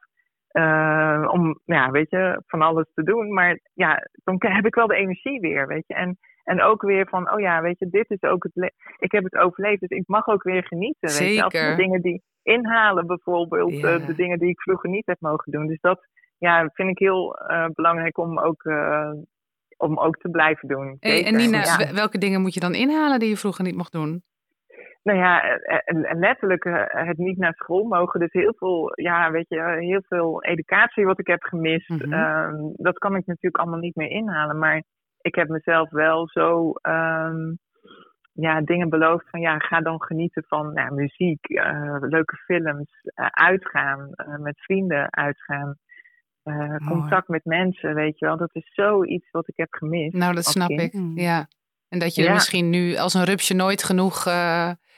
eh, 0.49 1.27
om, 1.31 1.59
ja, 1.65 1.91
weet 1.91 2.09
je, 2.09 2.41
van 2.47 2.61
alles 2.61 2.85
te 2.93 3.03
doen. 3.03 3.33
Maar 3.33 3.59
ja, 3.73 4.07
dan 4.23 4.35
heb 4.39 4.65
ik 4.65 4.75
wel 4.75 4.87
de 4.87 4.95
energie 4.95 5.39
weer, 5.39 5.67
weet 5.67 5.83
je. 5.87 5.93
En, 5.93 6.17
en 6.49 6.61
ook 6.61 6.81
weer 6.81 7.07
van, 7.07 7.31
oh 7.31 7.39
ja, 7.39 7.61
weet 7.61 7.79
je, 7.79 7.89
dit 7.89 8.09
is 8.09 8.21
ook 8.21 8.43
het... 8.43 8.73
Ik 8.97 9.11
heb 9.11 9.23
het 9.23 9.35
overleefd, 9.35 9.79
dus 9.79 9.89
ik 9.89 10.07
mag 10.07 10.27
ook 10.27 10.43
weer 10.43 10.63
genieten, 10.63 11.19
weet 11.19 11.35
je. 11.35 11.43
Als 11.43 11.53
de 11.53 11.73
dingen 11.75 12.01
die 12.01 12.21
inhalen 12.43 13.07
bijvoorbeeld, 13.07 13.79
Ja. 13.79 13.87
eh, 13.87 14.05
de 14.07 14.15
dingen 14.15 14.39
die 14.39 14.49
ik 14.49 14.61
vroeger 14.61 14.89
niet 14.89 15.05
heb 15.05 15.17
mogen 15.19 15.51
doen. 15.51 15.67
Dus 15.67 15.79
dat 15.81 16.07
ja, 16.37 16.69
vind 16.73 16.89
ik 16.89 16.99
heel 16.99 17.35
eh, 17.35 17.65
belangrijk 17.73 18.17
om 18.17 18.39
ook, 18.39 18.63
eh, 18.63 19.11
om 19.77 19.99
ook 19.99 20.17
te 20.17 20.29
blijven 20.29 20.67
doen. 20.67 20.97
Hey, 20.99 21.25
en 21.25 21.35
Nina, 21.35 21.59
Ja. 21.59 21.93
welke 21.93 22.17
dingen 22.17 22.41
moet 22.41 22.53
je 22.53 22.59
dan 22.59 22.73
inhalen 22.73 23.19
die 23.19 23.29
je 23.29 23.37
vroeger 23.37 23.63
niet 23.63 23.75
mocht 23.75 23.91
doen? 23.91 24.23
Nou 25.03 25.19
ja, 25.19 25.59
letterlijk 26.19 26.63
het 26.87 27.17
niet 27.17 27.37
naar 27.37 27.53
school 27.53 27.83
mogen. 27.83 28.19
Dus 28.19 28.31
heel 28.31 28.53
veel, 28.57 28.91
ja, 28.95 29.31
weet 29.31 29.49
je, 29.49 29.75
heel 29.79 30.01
veel 30.07 30.43
educatie 30.43 31.05
wat 31.05 31.19
ik 31.19 31.27
heb 31.27 31.43
gemist. 31.43 31.89
Mhm. 31.89 32.13
ehm, 32.13 32.55
dat 32.75 32.97
kan 32.97 33.15
ik 33.15 33.25
natuurlijk 33.25 33.57
allemaal 33.57 33.79
niet 33.79 33.95
meer 33.95 34.09
inhalen. 34.09 34.59
Maar 34.59 34.83
ik 35.29 35.35
heb 35.35 35.47
mezelf 35.47 35.89
wel 35.89 36.27
zo, 36.27 36.71
ehm, 36.71 37.53
ja, 38.33 38.61
dingen 38.61 38.89
beloofd 38.89 39.29
van 39.29 39.39
ja, 39.39 39.57
ga 39.57 39.81
dan 39.81 40.01
genieten 40.01 40.43
van 40.47 40.73
nou, 40.73 40.93
muziek, 40.93 41.47
leuke 41.99 42.35
films, 42.35 42.89
uitgaan, 43.31 44.09
met 44.39 44.59
vrienden 44.59 45.13
uitgaan. 45.13 45.77
contact 46.85 47.27
met 47.27 47.45
mensen, 47.45 47.95
weet 47.95 48.19
je 48.19 48.25
wel. 48.25 48.37
Dat 48.37 48.49
is 48.55 48.73
zoiets 48.73 49.31
wat 49.31 49.47
ik 49.47 49.57
heb 49.57 49.73
gemist. 49.73 50.15
Nou, 50.15 50.33
dat 50.33 50.45
snap 50.45 50.69
ik. 50.69 50.93
Mm. 50.93 51.17
Ja. 51.17 51.47
En 51.89 51.99
dat 51.99 52.15
je 52.15 52.29
misschien 52.29 52.69
nu 52.69 52.95
als 52.95 53.13
een 53.13 53.23
rupsje 53.23 53.53
nooit 53.53 53.83
genoeg, 53.83 54.23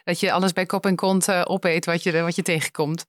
dat 0.03 0.19
je 0.19 0.31
alles 0.31 0.53
bij 0.53 0.65
kop 0.65 0.85
en 0.85 0.95
kont 0.95 1.45
opeet 1.45 1.85
wat 1.85 2.03
je, 2.03 2.21
wat 2.21 2.35
je 2.35 2.41
tegenkomt. 2.41 3.05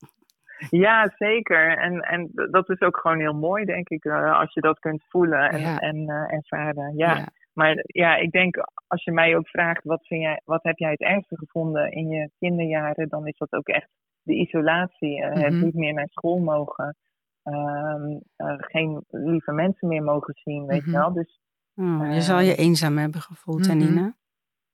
Ja, 0.71 1.13
zeker. 1.17 1.79
En, 1.79 2.01
en 2.01 2.31
dat 2.51 2.71
is 2.71 2.81
ook 2.81 2.97
gewoon 2.97 3.19
heel 3.19 3.35
mooi, 3.35 3.65
denk 3.65 3.89
ik, 3.89 4.05
uh, 4.05 4.39
als 4.39 4.55
je 4.55 4.61
dat 4.61 4.79
kunt 4.79 5.05
voelen 5.09 5.51
en, 5.51 5.61
ja. 5.61 5.79
en 5.79 5.97
uh, 5.97 6.33
ervaren. 6.33 6.97
Ja. 6.97 7.17
ja. 7.17 7.29
Maar 7.53 7.83
ja, 7.87 8.17
ik 8.17 8.31
denk 8.31 8.57
als 8.87 9.05
je 9.05 9.13
mij 9.13 9.37
ook 9.37 9.49
vraagt, 9.49 9.85
wat, 9.85 10.07
vind 10.07 10.23
jij, 10.23 10.41
wat 10.45 10.63
heb 10.63 10.79
jij 10.79 10.91
het 10.91 11.01
ergste 11.01 11.37
gevonden 11.37 11.91
in 11.91 12.09
je 12.09 12.31
kinderjaren, 12.39 13.09
dan 13.09 13.27
is 13.27 13.39
dat 13.39 13.53
ook 13.53 13.69
echt 13.69 13.89
de 14.23 14.35
isolatie. 14.35 15.21
Uh, 15.21 15.27
mm 15.27 15.33
-hmm. 15.33 15.43
Het 15.43 15.65
niet 15.65 15.75
meer 15.75 15.93
naar 15.93 16.09
school 16.09 16.39
mogen. 16.39 16.97
Ehm, 17.43 18.19
geen 18.57 19.05
lieve 19.09 19.53
mensen 19.53 19.89
meer 19.89 20.03
mogen 20.03 20.35
zien, 20.35 20.67
weet 20.67 20.79
mm 20.79 20.85
-hmm. 20.85 20.93
je 20.93 20.99
wel. 20.99 21.13
Dus, 21.13 21.41
oh, 21.75 22.15
je 22.15 22.21
zal 22.21 22.41
je 22.41 22.57
eenzaam 22.57 22.99
hebben 22.99 23.21
gevoeld, 23.21 23.67
mm 23.67 23.81
-hmm. 23.81 23.95
Nina? 23.95 24.15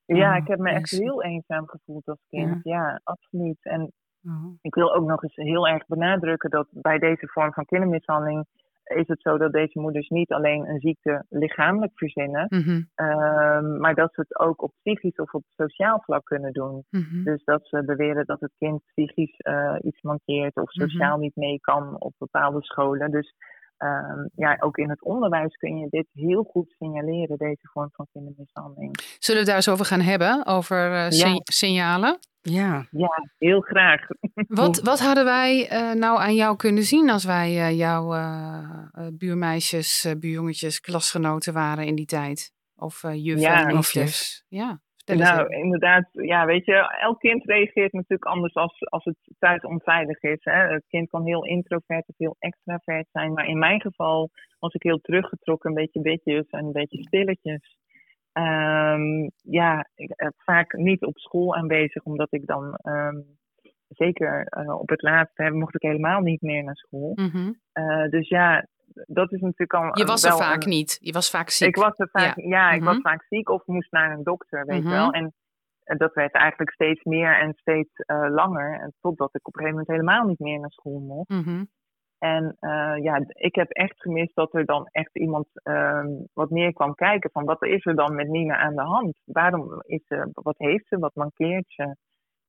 Ja, 0.04 0.36
ik 0.36 0.46
heb 0.46 0.58
me 0.58 0.70
echt 0.70 0.90
heel 0.90 1.22
eenzaam 1.22 1.68
gevoeld 1.68 2.06
als 2.06 2.24
kind. 2.28 2.60
Ja, 2.62 2.72
ja 2.72 3.00
absoluut. 3.04 3.58
En 3.62 3.80
Mhm. 3.80 3.90
Ik 4.60 4.74
wil 4.74 4.94
ook 4.94 5.06
nog 5.06 5.22
eens 5.22 5.36
heel 5.36 5.68
erg 5.68 5.86
benadrukken 5.86 6.50
dat 6.50 6.66
bij 6.70 6.98
deze 6.98 7.28
vorm 7.28 7.52
van 7.52 7.64
kindermishandeling 7.64 8.46
is 8.88 9.08
het 9.08 9.22
zo 9.22 9.38
dat 9.38 9.52
deze 9.52 9.80
moeders 9.80 10.08
niet 10.08 10.32
alleen 10.32 10.68
een 10.68 10.80
ziekte 10.80 11.24
lichamelijk 11.28 11.92
verzinnen, 11.94 12.46
mm 12.48 12.86
maar 13.80 13.94
dat 13.94 14.14
ze 14.14 14.20
het 14.20 14.38
ook 14.38 14.62
op 14.62 14.72
psychisch 14.82 15.16
of 15.16 15.34
op 15.34 15.44
sociaal 15.56 16.00
vlak 16.00 16.24
kunnen 16.24 16.52
doen. 16.52 16.84
Mhm. 16.90 17.22
Dus 17.22 17.44
dat 17.44 17.66
ze 17.66 17.84
beweren 17.84 18.26
dat 18.26 18.40
het 18.40 18.52
kind 18.58 18.82
psychisch 18.84 19.34
uh, 19.38 19.76
iets 19.80 20.02
mankeert 20.02 20.56
of 20.56 20.74
mhm. 20.74 20.88
sociaal 20.88 21.18
niet 21.18 21.36
mee 21.36 21.60
kan 21.60 22.00
op 22.00 22.14
bepaalde 22.18 22.62
scholen. 22.62 23.10
Dus 23.10 23.34
um, 23.78 24.30
ja, 24.34 24.56
ook 24.60 24.76
in 24.76 24.90
het 24.90 25.02
onderwijs 25.02 25.56
kun 25.56 25.78
je 25.78 25.86
dit 25.90 26.06
heel 26.12 26.42
goed 26.42 26.74
signaleren, 26.78 27.36
deze 27.36 27.68
vorm 27.72 27.90
van 27.92 28.06
kindermishandeling. 28.12 28.98
Zullen 29.18 29.40
we 29.40 29.46
daar 29.46 29.56
eens 29.56 29.68
over 29.68 29.84
gaan 29.84 30.00
hebben, 30.00 30.46
over 30.46 30.90
uh, 30.90 31.10
ja. 31.10 31.40
signalen? 31.44 32.18
Ja. 32.50 32.86
ja, 32.90 33.28
heel 33.38 33.60
graag. 33.60 34.06
Wat, 34.48 34.80
wat 34.80 35.00
hadden 35.00 35.24
wij 35.24 35.72
uh, 35.72 35.92
nou 35.92 36.18
aan 36.18 36.34
jou 36.34 36.56
kunnen 36.56 36.82
zien 36.82 37.10
als 37.10 37.24
wij 37.24 37.50
uh, 37.50 37.78
jouw 37.78 38.08
buurmeisjes, 39.12 40.14
buurjongetjes, 40.18 40.80
klasgenoten 40.80 41.52
waren 41.52 41.86
in 41.86 41.94
die 41.94 42.06
tijd? 42.06 42.52
Of 42.76 43.02
juffen 43.02 43.40
ja, 43.40 43.78
of 43.78 43.92
juf? 43.92 44.42
Ja. 44.48 44.80
Nou, 45.16 45.54
inderdaad, 45.54 46.08
ja, 46.12 46.46
weet 46.46 46.64
je, 46.64 46.96
elk 47.00 47.18
kind 47.18 47.44
reageert 47.44 47.92
natuurlijk 47.92 48.24
anders 48.24 48.54
als, 48.54 48.88
als 48.88 49.04
het 49.04 49.16
thuis 49.38 49.62
onveilig 49.62 50.22
is. 50.22 50.38
Hè. 50.40 50.72
Het 50.72 50.84
kind 50.88 51.10
kan 51.10 51.24
heel 51.24 51.44
introvert 51.44 52.08
of 52.08 52.14
heel 52.18 52.36
extravert 52.38 53.06
zijn, 53.12 53.32
maar 53.32 53.46
in 53.46 53.58
mijn 53.58 53.80
geval 53.80 54.30
was 54.58 54.74
ik 54.74 54.82
heel 54.82 54.98
teruggetrokken, 54.98 55.70
een 55.70 55.76
beetje 55.76 56.00
bitjes 56.00 56.48
en 56.48 56.64
een 56.64 56.72
beetje 56.72 57.02
stilletjes. 57.02 57.76
Um, 58.38 59.30
ja, 59.42 59.88
ik, 59.94 60.12
uh, 60.16 60.28
vaak 60.36 60.72
niet 60.72 61.04
op 61.04 61.18
school 61.18 61.56
aanwezig, 61.56 62.02
omdat 62.02 62.32
ik 62.32 62.46
dan 62.46 62.78
um, 62.82 63.38
zeker 63.88 64.46
uh, 64.58 64.78
op 64.78 64.88
het 64.88 65.02
laatste 65.02 65.50
mocht 65.50 65.74
ik 65.74 65.82
helemaal 65.82 66.20
niet 66.20 66.40
meer 66.40 66.64
naar 66.64 66.76
school. 66.76 67.12
Mm 67.14 67.30
-hmm. 67.30 67.60
uh, 67.72 68.08
dus 68.08 68.28
ja, 68.28 68.66
dat 69.06 69.32
is 69.32 69.40
natuurlijk 69.40 69.74
al. 69.74 69.98
Je 69.98 70.04
was 70.04 70.24
er 70.24 70.36
vaak 70.36 70.66
niet. 70.66 70.98
Je 71.00 71.12
was 71.12 71.30
vaak 71.30 71.50
ziek. 71.50 71.68
Ik 71.68 71.76
was 71.76 71.98
er 71.98 72.08
vaak, 72.12 72.36
ja, 72.36 72.48
ja 72.48 72.70
ik 72.70 72.80
mm 72.80 72.86
-hmm. 72.86 72.94
was 72.94 73.12
vaak 73.12 73.24
ziek 73.28 73.48
of 73.48 73.66
moest 73.66 73.92
naar 73.92 74.10
een 74.10 74.22
dokter, 74.22 74.66
weet 74.66 74.76
je 74.76 74.82
mm 74.82 74.88
-hmm. 74.88 74.96
wel. 74.96 75.10
En 75.10 75.34
dat 75.96 76.14
werd 76.14 76.32
eigenlijk 76.32 76.70
steeds 76.70 77.04
meer 77.04 77.38
en 77.38 77.52
steeds 77.54 77.92
langer. 78.28 78.80
En 78.80 78.94
totdat 79.00 79.34
ik 79.34 79.48
op 79.48 79.54
een 79.54 79.60
gegeven 79.60 79.84
moment 79.84 79.88
helemaal 79.88 80.26
niet 80.26 80.38
meer 80.38 80.60
naar 80.60 80.70
school 80.70 80.98
mocht. 80.98 81.28
-hmm. 81.28 81.68
En 82.18 82.56
uh, 82.60 82.96
ja, 83.02 83.24
ik 83.28 83.54
heb 83.54 83.70
echt 83.70 84.00
gemist 84.00 84.34
dat 84.34 84.54
er 84.54 84.64
dan 84.64 84.88
echt 84.92 85.16
iemand 85.16 85.46
uh, 85.64 86.04
wat 86.32 86.50
meer 86.50 86.72
kwam 86.72 86.94
kijken 86.94 87.30
van 87.30 87.44
wat 87.44 87.64
is 87.64 87.86
er 87.86 87.94
dan 87.94 88.14
met 88.14 88.28
Nina 88.28 88.56
aan 88.56 88.74
de 88.74 88.82
hand? 88.82 89.18
Waarom 89.24 89.82
is 89.86 90.06
ze, 90.06 90.30
wat 90.32 90.58
heeft 90.58 90.86
ze, 90.88 90.98
wat 90.98 91.14
mankeert 91.14 91.66
ze? 91.68 91.96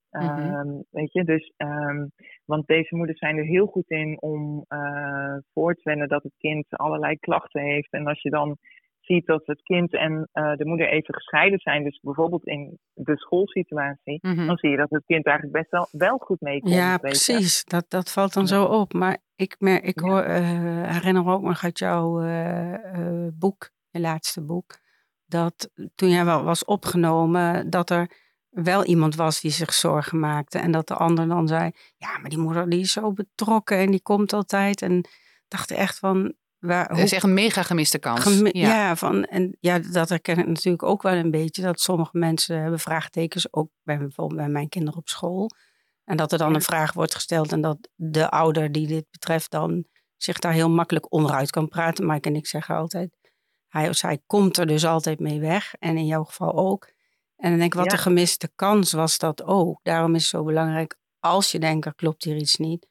Mm 0.10 0.27
-hmm. 0.27 0.84
Weet 0.89 1.13
je, 1.13 1.23
dus, 1.23 1.53
um, 1.58 2.12
want 2.45 2.67
deze 2.67 2.95
moeders 2.95 3.19
zijn 3.19 3.38
er 3.38 3.43
heel 3.43 3.65
goed 3.65 3.89
in 3.89 4.21
om 4.21 4.65
uh, 4.69 5.38
voor 5.53 5.73
te 5.73 5.82
wennen 5.84 6.08
dat 6.08 6.23
het 6.23 6.38
kind 6.38 6.65
allerlei 6.69 7.19
klachten 7.19 7.62
heeft. 7.62 7.91
En 7.91 8.08
als 8.08 8.21
je 8.21 8.29
dan 8.29 8.58
ziet 9.01 9.25
dat 9.25 9.41
het 9.45 9.62
kind 9.62 9.93
en 9.93 10.29
uh, 10.33 10.55
de 10.55 10.65
moeder 10.65 10.89
even 10.89 11.13
gescheiden 11.13 11.59
zijn, 11.59 11.83
dus 11.83 11.99
bijvoorbeeld 12.01 12.45
in 12.45 12.79
de 12.93 13.17
schoolsituatie, 13.17 14.19
mm 14.21 14.35
-hmm. 14.35 14.47
dan 14.47 14.57
zie 14.57 14.69
je 14.69 14.77
dat 14.77 14.89
het 14.89 15.05
kind 15.05 15.25
eigenlijk 15.25 15.57
best 15.57 15.71
wel, 15.71 15.88
wel 15.91 16.17
goed 16.17 16.41
meekomt. 16.41 16.73
Ja, 16.73 16.97
precies. 16.97 17.63
Dat, 17.63 17.85
dat 17.88 18.12
valt 18.12 18.33
dan 18.33 18.43
ja. 18.43 18.49
zo 18.49 18.63
op. 18.63 18.93
Maar 18.93 19.17
ik, 19.35 19.55
mer 19.59 19.83
ik 19.83 19.99
hoor, 19.99 20.23
uh, 20.23 20.91
herinner 20.91 21.27
ook 21.27 21.41
nog 21.41 21.63
uit 21.63 21.79
jouw 21.79 22.23
uh, 22.23 23.27
boek, 23.33 23.69
je 23.89 23.99
laatste 23.99 24.45
boek, 24.45 24.79
dat 25.25 25.71
toen 25.95 26.09
jij 26.09 26.25
wel 26.25 26.43
was 26.43 26.65
opgenomen, 26.65 27.69
dat 27.69 27.89
er 27.89 28.12
wel 28.49 28.85
iemand 28.85 29.15
was 29.15 29.41
die 29.41 29.51
zich 29.51 29.73
zorgen 29.73 30.19
maakte. 30.19 30.59
En 30.59 30.71
dat 30.71 30.88
de 30.88 30.95
ander 30.95 31.27
dan 31.27 31.47
zei, 31.47 31.71
ja, 31.97 32.17
maar 32.17 32.29
die 32.29 32.39
moeder 32.39 32.69
die 32.69 32.79
is 32.79 32.91
zo 32.91 33.13
betrokken 33.13 33.77
en 33.77 33.91
die 33.91 34.01
komt 34.01 34.33
altijd. 34.33 34.81
En 34.81 35.07
dacht 35.47 35.71
echt 35.71 35.99
van, 35.99 36.33
Waar, 36.59 36.87
dat 36.87 36.97
is 36.97 37.11
echt 37.11 37.23
een 37.23 37.33
mega 37.33 37.63
gemiste 37.63 37.99
kans. 37.99 38.19
Gemi 38.19 38.49
ja. 38.53 38.67
ja. 38.67 38.95
van, 38.95 39.23
en 39.23 39.57
ja, 39.59 39.79
dat 39.79 40.09
herken 40.09 40.37
ik 40.37 40.47
natuurlijk 40.47 40.83
ook 40.83 41.01
wel 41.01 41.13
een 41.13 41.31
beetje. 41.31 41.61
Dat 41.61 41.79
sommige 41.79 42.17
mensen 42.17 42.61
hebben 42.61 42.79
vraagtekens, 42.79 43.53
ook 43.53 43.69
bij, 43.83 43.97
bijvoorbeeld 43.97 44.39
bij 44.39 44.49
mijn 44.49 44.69
kinderen 44.69 44.99
op 44.99 45.09
school. 45.09 45.49
En 46.03 46.17
dat 46.17 46.31
er 46.31 46.37
dan 46.37 46.55
een 46.55 46.61
vraag 46.61 46.93
wordt 46.93 47.15
gesteld 47.15 47.51
en 47.51 47.61
dat 47.61 47.89
de 47.95 48.29
ouder 48.29 48.71
die 48.71 48.87
dit 48.87 49.05
betreft 49.11 49.51
dan 49.51 49.85
zich 50.17 50.39
daar 50.39 50.53
heel 50.53 50.69
makkelijk 50.69 51.13
onderuit 51.13 51.49
kan 51.49 51.67
praten. 51.67 52.05
Maar 52.05 52.19
en 52.19 52.35
ik 52.35 52.47
zeggen 52.47 52.75
altijd, 52.75 53.09
hij 53.67 53.89
of 53.89 53.95
zij 53.95 54.21
komt 54.25 54.57
er 54.57 54.67
dus 54.67 54.85
altijd 54.85 55.19
mee 55.19 55.39
weg. 55.39 55.73
En 55.79 55.97
in 55.97 56.05
jouw 56.05 56.23
geval 56.23 56.53
ook. 56.53 56.91
En 57.35 57.49
dan 57.49 57.59
denk 57.59 57.73
ik, 57.73 57.79
wat 57.79 57.91
ja. 57.91 57.91
een 57.91 58.03
gemiste 58.03 58.51
kans 58.55 58.91
was 58.91 59.17
dat 59.17 59.43
ook. 59.43 59.79
Daarom 59.83 60.15
is 60.15 60.21
het 60.21 60.29
zo 60.29 60.43
belangrijk, 60.43 60.97
als 61.19 61.51
je 61.51 61.59
denkt, 61.59 61.85
er 61.85 61.95
klopt 61.95 62.23
hier 62.23 62.35
iets 62.35 62.55
niet 62.55 62.87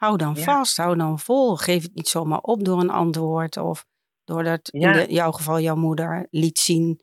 Hou 0.00 0.16
dan 0.16 0.34
ja. 0.34 0.42
vast, 0.42 0.76
hou 0.76 0.96
dan 0.96 1.18
vol. 1.18 1.56
Geef 1.56 1.82
het 1.82 1.94
niet 1.94 2.08
zomaar 2.08 2.38
op 2.38 2.64
door 2.64 2.80
een 2.80 2.90
antwoord 2.90 3.56
of 3.56 3.86
doordat 4.24 4.68
ja. 4.72 4.92
in 4.92 5.06
de, 5.06 5.12
jouw 5.14 5.30
geval 5.30 5.60
jouw 5.60 5.76
moeder 5.76 6.26
liet 6.30 6.58
zien 6.58 7.00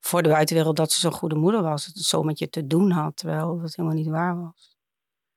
voor 0.00 0.22
de 0.22 0.28
buitenwereld 0.28 0.76
dat 0.76 0.92
ze 0.92 1.00
zo'n 1.00 1.12
goede 1.12 1.34
moeder 1.34 1.62
was. 1.62 1.86
Dat 1.86 1.94
het 1.94 2.04
zo 2.04 2.22
met 2.22 2.38
je 2.38 2.48
te 2.48 2.66
doen 2.66 2.90
had, 2.90 3.16
terwijl 3.16 3.60
dat 3.60 3.74
helemaal 3.74 3.98
niet 3.98 4.08
waar 4.08 4.40
was. 4.40 4.76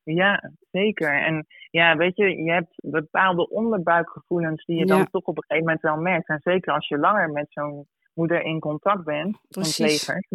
Ja, 0.03 0.51
zeker. 0.71 1.23
En 1.25 1.45
ja, 1.69 1.97
weet 1.97 2.15
je, 2.15 2.43
je 2.43 2.51
hebt 2.51 2.73
bepaalde 2.75 3.49
onderbuikgevoelens 3.49 4.65
die 4.65 4.77
je 4.77 4.85
dan 4.85 5.09
toch 5.09 5.23
op 5.23 5.37
een 5.37 5.43
gegeven 5.43 5.65
moment 5.65 5.81
wel 5.81 5.97
merkt. 5.97 6.27
En 6.27 6.39
zeker 6.43 6.73
als 6.73 6.87
je 6.87 6.97
langer 6.97 7.29
met 7.29 7.47
zo'n 7.49 7.87
moeder 8.13 8.41
in 8.41 8.59
contact 8.59 9.03
bent, 9.03 9.37
een 9.49 9.73
pleger. 9.75 10.25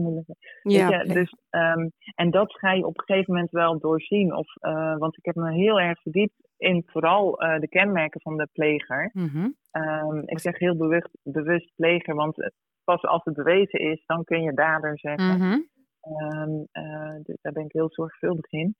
Ja, 0.63 0.89
je, 0.89 1.13
dus, 1.13 1.35
um, 1.51 1.93
en 2.15 2.31
dat 2.31 2.59
ga 2.59 2.73
je 2.73 2.87
op 2.87 2.99
een 2.99 3.05
gegeven 3.05 3.33
moment 3.35 3.51
wel 3.51 3.79
doorzien. 3.79 4.35
Of, 4.35 4.55
uh, 4.61 4.97
want 4.99 5.17
ik 5.17 5.25
heb 5.25 5.35
me 5.35 5.53
heel 5.53 5.81
erg 5.81 6.01
verdiept 6.01 6.46
in 6.57 6.83
vooral 6.87 7.43
uh, 7.43 7.59
de 7.59 7.69
kenmerken 7.69 8.21
van 8.21 8.37
de 8.37 8.49
pleger. 8.53 9.11
Mm 9.13 9.29
-hmm. 9.29 9.55
um, 9.83 10.23
ik 10.25 10.41
zeg 10.41 10.59
heel 10.59 10.77
bewust, 10.77 11.09
bewust 11.23 11.73
pleger, 11.77 12.15
want 12.15 12.51
pas 12.85 13.03
als 13.03 13.25
het 13.25 13.35
bewezen 13.35 13.81
is, 13.81 14.03
dan 14.07 14.25
kun 14.25 14.43
je 14.43 14.53
dader 14.55 14.99
zeggen. 14.99 15.35
Mm 15.35 15.41
-hmm. 15.41 15.69
um, 16.33 16.67
uh, 16.73 17.17
dus 17.23 17.37
daar 17.41 17.53
ben 17.53 17.65
ik 17.65 17.73
heel 17.73 17.91
zorgvuldig 17.91 18.53
in. 18.53 18.77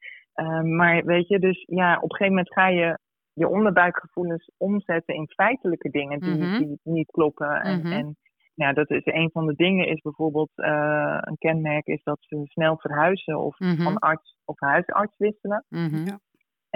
maar 0.77 1.05
weet 1.05 1.29
je, 1.29 1.39
dus 1.39 1.65
ja, 1.67 1.97
op 1.97 2.11
een 2.11 2.17
gegeven 2.17 2.35
moment 2.35 2.53
ga 2.53 2.69
je 2.69 2.99
je 3.33 3.49
onderbuikgevoelens 3.49 4.51
omzetten 4.57 5.15
in 5.15 5.29
feitelijke 5.29 5.91
dingen 5.91 6.21
die, 6.21 6.35
mm 6.35 6.41
-hmm. 6.41 6.59
die 6.59 6.81
niet 6.83 7.11
kloppen. 7.11 7.61
En, 7.61 7.85
en 7.85 8.17
ja, 8.55 8.73
dat 8.73 8.91
is 8.91 9.05
een 9.05 9.31
van 9.33 9.47
de 9.47 9.55
dingen 9.55 9.89
is 9.89 10.01
bijvoorbeeld 10.01 10.51
uh, 10.57 11.19
een 11.21 11.39
kenmerk 11.39 11.87
is 11.87 12.03
dat 12.03 12.19
ze 12.21 12.41
snel 12.45 12.79
verhuizen 12.79 13.39
of 13.39 13.57
van 13.57 13.99
arts 13.99 14.37
of 14.45 14.61
huisarts 14.61 15.15
wisselen. 15.19 15.65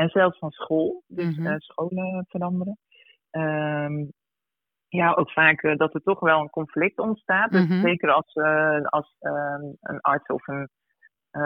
En 0.01 0.09
zelfs 0.09 0.39
van 0.39 0.51
school, 0.51 1.03
dus 1.07 1.37
mm 1.37 1.45
-hmm. 1.45 1.53
uh, 1.53 1.59
scholen 1.59 2.25
veranderen. 2.29 2.79
Um, 3.31 4.13
ja, 4.89 5.13
ook 5.13 5.31
vaak 5.31 5.63
uh, 5.63 5.77
dat 5.77 5.95
er 5.95 6.03
toch 6.03 6.21
wel 6.21 6.41
een 6.41 6.51
conflict 6.51 6.99
ontstaat. 6.99 7.51
Dus 7.51 7.81
zeker 7.81 8.11
als, 8.11 8.35
als 8.85 9.17
een 9.81 10.01
arts 10.01 10.27
of 10.27 10.47
een 10.47 10.69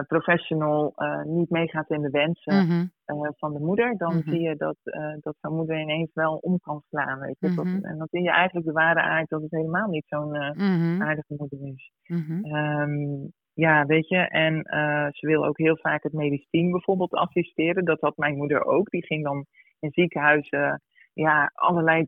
professional 0.06 0.94
niet 1.24 1.50
meegaat 1.50 1.90
in 1.90 2.02
de 2.02 2.10
wensen 2.10 2.54
mm 2.54 2.70
-hmm. 2.70 3.24
uh, 3.24 3.30
van 3.36 3.52
de 3.52 3.58
moeder, 3.58 3.96
dan 3.96 4.22
zie 4.26 4.40
je 4.40 4.56
dat, 4.56 4.76
dat 5.20 5.36
zo'n 5.40 5.56
moeder 5.56 5.80
ineens 5.80 6.10
wel 6.12 6.36
om 6.36 6.60
kan 6.60 6.82
slaan. 6.88 7.18
Weet 7.18 7.36
je? 7.38 7.54
Dat, 7.54 7.64
en 7.64 7.98
dan 7.98 8.06
zie 8.10 8.22
je 8.22 8.30
eigenlijk 8.30 8.66
de 8.66 8.72
ware 8.72 9.00
aard 9.00 9.28
dat 9.28 9.42
het 9.42 9.50
helemaal 9.50 9.88
niet 9.88 10.06
zo'n 10.06 10.36
aardige 11.02 11.34
moeder 11.36 11.58
is. 11.62 11.92
Um, 12.08 13.32
ja, 13.54 13.86
weet 13.86 14.08
je, 14.08 14.16
en 14.16 14.62
ze 15.12 15.26
wil 15.26 15.46
ook 15.46 15.58
heel 15.58 15.76
vaak 15.76 16.02
het 16.02 16.12
medisch 16.12 16.46
team 16.50 16.70
bijvoorbeeld 16.70 17.12
assisteren. 17.12 17.84
Dat 17.84 18.00
had 18.00 18.16
mijn 18.16 18.36
moeder 18.36 18.64
ook. 18.64 18.90
Die 18.90 19.04
ging 19.06 19.24
dan 19.24 19.46
in 19.80 19.90
ziekenhuizen 19.92 20.82
ja, 21.12 21.50
allerlei 21.54 22.06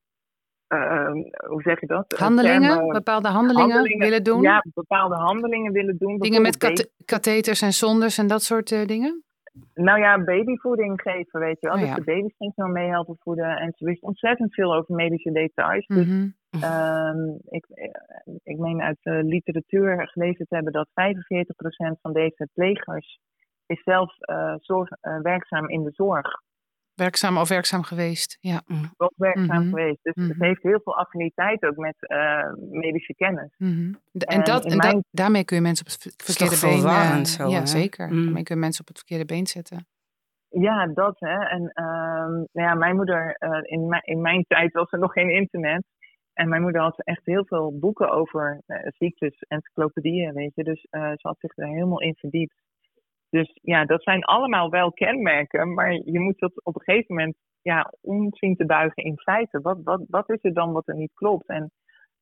Ehm, 0.69 1.13
hoe 1.49 1.63
zeg 1.63 1.81
je 1.81 1.87
dat? 1.87 2.15
Handelingen, 2.19 2.89
bepaalde 2.89 3.29
handelingen, 3.29 3.99
willen 3.99 4.23
doen? 4.23 4.43
Ja, 4.43 4.65
bepaalde 4.75 5.15
handelingen 5.15 5.73
willen 5.73 5.97
doen. 5.99 6.19
Dingen 6.19 6.43
met 6.43 6.89
katheters 7.05 7.63
en 7.63 7.73
zondes 7.73 8.19
en 8.19 8.27
dat 8.27 8.43
soort 8.43 8.71
uh, 8.71 8.85
dingen? 8.85 9.23
Nou 9.75 10.01
ja, 10.01 10.25
babyvoeding 10.25 11.01
geven, 11.01 11.41
weet 11.41 11.61
je 11.61 11.69
wel. 11.69 11.77
Oh, 11.77 11.83
dus 11.83 11.95
de 11.95 12.05
baby's 12.05 12.35
ging 12.39 12.53
zo 12.57 12.67
meehelpen 12.67 13.17
voeden. 13.21 13.57
En 13.57 13.73
ze 13.77 13.85
wist 13.85 14.03
ontzettend 14.03 14.55
veel 14.55 14.75
over 14.75 14.95
medische 14.95 15.33
details. 15.33 15.87
Dus 15.87 16.07
mhm. 16.07 16.29
Ehm, 16.62 17.19
ik, 17.49 17.66
ik 18.42 18.59
meen 18.59 18.83
uit 18.83 18.99
de 19.01 19.23
literatuur 19.25 20.09
gelezen 20.09 20.47
te 20.47 20.55
hebben 20.55 20.73
dat 20.73 20.88
45% 20.88 22.01
van 22.03 22.12
deze 22.12 22.49
plegers 22.55 23.19
is 23.66 23.83
zelf 23.83 24.14
uh, 24.31 24.55
zorg, 24.59 24.88
uh, 24.90 25.21
werkzaam 25.21 25.69
in 25.69 25.85
de 25.85 25.90
zorg. 25.92 26.45
Werkzaam 26.95 27.38
of 27.38 27.49
werkzaam 27.49 27.83
geweest, 27.83 28.38
ja. 28.40 28.62
Ook 28.97 29.12
werkzaam 29.16 29.61
mhm. 29.61 29.69
geweest. 29.69 29.99
Dus 30.03 30.14
het 30.14 30.37
mhm. 30.37 30.45
heeft 30.45 30.62
heel 30.62 30.81
veel 30.85 30.97
affiniteit 30.97 31.64
ook 31.64 31.77
met 31.77 31.97
uh, 32.01 32.53
medische 32.71 33.14
kennis. 33.14 33.55
En, 33.59 34.01
en, 34.12 34.45
dat, 34.45 34.64
en 34.64 35.05
daarmee 35.11 35.45
kun 35.45 35.57
je 35.57 35.62
mensen 35.62 35.87
op 35.87 35.92
het 35.92 36.23
verkeerde 36.25 36.61
been... 36.61 37.47
Uh, 37.47 37.51
ja, 37.51 37.66
zeker. 37.66 38.09
Mm. 38.09 38.23
Daarmee 38.25 38.42
kun 38.42 38.55
je 38.55 38.61
mensen 38.61 38.81
op 38.81 38.88
het 38.88 38.97
verkeerde 38.97 39.25
been 39.25 39.47
zetten. 39.47 39.87
Ja, 40.49 40.87
dat 40.87 41.16
hè. 41.19 41.45
En 41.45 41.62
um, 41.62 42.47
nou 42.53 42.69
ja, 42.69 42.75
mijn 42.75 42.97
moeder, 42.97 43.37
uh, 43.38 43.59
in, 43.62 44.01
in 44.03 44.21
mijn 44.21 44.45
tijd 44.49 44.73
was 44.73 44.92
er 44.92 44.99
nog 44.99 45.12
geen 45.12 45.31
internet. 45.31 45.85
En 46.37 46.49
mijn 46.49 46.62
moeder 46.62 46.81
had 46.81 47.03
echt 47.03 47.25
heel 47.25 47.44
veel 47.44 47.79
boeken 47.79 48.11
over 48.11 48.62
ziektes, 48.99 49.38
encyclopedieën, 49.49 50.35
weet 50.35 50.55
je. 50.55 50.64
Dus 50.64 50.81
ze 50.90 51.18
had 51.22 51.38
zich 51.38 51.57
er 51.57 51.66
helemaal 51.66 52.01
in 52.01 52.14
verdiept. 52.14 52.62
Dus 53.31 53.59
ja, 53.62 53.85
dat 53.85 54.03
zijn 54.03 54.25
allemaal 54.25 54.70
wel 54.70 54.92
kenmerken, 54.92 55.75
maar 55.75 55.92
je 55.92 56.20
moet 56.20 56.38
dat 56.38 56.64
op 56.64 56.75
een 56.75 56.83
gegeven 56.83 57.14
moment 57.14 57.37
ja, 57.62 57.92
te 58.57 58.64
buigen 58.66 59.03
in 59.03 59.18
feiten. 59.18 59.62
Wat, 59.62 59.79
wat, 59.83 60.05
wat 60.09 60.31
is 60.31 60.38
er 60.42 60.55
dan 60.55 60.72
wat 60.72 60.88
er 60.88 60.96
niet 60.96 61.14
klopt? 61.14 61.49
En 61.49 61.70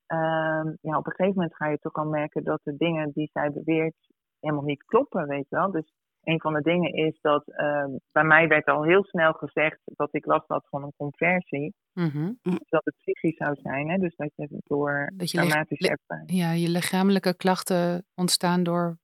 uh, 0.09 0.73
ja, 0.81 0.99
op 0.99 1.07
een 1.07 1.13
gegeven 1.13 1.35
moment 1.35 1.57
ga 1.57 1.67
je 1.69 1.79
toch 1.79 1.93
al 1.93 2.05
merken 2.05 2.45
dat 2.45 2.61
de 2.63 2.77
dingen 2.77 3.11
die 3.13 3.31
zij 3.33 3.53
beweert 3.53 3.97
helemaal 4.41 4.65
niet 4.65 4.85
kloppen, 4.85 5.27
weet 5.27 5.49
je 5.49 5.57
wel. 5.57 5.71
Dus 5.71 5.93
een 6.25 6.41
van 6.41 6.53
de 6.53 6.63
dingen 6.63 6.93
is 6.93 7.19
dat 7.21 7.45
uh, 7.47 7.85
bij 8.13 8.25
mij 8.25 8.49
werd 8.49 8.67
al 8.67 8.83
heel 8.83 9.05
snel 9.05 9.33
gezegd 9.33 9.81
dat 9.85 10.15
ik 10.15 10.27
last 10.27 10.49
had 10.49 10.67
van 10.71 10.83
een 10.83 10.93
conversie. 10.97 11.75
Mm 11.93 12.39
Dat 12.69 12.85
het 12.85 12.95
psychisch 12.97 13.37
zou 13.37 13.55
zijn, 13.63 13.91
hè? 13.91 13.97
dus 13.99 14.17
dat 14.17 14.31
je 14.35 14.49
door 14.65 15.11
dat 15.17 15.31
je 15.31 15.37
traumatische 15.37 15.89
ervaring. 15.89 16.33
Ja, 16.33 16.53
je 16.53 16.69
lichamelijke 16.69 17.37
klachten 17.37 18.07
ontstaan 18.15 18.63
door 18.63 18.99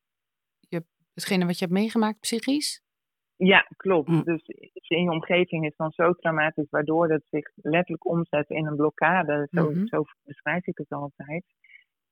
hetgene 1.20 1.46
wat 1.46 1.58
je 1.58 1.64
hebt 1.64 1.76
meegemaakt 1.78 2.20
psychisch? 2.20 2.82
Ja, 3.36 3.66
klopt. 3.76 4.08
Mm. 4.08 4.24
Dus 4.24 4.42
in 4.88 5.02
je 5.02 5.10
omgeving 5.10 5.66
is 5.66 5.76
dan 5.76 5.90
zo 5.90 6.12
traumatisch, 6.12 6.70
waardoor 6.70 7.10
het 7.10 7.24
zich 7.30 7.50
letterlijk 7.54 8.06
omzet 8.06 8.50
in 8.50 8.66
een 8.66 8.76
blokkade. 8.76 9.48
Zo, 9.50 9.70
mhm. 9.70 9.86
zo 9.86 10.04
beschrijf 10.24 10.66
ik 10.66 10.78
het 10.78 10.90
altijd. 10.90 11.44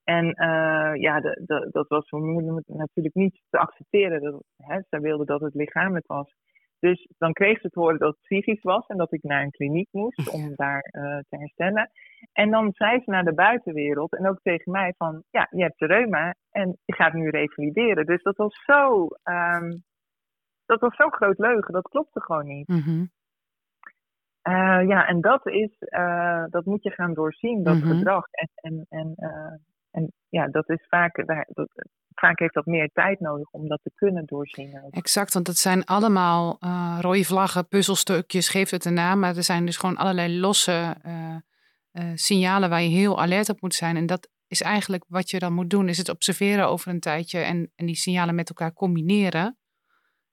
En 0.08 0.26
uh, 0.26 0.92
ja, 0.94 1.20
de, 1.20 1.42
de, 1.46 1.68
dat 1.70 1.88
was 1.88 2.08
voor 2.08 2.20
moeder 2.20 2.62
natuurlijk 2.66 3.14
niet 3.14 3.40
te 3.50 3.58
accepteren. 3.58 4.22
Dat, 4.22 4.42
hè, 4.56 4.80
zij 4.88 5.00
wilde 5.00 5.24
dat 5.24 5.40
het 5.40 5.54
lichamelijk 5.54 6.06
was. 6.06 6.34
Dus 6.78 7.08
dan 7.18 7.32
kreeg 7.32 7.60
ze 7.60 7.68
te 7.68 7.78
horen 7.78 7.98
dat 7.98 8.08
het 8.08 8.20
psychisch 8.22 8.62
was 8.62 8.86
en 8.86 8.96
dat 8.96 9.12
ik 9.12 9.22
naar 9.22 9.42
een 9.42 9.50
kliniek 9.50 9.88
moest 9.90 10.30
om 10.30 10.52
daar 10.54 10.90
uh, 10.92 11.18
te 11.28 11.36
herstellen. 11.36 11.90
En 12.32 12.50
dan 12.50 12.72
zei 12.72 13.00
ze 13.04 13.10
naar 13.10 13.24
de 13.24 13.34
buitenwereld 13.34 14.16
en 14.16 14.28
ook 14.28 14.38
tegen 14.42 14.72
mij 14.72 14.94
van, 14.96 15.22
ja, 15.30 15.48
je 15.50 15.62
hebt 15.62 15.78
de 15.78 15.86
reuma 15.86 16.34
en 16.50 16.78
je 16.84 16.94
gaat 16.94 17.12
nu 17.12 17.28
revalideren. 17.28 18.06
Dus 18.06 18.22
dat 18.22 18.36
was 18.36 18.62
zo, 18.64 19.08
um, 19.24 19.82
dat 20.66 20.80
was 20.80 20.96
zo 20.96 21.08
groot 21.08 21.38
leugen, 21.38 21.72
dat 21.72 21.88
klopte 21.88 22.20
gewoon 22.20 22.46
niet. 22.46 22.68
Mm 22.68 23.10
ja, 24.86 25.06
en 25.06 25.20
dat 25.20 25.46
is, 25.46 25.70
uh, 25.80 26.44
dat 26.50 26.64
moet 26.64 26.82
je 26.82 26.90
gaan 26.90 27.14
doorzien, 27.14 27.62
dat 27.62 27.74
mm 27.74 27.82
gedrag. 27.82 28.24
En, 28.30 28.48
en, 28.54 28.84
en, 28.88 29.14
en 29.90 30.12
ja, 30.28 30.46
dat 30.46 30.68
is 30.68 30.86
vaak, 30.88 31.24
dat, 31.48 31.68
vaak 32.14 32.38
heeft 32.38 32.54
dat 32.54 32.66
meer 32.66 32.90
tijd 32.92 33.20
nodig 33.20 33.50
om 33.50 33.68
dat 33.68 33.80
te 33.82 33.90
kunnen 33.94 34.26
doorzien. 34.26 34.80
Exact, 34.90 35.34
want 35.34 35.46
het 35.46 35.58
zijn 35.58 35.84
allemaal 35.84 36.56
uh, 36.60 36.98
rode 37.00 37.24
vlaggen, 37.24 37.68
puzzelstukjes, 37.68 38.48
geeft 38.48 38.70
het 38.70 38.84
een 38.84 38.94
naam. 38.94 39.18
Maar 39.18 39.36
er 39.36 39.42
zijn 39.42 39.64
dus 39.64 39.76
gewoon 39.76 39.96
allerlei 39.96 40.38
losse 40.40 40.96
uh, 41.06 41.36
uh, 41.92 42.10
signalen 42.14 42.70
waar 42.70 42.82
je 42.82 42.88
heel 42.88 43.20
alert 43.20 43.48
op 43.48 43.60
moet 43.60 43.74
zijn. 43.74 43.96
En 43.96 44.06
dat 44.06 44.28
is 44.46 44.62
eigenlijk 44.62 45.04
wat 45.08 45.30
je 45.30 45.38
dan 45.38 45.52
moet 45.52 45.70
doen, 45.70 45.88
is 45.88 45.98
het 45.98 46.08
observeren 46.08 46.68
over 46.68 46.90
een 46.90 47.00
tijdje 47.00 47.38
en, 47.38 47.72
en 47.74 47.86
die 47.86 47.96
signalen 47.96 48.34
met 48.34 48.48
elkaar 48.48 48.72
combineren. 48.72 49.58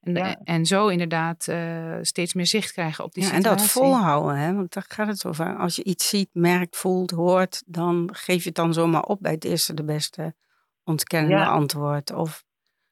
En, 0.06 0.41
en 0.44 0.65
zo 0.65 0.88
inderdaad 0.88 1.54
steeds 2.02 2.34
meer 2.34 2.46
zicht 2.46 2.72
krijgen 2.72 3.04
op 3.04 3.13
die 3.13 3.24
ja, 3.24 3.30
situatie. 3.30 3.52
En 3.52 3.58
dat 3.58 3.72
volhouden, 3.72 4.38
hè? 4.38 4.54
want 4.54 4.74
daar 4.74 4.86
gaat 4.88 5.08
het 5.08 5.26
over. 5.26 5.58
Als 5.58 5.76
je 5.76 5.84
iets 5.84 6.10
ziet, 6.10 6.30
merkt, 6.34 6.78
voelt, 6.78 7.12
hoort, 7.12 7.63
dan 7.65 8.10
geef 8.13 8.41
je 8.41 8.48
het 8.48 8.58
dan 8.58 8.74
zomaar 8.74 9.04
op 9.04 9.20
bij 9.22 9.32
het 9.32 9.44
eerste 9.44 9.74
de 9.74 9.84
beste 9.84 10.36
ontkennende 10.84 11.36
ja. 11.36 11.48
antwoord. 11.48 12.13
Of 12.13 12.46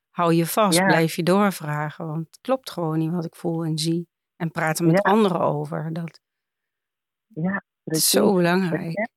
hou 0.09 0.33
je 0.33 0.45
vast, 0.45 0.85
blijf 0.85 1.15
je 1.15 1.23
doorvragen. 1.23 2.07
Want 2.07 2.27
het 2.27 2.39
klopt 2.41 2.71
gewoon 2.71 2.97
niet 2.97 3.11
wat 3.11 3.25
ik 3.25 3.35
voel 3.35 3.63
en 3.63 3.77
zie. 3.77 4.07
En 4.35 4.51
praten 4.51 4.85
met 4.85 5.01
anderen 5.01 5.41
over. 5.41 5.93
Dat, 5.93 6.21
ja, 7.27 7.63
is 7.83 8.09
zo 8.09 8.33
belangrijk. 8.33 9.09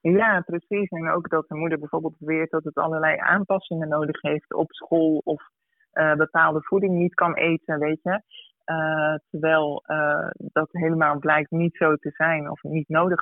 Ja, 0.00 0.40
precies. 0.40 0.88
En 0.88 1.10
ook 1.10 1.28
dat 1.28 1.48
de 1.48 1.54
moeder 1.54 1.78
bijvoorbeeld 1.78 2.18
beweert 2.18 2.50
dat 2.50 2.64
het 2.64 2.74
allerlei 2.74 3.16
aanpassingen 3.18 3.88
nodig 3.88 4.20
heeft 4.20 4.54
op 4.54 4.72
school 4.72 5.20
of 5.24 5.50
uh, 5.94 6.14
bepaalde 6.14 6.62
voeding 6.62 6.94
niet 6.94 7.14
kan 7.14 7.34
eten, 7.34 7.78
weet 7.78 8.00
je. 8.02 8.22
Uh, 8.66 9.14
terwijl 9.30 9.84
uh, 9.86 10.28
dat 10.36 10.68
helemaal 10.70 11.18
blijkt 11.18 11.50
niet 11.50 11.76
zo 11.76 11.96
te 11.96 12.10
zijn 12.10 12.50
of 12.50 12.62
niet 12.62 12.88
nodig 12.88 13.20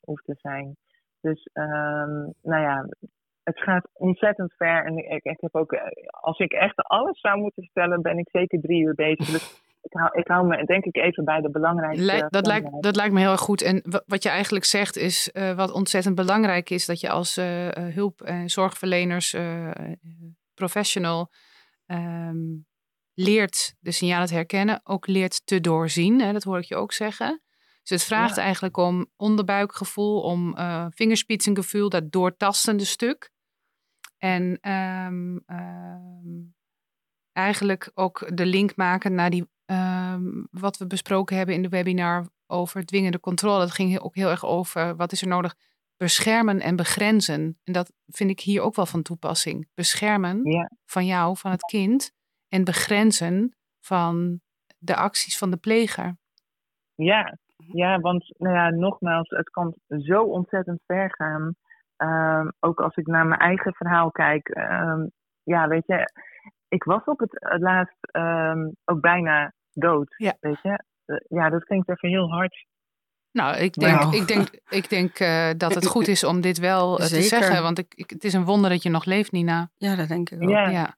hoeft 0.00 0.24
te 0.24 0.34
zijn. 0.36 0.76
Dus 1.20 1.48
ehm, 1.52 2.12
nou 2.42 2.62
ja, 2.62 2.86
het 3.42 3.60
gaat 3.60 3.88
ontzettend 3.92 4.54
ver. 4.54 4.84
En 4.84 4.96
ik, 4.96 5.24
ik 5.24 5.40
heb 5.40 5.54
ook, 5.54 5.74
als 6.06 6.38
ik 6.38 6.52
echt 6.52 6.76
alles 6.76 7.20
zou 7.20 7.40
moeten 7.40 7.62
vertellen, 7.62 8.02
ben 8.02 8.18
ik 8.18 8.28
zeker 8.32 8.60
drie 8.60 8.82
uur 8.82 8.94
bezig. 8.94 9.26
Dus 9.26 9.62
ik 9.88 9.92
hou, 9.92 10.18
ik 10.18 10.28
hou 10.28 10.46
me 10.46 10.64
denk 10.64 10.84
ik 10.84 10.96
even 10.96 11.24
bij 11.24 11.40
de 11.40 11.50
belangrijkste. 11.50 12.26
dat, 12.28 12.46
lijkt, 12.46 12.82
dat 12.82 12.96
lijkt 12.96 13.12
me 13.14 13.20
heel 13.20 13.30
erg 13.30 13.40
goed. 13.40 13.62
En 13.62 13.82
wat 14.06 14.22
je 14.22 14.28
eigenlijk 14.28 14.64
zegt 14.64 14.96
is, 14.96 15.30
uh, 15.32 15.54
wat 15.54 15.72
ontzettend 15.72 16.14
belangrijk 16.14 16.70
is, 16.70 16.86
dat 16.86 17.00
je 17.00 17.10
als 17.10 17.38
uh, 17.38 17.68
hulp- 17.70 18.20
en 18.20 18.48
zorgverleners, 18.48 19.34
uh, 19.34 19.70
professional, 20.54 21.30
um, 21.92 22.66
leert 23.14 23.74
de 23.78 23.90
signalen 23.90 24.26
te 24.26 24.34
herkennen, 24.34 24.80
ook 24.84 25.06
leert 25.06 25.46
te 25.46 25.60
doorzien. 25.60 26.20
Hè, 26.20 26.32
dat 26.32 26.42
hoor 26.42 26.58
ik 26.58 26.64
je 26.64 26.76
ook 26.76 26.92
zeggen. 26.92 27.42
Dus 27.82 27.90
het 27.90 28.02
vraagt 28.02 28.36
eigenlijk 28.36 28.76
om 28.76 29.06
onderbuikgevoel, 29.16 30.20
om 30.20 30.56
uh, 30.58 30.86
vingerspitsengevoel, 30.90 31.88
dat 31.88 32.12
doortastende 32.12 32.84
stuk. 32.84 33.30
En 34.18 34.70
um, 34.70 35.42
um, 35.46 36.54
eigenlijk 37.32 37.90
ook 37.94 38.36
de 38.36 38.46
link 38.46 38.76
maken 38.76 39.14
naar 39.14 39.30
die, 39.30 39.48
um, 39.66 40.48
wat 40.50 40.76
we 40.76 40.86
besproken 40.86 41.36
hebben 41.36 41.54
in 41.54 41.62
de 41.62 41.68
webinar 41.68 42.28
over 42.46 42.84
dwingende 42.84 43.20
controle. 43.20 43.58
Dat 43.58 43.70
ging 43.70 43.98
ook 43.98 44.14
heel 44.14 44.30
erg 44.30 44.44
over 44.44 44.96
wat 44.96 45.12
is 45.12 45.22
er 45.22 45.28
nodig 45.28 45.54
beschermen 45.96 46.60
en 46.60 46.76
begrenzen. 46.76 47.58
En 47.64 47.72
dat 47.72 47.92
vind 48.06 48.30
ik 48.30 48.40
hier 48.40 48.62
ook 48.62 48.74
wel 48.74 48.86
van 48.86 49.02
toepassing. 49.02 49.68
Beschermen 49.74 50.42
van 50.84 51.06
jou, 51.06 51.36
van 51.36 51.50
het 51.50 51.62
kind. 51.62 52.12
En 52.48 52.64
begrenzen 52.64 53.56
van 53.80 54.40
de 54.78 54.96
acties 54.96 55.38
van 55.38 55.50
de 55.50 55.56
pleger. 55.56 56.16
Ja, 56.94 57.38
ja 57.56 58.00
want 58.00 58.34
nou 58.38 58.54
ja, 58.54 58.70
nogmaals, 58.70 59.28
het 59.28 59.50
kan 59.50 59.74
zo 59.88 60.22
ontzettend 60.22 60.82
ver 60.86 61.14
gaan. 61.14 61.54
Um, 61.96 62.52
ook 62.60 62.80
als 62.80 62.96
ik 62.96 63.06
naar 63.06 63.26
mijn 63.26 63.40
eigen 63.40 63.74
verhaal 63.74 64.10
kijk. 64.10 64.56
Um, 64.56 65.10
ja, 65.42 65.68
weet 65.68 65.86
je, 65.86 66.12
ik 66.68 66.84
was 66.84 67.04
op 67.04 67.18
het, 67.18 67.60
laatst 67.60 68.16
um, 68.16 68.76
ook 68.84 69.00
bijna 69.00 69.52
dood. 69.72 70.14
Ja. 70.16 70.36
Weet 70.40 70.62
je? 70.62 70.84
Uh, 71.06 71.16
ja, 71.28 71.48
dat 71.48 71.64
klinkt 71.64 71.88
even 71.88 72.08
heel 72.08 72.30
hard. 72.30 72.66
Nou, 73.32 73.56
ik 73.56 73.74
denk, 73.74 74.02
wow. 74.02 74.14
ik 74.14 74.28
denk, 74.28 74.48
ik 74.68 74.88
denk 74.88 75.20
uh, 75.20 75.50
dat 75.56 75.74
het 75.74 75.86
goed 75.86 76.08
is 76.08 76.24
om 76.24 76.40
dit 76.40 76.58
wel 76.58 77.00
uh, 77.00 77.06
te 77.06 77.22
zeggen. 77.22 77.62
Want 77.62 77.78
ik, 77.78 77.92
ik, 77.94 78.10
het 78.10 78.24
is 78.24 78.32
een 78.32 78.44
wonder 78.44 78.70
dat 78.70 78.82
je 78.82 78.90
nog 78.90 79.04
leeft, 79.04 79.32
Nina. 79.32 79.70
Ja, 79.76 79.96
dat 79.96 80.08
denk 80.08 80.30
ik 80.30 80.42
ook. 80.42 80.50
Ja, 80.50 80.68
ja. 80.68 80.96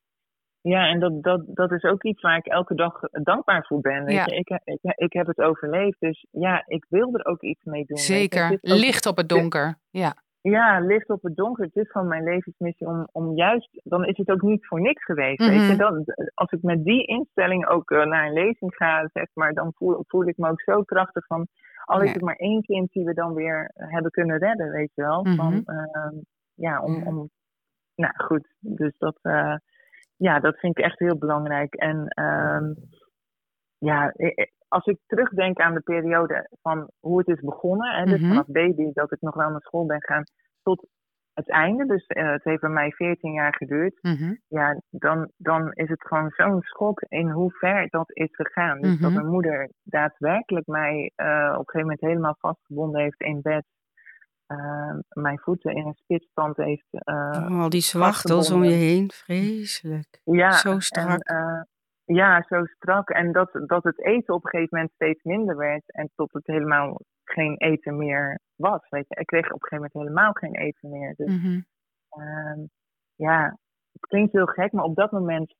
ja 0.60 0.86
en 0.86 1.00
dat, 1.00 1.22
dat, 1.22 1.42
dat 1.46 1.72
is 1.72 1.82
ook 1.82 2.02
iets 2.02 2.20
waar 2.20 2.36
ik 2.36 2.46
elke 2.46 2.74
dag 2.74 3.00
dankbaar 3.10 3.64
voor 3.66 3.80
ben. 3.80 4.04
Weet 4.04 4.14
ja. 4.14 4.24
je? 4.24 4.36
Ik, 4.36 4.48
ik, 4.64 4.94
ik 4.96 5.12
heb 5.12 5.26
het 5.26 5.38
overleefd, 5.38 6.00
dus 6.00 6.26
ja, 6.30 6.62
ik 6.66 6.86
wil 6.88 7.14
er 7.14 7.24
ook 7.24 7.42
iets 7.42 7.64
mee 7.64 7.84
doen. 7.86 7.96
Zeker, 7.96 8.58
licht 8.60 9.06
op 9.06 9.16
het 9.16 9.28
donker. 9.28 9.78
Ja. 9.90 10.16
Ja, 10.50 10.80
licht 10.80 11.10
op 11.10 11.22
het 11.22 11.36
donker. 11.36 11.64
Het 11.64 11.76
is 11.76 11.90
gewoon 11.90 12.08
mijn 12.08 12.22
levensmissie 12.22 12.86
om, 12.86 13.08
om 13.12 13.36
juist, 13.36 13.80
dan 13.84 14.04
is 14.04 14.16
het 14.16 14.30
ook 14.30 14.42
niet 14.42 14.66
voor 14.66 14.80
niks 14.80 15.04
geweest. 15.04 15.40
Mm 15.40 15.46
-hmm. 15.46 15.56
weet 15.56 15.66
je? 15.66 15.72
Mhm. 15.72 15.82
Dan, 15.82 16.04
als 16.34 16.50
ik 16.50 16.62
met 16.62 16.84
die 16.84 17.06
instelling 17.06 17.66
ook 17.66 17.90
uh, 17.90 18.04
naar 18.04 18.26
een 18.26 18.32
lezing 18.32 18.74
ga, 18.74 19.08
zeg 19.12 19.26
maar, 19.34 19.52
dan 19.52 19.72
voel, 19.74 20.04
voel 20.06 20.28
ik 20.28 20.36
me 20.36 20.48
ook 20.48 20.60
zo 20.60 20.82
krachtig 20.82 21.26
van, 21.26 21.46
al 21.84 22.02
is 22.02 22.12
het 22.12 22.22
maar 22.22 22.36
één 22.36 22.62
kind 22.62 22.92
die 22.92 23.04
we 23.04 23.14
dan 23.14 23.34
weer 23.34 23.70
hebben 23.74 24.10
kunnen 24.10 24.38
redden, 24.38 24.70
weet 24.70 24.90
je 24.94 25.02
wel. 25.02 25.24
Mm 25.24 25.26
-hmm. 25.26 25.36
van, 25.36 25.76
uh, 25.76 26.20
ja, 26.54 26.82
om, 26.82 27.06
om, 27.06 27.30
nou 27.94 28.12
goed, 28.16 28.54
dus 28.58 28.94
dat, 28.98 29.18
uh, 29.22 29.56
ja, 30.16 30.40
dat 30.40 30.58
vind 30.58 30.78
ik 30.78 30.84
echt 30.84 30.98
heel 30.98 31.18
belangrijk. 31.18 31.74
En 31.74 32.06
ja, 33.78 34.12
als 34.74 34.84
ik 34.84 34.98
terugdenk 35.06 35.58
aan 35.58 35.74
de 35.74 35.80
periode 35.80 36.48
van 36.62 36.90
hoe 37.00 37.18
het 37.18 37.28
is 37.28 37.40
begonnen, 37.40 38.06
dus 38.06 38.20
mhm. 38.20 38.28
vanaf 38.28 38.46
baby 38.46 38.90
dat 38.92 39.12
ik 39.12 39.20
nog 39.20 39.34
wel 39.34 39.50
naar 39.50 39.60
school 39.60 39.86
ben 39.86 40.00
gegaan, 40.00 40.24
tot 40.62 40.86
het 41.32 41.50
einde, 41.50 41.86
dus 41.86 42.04
uh, 42.08 42.32
het 42.32 42.44
heeft 42.44 42.60
bij 42.60 42.70
mij 42.70 42.90
14 42.90 43.32
jaar 43.32 43.54
geduurd, 43.54 43.98
mhm. 44.02 44.34
ja, 44.48 44.80
dan, 44.90 45.30
dan 45.36 45.72
is 45.72 45.88
het 45.88 46.06
gewoon 46.06 46.30
zo'n 46.30 46.62
schok 46.62 47.00
in 47.08 47.30
hoe 47.30 47.50
ver 47.50 47.86
dat 47.88 48.10
is 48.12 48.34
gegaan. 48.34 48.80
Dus 48.80 48.98
dat 48.98 49.10
mhm. 49.10 49.14
mijn 49.14 49.32
moeder 49.32 49.70
daadwerkelijk 49.82 50.66
mij 50.66 51.12
uh, 51.16 51.50
op 51.52 51.58
een 51.58 51.64
gegeven 51.64 51.80
moment 51.80 52.00
helemaal 52.00 52.36
vastgebonden 52.38 53.00
heeft 53.00 53.20
in 53.20 53.40
bed. 53.42 53.64
Uh, 54.48 54.98
mijn 55.08 55.38
voeten 55.38 55.74
in 55.74 55.86
een 55.86 55.94
spitstand 55.94 56.56
heeft. 56.56 56.86
Oh, 56.90 57.60
al 57.60 57.68
die 57.68 57.80
zwachtels 57.80 58.50
om 58.50 58.64
je 58.64 58.74
heen, 58.74 59.10
vreselijk. 59.10 60.20
Ja, 60.24 60.52
zo 60.52 60.78
strak. 60.78 61.20
En, 61.20 61.68
ja, 62.04 62.44
zo 62.48 62.64
strak. 62.64 63.10
En 63.10 63.32
dat, 63.32 63.50
dat 63.66 63.84
het 63.84 64.04
eten 64.04 64.34
op 64.34 64.44
een 64.44 64.50
gegeven 64.50 64.76
moment 64.76 64.92
steeds 64.94 65.22
minder 65.22 65.56
werd. 65.56 65.82
En 65.86 66.10
tot 66.14 66.32
het 66.32 66.46
helemaal 66.46 67.00
geen 67.24 67.56
eten 67.56 67.96
meer 67.96 68.40
was. 68.56 68.88
Weet 68.88 69.04
je. 69.08 69.20
Ik 69.20 69.26
kreeg 69.26 69.52
op 69.52 69.62
een 69.62 69.68
gegeven 69.68 69.90
moment 69.92 69.92
helemaal 69.92 70.32
geen 70.32 70.54
eten 70.54 70.90
meer. 70.90 71.14
Dus 71.16 71.42
mhm. 71.42 71.60
ehm, 72.08 72.60
ja, 73.14 73.58
het 73.92 74.06
klinkt 74.06 74.32
heel 74.32 74.46
gek, 74.46 74.72
maar 74.72 74.84
op 74.84 74.96
dat 74.96 75.10
moment 75.10 75.54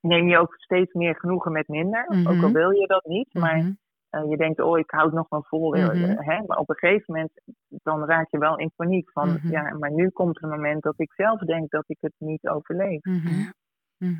neem 0.00 0.28
je 0.28 0.38
ook 0.38 0.54
steeds 0.54 0.92
meer 0.92 1.16
genoegen 1.16 1.52
met 1.52 1.68
minder. 1.68 2.04
Ook 2.08 2.26
al 2.26 2.34
mhm. 2.34 2.52
wil 2.52 2.70
je 2.70 2.86
dat 2.86 3.04
niet. 3.04 3.34
Maar 3.34 3.56
mhm. 3.56 3.72
eh, 4.10 4.30
je 4.30 4.36
denkt, 4.36 4.60
oh, 4.60 4.78
ik 4.78 4.90
houd 4.90 5.12
nog 5.12 5.28
wel 5.28 5.44
vol. 5.44 5.74
Mm 5.74 6.18
hè? 6.18 6.42
Maar 6.46 6.58
op 6.58 6.68
een 6.68 6.76
gegeven 6.76 7.14
moment, 7.14 7.32
dan 7.68 8.04
raak 8.04 8.30
je 8.30 8.38
wel 8.38 8.58
in 8.58 8.72
paniek. 8.76 9.10
Van, 9.10 9.38
ja, 9.42 9.74
maar 9.74 9.92
nu 9.92 10.08
komt 10.08 10.36
er 10.36 10.42
een 10.42 10.48
moment 10.48 10.82
dat 10.82 11.00
ik 11.00 11.12
zelf 11.12 11.40
denk 11.40 11.70
dat 11.70 11.84
ik 11.86 11.98
het 12.00 12.14
niet 12.18 12.48
overleef. 12.48 13.00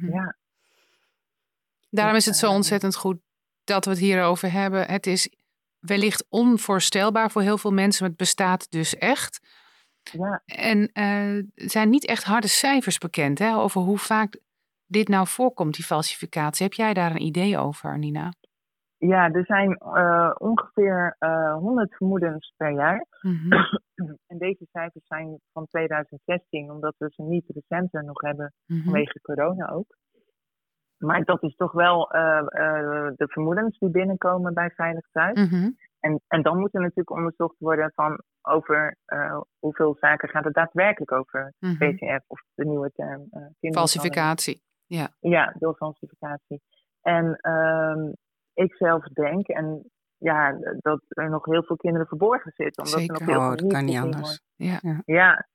Ja. 0.01 0.37
Daarom 1.95 2.17
is 2.17 2.27
het 2.27 2.37
zo 2.37 2.51
ontzettend 2.51 2.97
goed 2.97 3.19
dat 3.65 3.85
we 3.85 3.91
het 3.91 4.01
hierover 4.01 4.53
hebben. 4.53 4.87
Het 4.87 5.07
is 5.07 5.37
wellicht 5.79 6.27
onvoorstelbaar 6.29 7.31
voor 7.31 7.43
heel 7.43 7.59
veel 7.59 7.71
mensen, 7.71 8.01
maar 8.01 8.11
het 8.11 8.19
bestaat 8.19 8.71
dus 8.71 8.97
echt. 8.97 9.41
Ja. 10.03 10.43
En 10.45 10.91
uh, 10.95 11.37
er 11.37 11.71
zijn 11.71 11.91
niet 11.91 12.07
echt 12.07 12.25
harde 12.25 12.49
cijfers 12.49 12.99
bekend 12.99 13.39
hè, 13.39 13.57
over 13.57 13.81
hoe 13.81 13.99
vaak 13.99 14.41
dit 14.87 15.09
nou 15.09 15.27
voorkomt, 15.27 15.75
die 15.75 15.85
falsificatie. 15.85 16.67
Heb 16.67 16.75
jij 16.75 16.95
daar 16.95 17.11
een 17.11 17.23
idee 17.23 17.59
over, 17.59 17.99
Nina? 17.99 18.33
Ja, 18.97 19.31
er 19.31 19.45
zijn 19.45 19.79
uh, 19.97 20.35
ongeveer 20.39 21.17
uh, 21.19 21.29
eh, 21.29 21.55
100 21.55 21.97
vermoedens 21.97 22.53
per 22.57 22.73
jaar. 22.73 23.07
Mhm. 23.21 23.53
en 24.31 24.39
deze 24.39 24.67
cijfers 24.73 25.07
zijn 25.07 25.41
van 25.53 25.67
2016, 25.67 26.71
omdat 26.71 26.95
we 26.99 27.11
ze 27.11 27.23
niet 27.23 27.45
recenter 27.49 28.05
nog 28.05 28.21
hebben 28.21 28.53
mhm. 28.67 28.83
vanwege 28.83 29.21
corona 29.21 29.69
ook. 29.69 29.97
Maar 31.03 31.25
dat 31.25 31.43
is 31.43 31.57
toch 31.57 31.73
wel 31.73 32.15
uh, 32.15 32.21
uh, 32.21 33.11
de 33.17 33.27
vermoedens 33.29 33.79
die 33.79 33.91
binnenkomen 33.91 34.55
bij 34.55 34.71
Veilig 34.71 35.09
Thuis. 35.13 35.51
Mhm. 35.51 35.71
en, 36.01 36.21
en 36.29 36.43
dan 36.43 36.59
moet 36.59 36.75
er 36.75 36.81
natuurlijk 36.81 37.11
onderzocht 37.11 37.59
worden 37.59 37.93
van 37.95 38.23
over 38.43 38.97
uh, 39.07 39.41
hoeveel 39.59 39.97
zaken 40.01 40.29
gaat 40.29 40.45
het 40.45 40.55
daadwerkelijk 40.55 41.13
over 41.13 41.53
mm 41.59 41.77
PCF 41.77 42.25
of 42.27 42.43
de 42.55 42.65
nieuwe 42.65 42.91
term. 42.93 43.29
falsificatie. 43.61 44.63
Ja, 44.87 45.09
ja 45.21 45.55
falsificatie. 45.77 46.63
En 47.03 47.37
ehm, 47.37 48.13
ik 48.55 48.75
zelf 48.75 49.05
denk, 49.05 49.49
en 49.49 49.91
ja, 50.17 50.59
dat 50.79 51.03
er 51.09 51.31
nog 51.31 51.45
heel 51.45 51.63
veel 51.63 51.77
kinderen 51.77 52.07
verborgen 52.07 52.53
zitten. 52.55 52.85
Omdat 52.85 53.01
Zeker. 53.01 53.15
Er 53.15 53.27
nog 53.27 53.37
heel 53.37 53.51
oh, 53.51 53.57
dat 53.57 53.73
kan 53.73 53.85
niet 53.85 53.99
anders. 53.99 54.41
Ja. 54.57 55.03
ja, 55.05 55.49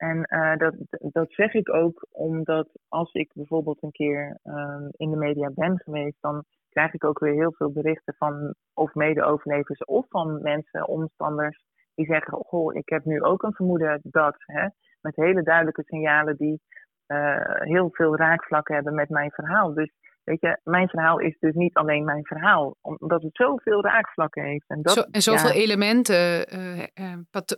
en 0.00 0.26
uh, 0.28 0.56
dat, 0.56 0.74
dat 0.88 1.32
zeg 1.32 1.54
ik 1.54 1.74
ook 1.74 2.06
omdat 2.10 2.68
als 2.88 3.12
ik 3.12 3.30
bijvoorbeeld 3.34 3.82
een 3.82 3.90
keer 3.90 4.38
uh, 4.44 4.86
in 4.96 5.10
de 5.10 5.16
media 5.16 5.50
ben 5.54 5.78
geweest, 5.78 6.16
dan 6.20 6.44
krijg 6.68 6.94
ik 6.94 7.04
ook 7.04 7.18
weer 7.18 7.32
heel 7.32 7.52
veel 7.52 7.72
berichten 7.72 8.14
van 8.18 8.54
of 8.74 8.94
mede-overlevers 8.94 9.84
of 9.84 10.06
van 10.08 10.42
mensen, 10.42 10.88
omstanders, 10.88 11.64
die 11.94 12.06
zeggen: 12.06 12.38
Goh, 12.46 12.74
ik 12.74 12.88
heb 12.88 13.04
nu 13.04 13.22
ook 13.22 13.42
een 13.42 13.54
vermoeden 13.54 14.00
dat, 14.02 14.34
hè, 14.38 14.66
met 15.00 15.16
hele 15.16 15.42
duidelijke 15.42 15.82
signalen 15.86 16.36
die 16.36 16.60
uh, 17.06 17.54
heel 17.54 17.88
veel 17.92 18.16
raakvlakken 18.16 18.74
hebben 18.74 18.94
met 18.94 19.08
mijn 19.08 19.30
verhaal. 19.30 19.74
Dus 19.74 19.92
Weet 20.24 20.40
je, 20.40 20.60
mijn 20.64 20.88
verhaal 20.88 21.18
is 21.18 21.36
dus 21.38 21.54
niet 21.54 21.74
alleen 21.74 22.04
mijn 22.04 22.24
verhaal, 22.24 22.76
omdat 22.80 23.22
het 23.22 23.36
zoveel 23.36 23.82
raakvlakken 23.82 24.44
heeft. 24.44 24.68
En, 24.68 24.82
dat, 24.82 24.92
Zo, 24.92 25.00
en 25.10 25.20
zoveel 25.20 25.50
elementen 25.50 26.46
uh, 26.54 26.78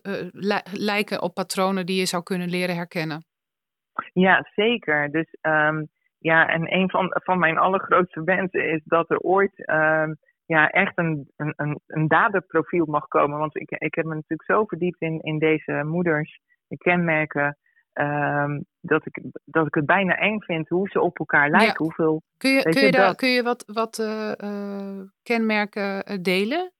uh, 0.03 0.59
lijken 0.72 1.22
op 1.22 1.35
patronen 1.35 1.87
die 1.87 1.98
je 1.98 2.07
zou 2.07 2.22
kunnen 2.22 2.48
leren 2.48 2.75
herkennen. 2.75 3.25
Ja, 4.12 4.46
zeker. 4.55 5.11
Dus 5.11 5.37
um, 5.42 5.88
ja, 6.18 6.48
en 6.48 6.75
een 6.75 6.90
van, 6.90 7.07
van 7.25 7.38
mijn 7.38 7.59
allergrootste 7.59 8.25
wensen 8.33 8.70
is 8.70 8.81
dat 8.85 9.11
er 9.11 9.18
ooit 9.18 9.68
um, 9.70 10.16
ja, 10.46 10.68
echt 10.70 10.98
een, 10.98 11.31
een, 11.37 11.81
een 11.87 12.09
daderprofiel 12.09 12.87
mag 12.87 13.09
komen. 13.09 13.38
Want 13.38 13.57
ik, 13.57 13.70
ik 13.70 13.94
heb 13.94 14.05
me 14.05 14.14
natuurlijk 14.14 14.51
zo 14.51 14.64
verdiept 14.64 15.01
in, 15.01 15.20
in 15.20 15.38
deze 15.38 15.83
moeders, 15.85 16.40
de 16.66 16.77
kenmerken. 16.77 17.57
Um, 17.92 18.64
dat, 18.83 19.07
ik, 19.07 19.23
dat 19.45 19.66
ik 19.66 19.75
het 19.75 19.87
bijna 19.87 20.14
eng 20.14 20.40
vind 20.40 20.68
hoe 20.68 20.88
ze 20.88 21.01
op 21.01 21.18
elkaar 21.18 21.51
lijken. 21.51 21.85
Hoeveel, 21.85 22.23
kun 22.37 22.51
je, 22.51 22.62
kun 22.62 22.85
je, 22.85 22.90
daar, 22.90 23.14
kun 23.14 23.29
je 23.29 23.42
wat, 23.42 23.64
wat 23.66 23.99
uh, 23.99 24.33
uh, 24.37 25.01
kenmerken 25.23 26.11
uh, 26.11 26.18
delen? 26.23 26.73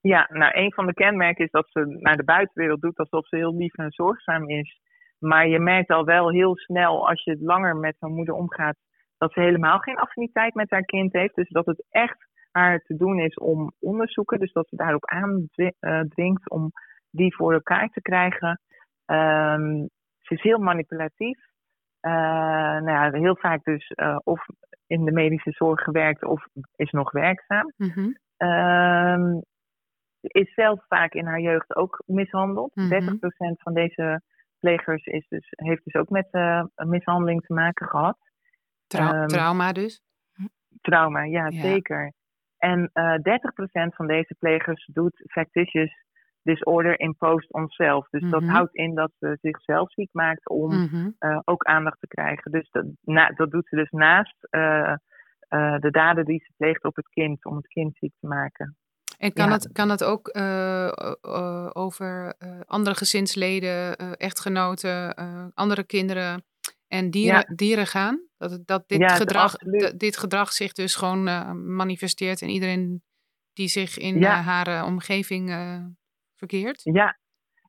Ja, 0.00 0.28
nou, 0.32 0.58
een 0.58 0.72
van 0.72 0.86
de 0.86 0.94
kenmerken 0.94 1.44
is 1.44 1.50
dat 1.50 1.68
ze 1.70 1.84
naar 2.00 2.16
de 2.16 2.24
buitenwereld 2.24 2.80
doet 2.80 2.98
alsof 2.98 3.26
ze 3.26 3.36
heel 3.36 3.56
lief 3.56 3.74
en 3.74 3.90
zorgzaam 3.90 4.48
is. 4.48 4.80
Maar 5.18 5.48
je 5.48 5.58
merkt 5.58 5.90
al 5.90 6.04
wel 6.04 6.30
heel 6.30 6.56
snel, 6.56 7.08
als 7.08 7.24
je 7.24 7.36
langer 7.40 7.76
met 7.76 7.96
zo'n 7.98 8.14
moeder 8.14 8.34
omgaat, 8.34 8.76
dat 9.18 9.32
ze 9.32 9.40
helemaal 9.40 9.78
geen 9.78 9.96
affiniteit 9.96 10.54
met 10.54 10.70
haar 10.70 10.84
kind 10.84 11.12
heeft. 11.12 11.34
Dus 11.34 11.48
dat 11.48 11.66
het 11.66 11.84
echt 11.90 12.28
haar 12.50 12.78
te 12.78 12.96
doen 12.96 13.18
is 13.18 13.34
om 13.34 13.72
onderzoeken. 13.80 14.38
Dus 14.38 14.52
dat 14.52 14.68
ze 14.68 14.76
daarop 14.76 15.04
aandringt 15.04 16.50
om 16.50 16.72
die 17.10 17.34
voor 17.34 17.52
elkaar 17.52 17.88
te 17.88 18.00
krijgen. 18.00 18.60
Um, 19.06 19.88
ze 20.30 20.36
is 20.36 20.42
heel 20.42 20.58
manipulatief. 20.58 21.38
Uh, 22.00 22.12
nou 22.82 22.90
ja, 22.90 23.10
heel 23.12 23.36
vaak 23.36 23.64
dus 23.64 23.92
uh, 23.96 24.18
of 24.24 24.46
in 24.86 25.04
de 25.04 25.12
medische 25.12 25.50
zorg 25.50 25.80
gewerkt 25.80 26.24
of 26.24 26.46
is 26.76 26.90
nog 26.90 27.10
werkzaam. 27.10 27.72
Mm 27.76 28.14
is 30.22 30.54
zelf 30.54 30.84
vaak 30.88 31.12
in 31.12 31.26
haar 31.26 31.40
jeugd 31.40 31.76
ook 31.76 32.02
mishandeld. 32.06 32.74
Mm 32.74 32.90
-hmm. 32.90 33.18
30% 33.18 33.18
van 33.56 33.74
deze 33.74 34.22
plegers 34.58 35.04
is 35.04 35.26
dus, 35.28 35.46
heeft 35.50 35.84
dus 35.84 35.94
ook 35.94 36.08
met 36.08 36.28
uh, 36.30 36.64
mishandeling 36.74 37.42
te 37.42 37.52
maken 37.52 37.86
gehad. 37.86 38.18
Um, 38.98 39.26
trauma 39.26 39.72
dus? 39.72 40.02
Trauma, 40.80 41.24
ja, 41.24 41.46
ja. 41.46 41.60
zeker. 41.60 42.12
En 42.58 42.90
30% 42.90 43.94
van 43.94 44.06
deze 44.06 44.34
plegers 44.38 44.88
doet 44.92 45.22
factitious 45.30 46.04
disorder 46.42 47.00
imposed 47.00 47.52
onszelf. 47.52 48.08
Dus 48.10 48.30
dat 48.30 48.40
mhm. 48.40 48.50
houdt 48.50 48.74
in 48.74 48.94
dat 48.94 49.12
ze 49.18 49.38
zichzelf 49.40 49.92
ziek 49.92 50.08
maakt 50.12 50.48
om 50.48 50.74
mhm. 50.74 51.10
eh, 51.18 51.38
ook 51.44 51.62
aandacht 51.64 52.00
te 52.00 52.06
krijgen. 52.06 52.50
Dus 52.50 52.70
dat, 52.70 52.84
na, 53.00 53.28
dat 53.28 53.50
doet 53.50 53.68
ze 53.68 53.76
dus 53.76 53.90
naast 53.90 54.36
uh, 54.50 54.94
uh, 55.48 55.78
de 55.78 55.90
daden 55.90 56.24
die 56.24 56.42
ze 56.44 56.52
pleegt 56.56 56.84
op 56.84 56.96
het 56.96 57.08
kind, 57.08 57.44
om 57.44 57.56
het 57.56 57.66
kind 57.66 57.96
ziek 57.96 58.12
te 58.20 58.26
maken. 58.26 58.76
En 59.18 59.32
kan, 59.32 59.50
het, 59.50 59.72
kan 59.72 59.90
het 59.90 60.04
ook 60.04 60.38
over 61.76 62.34
andere 62.66 62.96
gezinsleden, 62.96 63.96
echtgenoten, 64.16 65.14
andere 65.54 65.84
kinderen 65.84 66.44
en 66.88 67.10
dieren, 67.10 67.44
ja. 67.48 67.54
dieren 67.54 67.86
gaan? 67.86 68.26
Dat, 68.36 68.66
dat 68.66 68.88
dit, 68.88 68.98
ja, 68.98 69.08
gedrag, 69.08 69.56
dit 69.96 70.16
gedrag 70.16 70.52
zich 70.52 70.72
dus 70.72 70.94
gewoon 70.94 71.22
manifesteert 71.76 72.42
en 72.42 72.48
iedereen 72.48 73.02
die 73.52 73.68
zich 73.68 73.98
in 73.98 74.22
haar 74.24 74.84
omgeving 74.84 75.50
verkeerd? 76.40 76.80
Ja, 76.82 77.16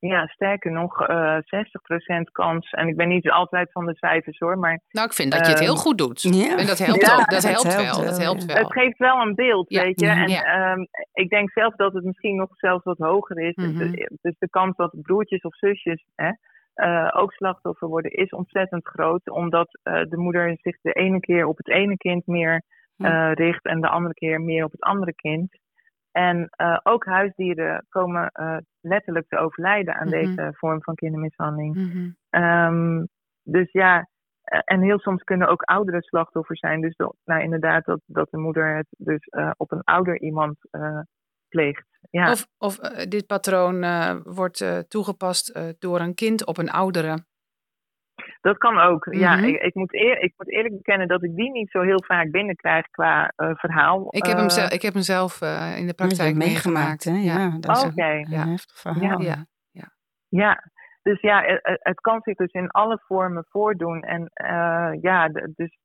ja, 0.09 0.27
sterker 0.27 0.71
nog, 0.71 1.09
uh, 1.09 1.37
eh, 1.37 1.43
60% 1.43 2.31
kans. 2.31 2.69
En 2.69 2.87
ik 2.87 2.95
ben 2.95 3.07
niet 3.07 3.29
altijd 3.29 3.71
van 3.71 3.85
de 3.85 3.95
cijfers 3.95 4.39
hoor, 4.39 4.57
maar... 4.57 4.81
Nou, 4.91 5.07
ik 5.07 5.13
vind 5.13 5.31
dat 5.31 5.45
je 5.45 5.51
het 5.51 5.59
heel 5.59 5.73
ehm, 5.73 5.81
goed 5.81 5.97
doet. 5.97 6.21
Ja. 6.21 6.57
En 6.57 6.65
dat 6.65 6.77
helpt 6.77 7.05
ja, 7.05 7.15
ook. 7.15 7.29
Dat, 7.29 7.43
helpt, 7.55 7.75
wel. 7.75 8.05
Dat 8.05 8.17
helpt 8.17 8.45
wel. 8.45 8.55
Het 8.55 8.71
geeft 8.71 8.97
wel 8.97 9.21
een 9.21 9.35
beeld, 9.35 9.69
weet 9.69 9.99
je. 9.99 10.07
En 10.07 10.61
um, 10.61 10.87
ik 11.13 11.29
denk 11.29 11.51
zelf 11.51 11.75
dat 11.75 11.93
het 11.93 12.03
misschien 12.03 12.35
nog 12.35 12.49
zelfs 12.51 12.83
wat 12.83 12.97
hoger 12.97 13.39
is. 13.39 13.55
Mm 13.55 13.65
-hmm. 13.65 13.77
dus, 13.77 14.09
dus, 14.21 14.35
de 14.39 14.49
kans 14.49 14.75
dat 14.75 15.01
broertjes 15.01 15.41
of 15.41 15.55
zusjes 15.55 16.05
hè, 16.15 16.31
uh, 16.75 17.09
ook 17.13 17.33
slachtoffer 17.33 17.87
worden 17.87 18.11
is 18.11 18.29
ontzettend 18.29 18.87
groot. 18.87 19.29
Omdat 19.29 19.79
uh, 19.83 20.01
de 20.09 20.17
moeder 20.17 20.57
zich 20.61 20.77
de 20.81 20.91
ene 20.91 21.19
keer 21.19 21.45
op 21.45 21.57
het 21.57 21.69
ene 21.69 21.97
kind 21.97 22.27
meer 22.27 22.63
richt 23.33 23.65
en 23.65 23.81
de 23.81 23.89
andere 23.89 24.13
keer 24.13 24.41
meer 24.41 24.63
op 24.63 24.71
het 24.71 24.81
andere 24.81 25.13
kind. 25.13 25.59
En 26.11 26.49
uh, 26.61 26.77
ook 26.83 27.05
huisdieren 27.05 27.85
komen 27.89 28.31
uh, 28.39 28.57
letterlijk 28.81 29.27
te 29.27 29.37
overlijden 29.37 29.95
aan 29.95 30.07
mm 30.07 30.13
-hmm. 30.13 30.35
deze 30.35 30.53
vorm 30.57 30.83
van 30.83 30.95
kindermishandeling. 30.95 31.75
Mm 31.75 32.15
-hmm. 32.29 32.43
um, 32.43 33.07
dus 33.43 33.71
ja, 33.71 33.97
uh, 33.99 34.59
en 34.63 34.81
heel 34.81 34.99
soms 34.99 35.23
kunnen 35.23 35.47
ook 35.47 35.61
oudere 35.61 36.03
slachtoffers 36.03 36.59
zijn. 36.59 36.81
Dus 36.81 36.95
dat, 36.95 37.15
nou, 37.23 37.41
inderdaad, 37.41 37.85
dat, 37.85 38.01
dat 38.05 38.27
de 38.31 38.37
moeder 38.37 38.75
het 38.75 38.87
dus 38.97 39.27
op 39.57 39.71
een 39.71 39.83
ouder 39.83 40.21
iemand 40.21 40.57
pleegt. 41.47 41.85
Ja. 42.09 42.31
Of, 42.31 42.47
of 42.57 42.77
dit 43.07 43.27
patroon 43.27 43.85
wordt 44.23 44.89
toegepast 44.89 45.59
door 45.79 45.99
een 45.99 46.13
kind 46.13 46.45
op 46.45 46.57
een 46.57 46.69
oudere. 46.69 47.29
Dat 48.41 48.57
kan 48.57 48.79
ook. 48.79 49.07
Ja, 49.11 49.35
mhm. 49.35 49.45
ik, 49.45 49.61
ik, 49.61 49.75
moet 49.75 49.93
eer, 49.93 50.21
ik 50.21 50.33
moet 50.37 50.51
eerlijk 50.51 50.75
bekennen 50.75 51.07
dat 51.07 51.23
ik 51.23 51.35
die 51.35 51.51
niet 51.51 51.71
zo 51.71 51.81
heel 51.81 52.03
vaak 52.03 52.31
binnenkrijg 52.31 52.89
qua 52.89 53.33
uh, 53.37 53.49
verhaal. 53.53 54.07
Ik 54.09 54.25
heb 54.25 54.37
hem, 54.37 54.49
zelf, 54.49 54.71
ik 54.71 54.81
heb 54.81 54.93
hem 54.93 55.01
zelf 55.01 55.41
uh, 55.41 55.77
in 55.77 55.87
de 55.87 55.93
praktijk 55.93 56.35
meegemaakt. 56.35 57.03
Hè? 57.03 57.17
Ja, 57.17 57.57
dat 57.59 57.77
is 57.77 57.83
okay. 57.83 58.19
een, 58.19 58.29
ja. 58.29 58.47
heftig 58.47 58.79
verhaal. 58.79 59.21
Ja. 59.21 59.45
Ja. 59.71 59.91
ja. 60.27 60.63
dus 61.01 61.21
ja, 61.21 61.43
het, 61.43 61.79
het, 61.83 61.99
kan 61.99 62.21
zich 62.21 62.35
dus 62.35 62.51
in 62.51 62.69
alle 62.69 63.01
vormen 63.05 63.45
voordoen. 63.49 64.01
En 64.01 64.31
uh, 64.43 65.01
ja, 65.01 65.27
dus 65.55 65.77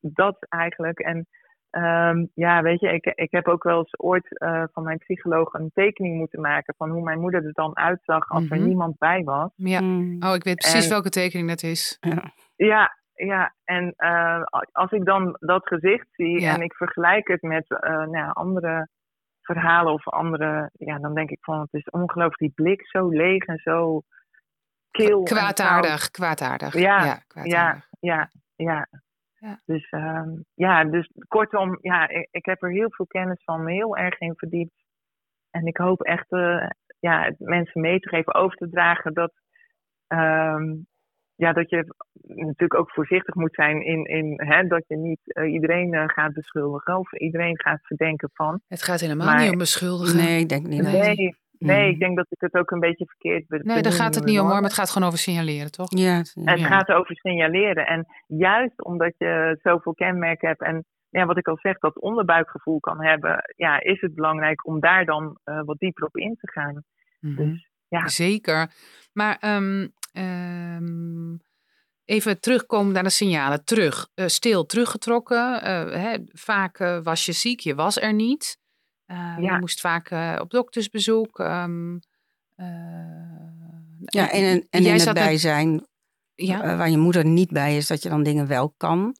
dat 0.00 0.46
eigenlijk. 0.48 0.98
En 0.98 1.26
Um, 1.76 2.30
ja, 2.34 2.62
weet 2.62 2.80
je, 2.80 2.92
ik, 2.92 3.04
ik 3.04 3.30
heb 3.30 3.48
ook 3.48 3.62
wel 3.62 3.78
eens 3.78 3.98
ooit 3.98 4.26
uh, 4.30 4.62
van 4.72 4.82
mijn 4.82 4.98
psycholoog 4.98 5.52
een 5.52 5.70
tekening 5.74 6.16
moeten 6.16 6.40
maken 6.40 6.74
van 6.76 6.90
hoe 6.90 7.02
mijn 7.02 7.20
moeder 7.20 7.44
er 7.44 7.52
dan 7.52 7.76
uitzag 7.76 8.28
als 8.28 8.50
er 8.50 8.56
mhm. 8.56 8.66
niemand 8.66 8.98
bij 8.98 9.22
was. 9.22 9.50
Ja, 9.54 9.80
mm. 9.80 10.22
oh, 10.22 10.34
ik 10.34 10.44
weet 10.44 10.56
precies 10.56 10.88
welke 10.88 11.08
tekening 11.08 11.48
dat 11.48 11.62
is. 11.62 11.98
Ja, 12.00 12.32
ja, 12.56 12.96
ja. 13.14 13.54
en 13.64 13.94
uh, 13.96 14.42
als 14.72 14.90
ik 14.90 15.04
dan 15.04 15.36
dat 15.40 15.66
gezicht 15.66 16.06
zie 16.12 16.46
en 16.46 16.62
ik 16.62 16.74
vergelijk 16.74 17.28
het 17.28 17.42
met 17.42 17.64
uh, 17.70 18.06
nou, 18.06 18.32
andere 18.32 18.88
verhalen 19.40 19.92
of 19.92 20.08
andere, 20.08 20.70
ja, 20.72 20.98
dan 20.98 21.14
denk 21.14 21.30
ik 21.30 21.38
van 21.40 21.60
het 21.60 21.72
is 21.72 21.90
ongelooflijk 21.90 22.38
die 22.38 22.52
blik 22.54 22.86
zo 22.86 23.08
leeg 23.08 23.44
en 23.44 23.58
zo 23.58 24.02
kil. 24.90 25.22
Kwaadaardig, 25.22 26.10
kwaadaardig. 26.10 26.74
Ja, 26.74 27.04
ja, 27.04 27.22
kwaadaardig. 27.26 27.88
ja, 28.00 28.16
ja, 28.16 28.30
ja. 28.56 28.88
Ja. 29.44 29.60
Dus 29.64 29.90
uh, 29.90 30.22
ja, 30.54 30.84
dus 30.84 31.10
kortom, 31.28 31.78
ja, 31.80 32.08
ik, 32.08 32.28
ik, 32.30 32.44
heb 32.44 32.62
er 32.62 32.70
heel 32.70 32.90
veel 32.90 33.06
kennis 33.06 33.42
van, 33.44 33.62
me 33.62 33.72
heel 33.72 33.96
erg 33.96 34.20
in 34.20 34.34
verdiept. 34.36 34.84
En 35.50 35.66
ik 35.66 35.76
hoop 35.76 36.02
echt 36.02 36.32
uh, 36.32 36.66
ja, 36.98 37.32
mensen 37.38 37.80
mee 37.80 37.98
te 38.00 38.08
geven, 38.08 38.34
over 38.34 38.56
te 38.56 38.68
dragen 38.68 39.14
dat, 39.14 39.32
uh, 40.08 40.62
ja, 41.34 41.52
dat 41.52 41.70
je 41.70 41.94
natuurlijk 42.26 42.74
ook 42.74 42.90
voorzichtig 42.90 43.34
moet 43.34 43.54
zijn 43.54 43.84
in, 43.84 44.04
in 44.04 44.40
hè, 44.46 44.66
dat 44.66 44.84
je 44.86 44.96
niet 44.96 45.20
uh, 45.24 45.52
iedereen 45.52 45.94
uh, 45.94 46.04
gaat 46.06 46.32
beschuldigen 46.32 46.98
of 46.98 47.12
iedereen 47.12 47.60
gaat 47.60 47.86
verdenken 47.86 48.30
van. 48.32 48.60
Het 48.68 48.82
gaat 48.82 49.00
helemaal 49.00 49.36
niet 49.36 49.50
om 49.50 49.58
beschuldigen. 49.58 50.16
Nee, 50.16 50.40
ik 50.40 50.48
denk 50.48 50.66
niet. 50.66 50.82
Nee, 50.82 51.14
Nee, 51.14 51.36
ik 51.72 51.98
denk 51.98 52.16
dat 52.16 52.26
ik 52.28 52.40
het 52.40 52.54
ook 52.54 52.70
een 52.70 52.80
beetje 52.80 53.06
verkeerd 53.06 53.46
ben. 53.46 53.60
Nee, 53.64 53.82
daar 53.82 53.92
gaat 53.92 54.14
het 54.14 54.24
niet 54.24 54.38
om 54.38 54.46
hoor, 54.46 54.54
maar 54.54 54.62
het 54.62 54.74
gaat 54.74 54.90
gewoon 54.90 55.08
over 55.08 55.20
signaleren, 55.20 55.70
toch? 55.70 55.86
Ja, 55.88 56.16
het, 56.16 56.34
het 56.44 56.60
gaat 56.60 56.88
over 56.88 57.16
signaleren. 57.16 57.86
En 57.86 58.06
juist 58.26 58.84
omdat 58.84 59.14
je 59.18 59.58
zoveel 59.62 59.94
kenmerken 59.94 60.48
hebt 60.48 60.62
en 60.62 60.84
ja, 61.08 61.26
wat 61.26 61.38
ik 61.38 61.48
al 61.48 61.58
zeg, 61.58 61.78
dat 61.78 62.00
onderbuikgevoel 62.00 62.80
kan 62.80 63.02
hebben, 63.02 63.52
ja, 63.56 63.80
is 63.80 64.00
het 64.00 64.14
belangrijk 64.14 64.66
om 64.66 64.80
daar 64.80 65.04
dan 65.04 65.38
uh, 65.44 65.60
wat 65.64 65.78
dieper 65.78 66.04
op 66.04 66.16
in 66.16 66.36
te 66.40 66.50
gaan. 66.50 66.84
Mm 67.20 67.36
-hmm. 67.36 67.50
dus, 67.50 67.68
ja. 67.88 68.08
Zeker. 68.08 68.70
Maar 69.12 69.56
um, 69.56 69.92
um, 70.12 71.40
even 72.04 72.40
terugkomen 72.40 72.92
naar 72.92 73.02
de 73.02 73.10
signalen. 73.10 73.64
Terug, 73.64 74.08
uh, 74.14 74.26
stil, 74.26 74.66
teruggetrokken. 74.66 75.54
Uh, 75.54 75.92
hè, 76.02 76.16
vaak 76.32 76.78
was 77.02 77.24
je 77.24 77.32
ziek, 77.32 77.60
je 77.60 77.74
was 77.74 78.00
er 78.00 78.12
niet. 78.12 78.62
Uh, 79.06 79.16
ja. 79.16 79.54
Je 79.54 79.60
moest 79.60 79.80
vaak 79.80 80.10
uh, 80.10 80.36
op 80.40 80.50
doktersbezoek. 80.50 81.38
Um, 81.38 82.00
uh, 82.56 82.66
ja, 83.98 84.30
en, 84.30 84.44
en, 84.44 84.66
en 84.70 84.84
in 84.84 84.94
het 84.94 85.14
bijzijn 85.14 85.86
ja? 86.34 86.76
waar 86.76 86.90
je 86.90 86.98
moeder 86.98 87.24
niet 87.24 87.50
bij 87.50 87.76
is, 87.76 87.86
dat 87.86 88.02
je 88.02 88.08
dan 88.08 88.22
dingen 88.22 88.46
wel 88.46 88.74
kan. 88.76 89.16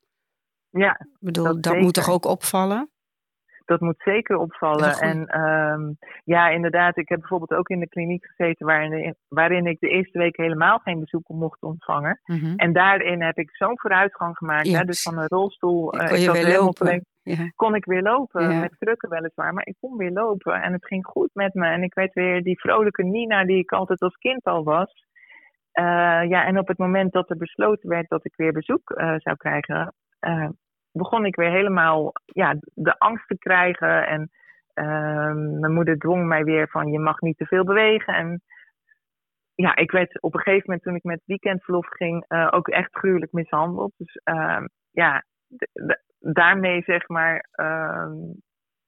Ja, 0.70 1.00
ik 1.00 1.16
bedoel, 1.18 1.44
dat, 1.44 1.62
dat 1.62 1.76
moet 1.76 1.94
toch 1.94 2.10
ook 2.10 2.24
opvallen? 2.24 2.88
dat 3.64 3.80
moet 3.80 4.02
zeker 4.04 4.36
opvallen. 4.36 4.98
En 4.98 5.40
um, 5.40 5.98
ja, 6.24 6.48
inderdaad, 6.48 6.96
ik 6.96 7.08
heb 7.08 7.18
bijvoorbeeld 7.18 7.54
ook 7.54 7.68
in 7.68 7.80
de 7.80 7.88
kliniek 7.88 8.26
gezeten 8.26 8.66
waarin, 8.66 9.16
waarin 9.28 9.66
ik 9.66 9.80
de 9.80 9.88
eerste 9.88 10.18
week 10.18 10.36
helemaal 10.36 10.78
geen 10.78 11.00
bezoeken 11.00 11.36
mocht 11.36 11.62
ontvangen. 11.62 12.20
Mm 12.24 12.38
-hmm. 12.38 12.56
En 12.56 12.72
daarin 12.72 13.22
heb 13.22 13.38
ik 13.38 13.56
zo'n 13.56 13.78
vooruitgang 13.80 14.36
gemaakt. 14.36 14.68
Hè, 14.68 14.84
dus 14.84 15.02
van 15.02 15.18
een 15.18 15.28
rolstoel. 15.28 15.94
Uh, 15.94 16.08
kon 16.08 16.20
je 16.20 16.32
weer 16.32 16.58
lopen. 16.58 17.06
Ja. 17.24 17.50
Kon 17.54 17.74
ik 17.74 17.84
weer 17.84 18.02
lopen, 18.02 18.50
ja. 18.50 18.60
met 18.60 18.76
krukken 18.78 19.08
weliswaar, 19.08 19.54
maar 19.54 19.66
ik 19.66 19.76
kon 19.80 19.96
weer 19.96 20.10
lopen. 20.10 20.62
En 20.62 20.72
het 20.72 20.86
ging 20.86 21.06
goed 21.06 21.30
met 21.32 21.54
me. 21.54 21.66
En 21.66 21.82
ik 21.82 21.94
weet 21.94 22.12
weer 22.12 22.42
die 22.42 22.60
vrolijke 22.60 23.02
Nina 23.02 23.44
die 23.44 23.58
ik 23.58 23.72
altijd 23.72 24.00
als 24.00 24.16
kind 24.16 24.44
al 24.44 24.64
was. 24.64 25.04
Uh, 25.80 26.28
ja, 26.28 26.44
en 26.44 26.58
op 26.58 26.68
het 26.68 26.78
moment 26.78 27.12
dat 27.12 27.30
er 27.30 27.36
besloten 27.36 27.88
werd 27.88 28.08
dat 28.08 28.24
ik 28.24 28.36
weer 28.36 28.52
bezoek 28.52 28.90
uh, 28.90 29.14
zou 29.16 29.36
krijgen, 29.36 29.94
uh, 30.20 30.48
begon 30.92 31.24
ik 31.24 31.36
weer 31.36 31.50
helemaal 31.50 32.12
ja, 32.24 32.56
de 32.74 32.98
angst 32.98 33.28
te 33.28 33.38
krijgen. 33.38 34.06
En 34.06 34.30
uh, 34.74 35.34
mijn 35.60 35.72
moeder 35.72 35.98
dwong 35.98 36.26
mij 36.26 36.44
weer 36.44 36.68
van 36.68 36.92
je 36.92 36.98
mag 36.98 37.20
niet 37.20 37.36
te 37.36 37.46
veel 37.46 37.64
bewegen. 37.64 38.14
En 38.14 38.42
ja, 39.54 39.76
ik 39.76 39.90
werd 39.90 40.22
op 40.22 40.34
een 40.34 40.40
gegeven 40.40 40.64
moment 40.66 40.82
toen 40.82 40.94
ik 40.94 41.02
met 41.02 41.22
weekendverlof 41.24 41.86
ging 41.88 42.24
ook 42.50 42.68
echt 42.68 42.96
gruwelijk 42.96 43.32
mishandeld. 43.32 43.92
Dus 43.96 44.20
uh, 44.24 44.64
ja, 44.90 45.24
daarmee 46.18 46.82
zeg 46.82 47.08
maar 47.08 47.48
ehm, 47.52 48.12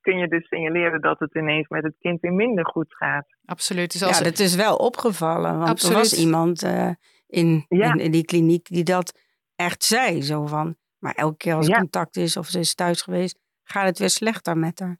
kun 0.00 0.18
je 0.18 0.28
dus 0.28 0.48
signaleren 0.48 1.00
dat 1.00 1.18
het 1.18 1.34
ineens 1.34 1.68
met 1.68 1.82
het 1.82 1.96
kind 1.98 2.20
weer 2.20 2.32
minder 2.32 2.66
goed 2.66 2.94
gaat. 2.94 3.26
Absoluut. 3.44 3.92
Dus 3.92 4.02
als 4.02 4.18
ja, 4.18 4.24
het... 4.24 4.38
is 4.38 4.54
wel 4.54 4.76
opgevallen. 4.76 5.58
Want 5.58 5.70
Absoluut. 5.70 5.96
er 5.96 6.02
was 6.02 6.18
iemand 6.18 6.64
uh, 6.64 6.90
in, 7.26 7.64
ja. 7.68 7.92
in, 7.92 8.00
in, 8.00 8.10
die 8.10 8.24
kliniek 8.24 8.68
die 8.68 8.84
dat 8.84 9.20
echt 9.56 9.84
zei. 9.84 10.22
Zo 10.22 10.46
van, 10.46 10.76
maar 10.98 11.14
elke 11.14 11.36
keer 11.36 11.54
als 11.54 11.68
er 11.68 11.78
contact 11.78 12.16
is 12.16 12.36
of 12.36 12.46
ze 12.46 12.58
is 12.58 12.74
thuis 12.74 13.02
geweest, 13.02 13.38
gaat 13.64 13.86
het 13.86 13.98
weer 13.98 14.10
slechter 14.10 14.58
met 14.58 14.80
haar. 14.80 14.98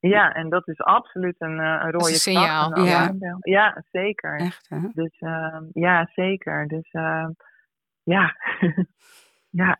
Ja, 0.00 0.32
en 0.32 0.48
dat 0.48 0.68
is 0.68 0.78
absoluut 0.78 1.34
een, 1.38 1.58
uh, 1.58 1.80
een 1.82 1.90
rode 1.90 2.14
signaal. 2.14 2.84
Ja. 2.84 3.14
ja, 3.40 3.84
zeker. 3.90 4.38
Echt, 4.38 4.68
hè? 4.68 4.78
Dus 4.92 5.20
uh, 5.20 5.58
ja, 5.72 6.08
zeker. 6.14 6.68
Dus 6.68 6.92
uh, 6.92 7.28
ja. 8.02 8.36
ja. 9.62 9.78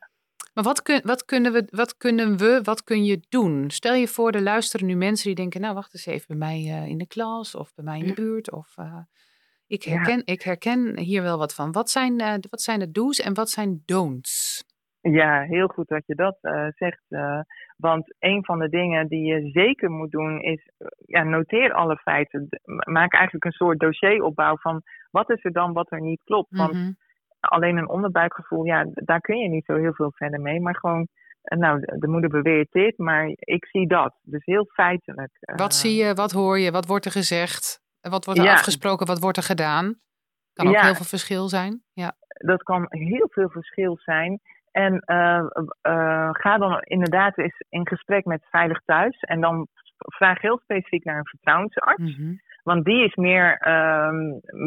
Maar 0.55 0.65
wat, 0.65 0.83
kun, 0.83 1.01
wat, 1.05 1.25
kunnen 1.25 1.53
we, 1.53 1.67
wat 1.71 1.97
kunnen 1.97 2.37
we, 2.37 2.61
wat 2.63 2.85
kun 2.85 3.05
je 3.05 3.21
doen? 3.29 3.71
Stel 3.71 3.95
je 3.95 4.09
voor, 4.09 4.31
er 4.31 4.43
luisteren 4.43 4.87
nu 4.87 4.95
mensen 4.95 5.27
die 5.27 5.35
denken, 5.35 5.61
nou 5.61 5.75
wacht 5.75 5.95
eens 5.95 6.07
even, 6.07 6.27
bij 6.29 6.37
mij 6.37 6.89
in 6.89 6.99
de 6.99 7.07
klas 7.07 7.55
of 7.55 7.75
bij 7.75 7.85
mij 7.85 7.99
in 7.99 8.07
de 8.07 8.15
buurt. 8.15 8.53
Of 8.53 8.75
ik, 9.67 9.83
herken, 9.83 10.17
ja. 10.17 10.23
ik 10.25 10.43
herken 10.43 10.99
hier 10.99 11.23
wel 11.23 11.39
wat 11.39 11.55
van. 11.55 11.73
Wat 11.73 11.91
zijn, 11.91 12.17
wat 12.51 12.63
zijn 12.63 12.79
de 12.79 12.91
do's 12.91 13.21
en 13.21 13.35
wat 13.35 13.51
zijn 13.51 13.83
don'ts? 13.85 14.65
Ja, 15.03 15.43
heel 15.43 15.67
goed 15.67 15.89
dat 15.89 16.07
je 16.07 16.15
dat 16.15 16.39
uh, 16.43 16.67
zegt. 16.69 17.03
Uh, 17.09 17.41
want 17.77 18.15
een 18.19 18.45
van 18.45 18.59
de 18.59 18.69
dingen 18.69 19.09
die 19.09 19.25
je 19.25 19.51
zeker 19.51 19.91
moet 19.91 20.11
doen 20.11 20.41
is, 20.41 20.71
ja, 21.07 21.23
noteer 21.23 21.73
alle 21.73 21.97
feiten. 21.97 22.49
Maak 22.85 23.13
eigenlijk 23.13 23.45
een 23.45 23.53
soort 23.53 23.79
dossieropbouw 23.79 24.57
van 24.57 24.83
wat 25.11 25.31
is 25.31 25.45
er 25.45 25.53
dan 25.53 25.73
wat 25.73 25.93
er 25.93 26.01
niet 26.01 26.23
klopt. 26.25 26.57
Want 26.57 26.73
mm 26.73 26.81
-hmm. 26.81 26.97
Alleen 27.49 27.77
een 27.77 27.89
onderbuikgevoel, 27.89 28.65
ja, 28.65 28.87
daar 28.93 29.21
kun 29.21 29.39
je 29.39 29.49
niet 29.49 29.65
zo 29.65 29.77
heel 29.77 29.95
veel 29.95 30.13
verder 30.15 30.41
mee. 30.41 30.61
Maar 30.61 30.77
gewoon, 30.77 31.09
nou, 31.43 31.81
de 31.99 32.09
moeder 32.09 32.31
beweert 32.31 32.73
dit, 32.73 32.99
maar 32.99 33.33
ik 33.35 33.67
zie 33.67 33.87
dat. 33.87 34.15
Dus 34.23 34.45
heel 34.45 34.65
feitelijk. 34.65 35.31
Wat 35.57 35.75
zie 35.75 36.05
je, 36.05 36.15
wat 36.15 36.33
hoor 36.33 36.59
je, 36.59 36.71
wat 36.71 36.87
wordt 36.87 37.05
er 37.05 37.11
gezegd? 37.11 37.81
Wat 38.01 38.25
wordt 38.25 38.41
er 38.41 38.47
ja. 38.47 38.53
afgesproken, 38.53 39.07
wat 39.07 39.21
wordt 39.21 39.37
er 39.37 39.43
gedaan? 39.43 40.01
Kan 40.53 40.67
ook 40.67 40.75
ja. 40.75 40.85
heel 40.85 40.95
veel 40.95 41.05
verschil 41.05 41.49
zijn. 41.49 41.83
Ja. 41.93 42.17
Dat 42.29 42.63
kan 42.63 42.87
heel 42.89 43.29
veel 43.31 43.49
verschil 43.49 43.97
zijn. 43.99 44.41
En 44.71 45.03
uh, 45.07 45.45
uh, 45.83 46.29
ga 46.33 46.59
dan 46.59 46.81
inderdaad 46.81 47.39
eens 47.39 47.65
in 47.69 47.89
gesprek 47.89 48.25
met 48.25 48.47
Veilig 48.51 48.81
Thuis. 48.85 49.21
En 49.21 49.41
dan 49.41 49.69
vraag 49.97 50.41
heel 50.41 50.59
specifiek 50.59 51.05
naar 51.05 51.19
een 51.19 51.27
vertrouwensarts. 51.27 52.03
Mm 52.03 52.15
-hmm. 52.15 52.41
Want 52.63 52.85
die 52.85 53.05
is 53.05 53.15
meer 53.15 53.67
uh, 53.67 54.11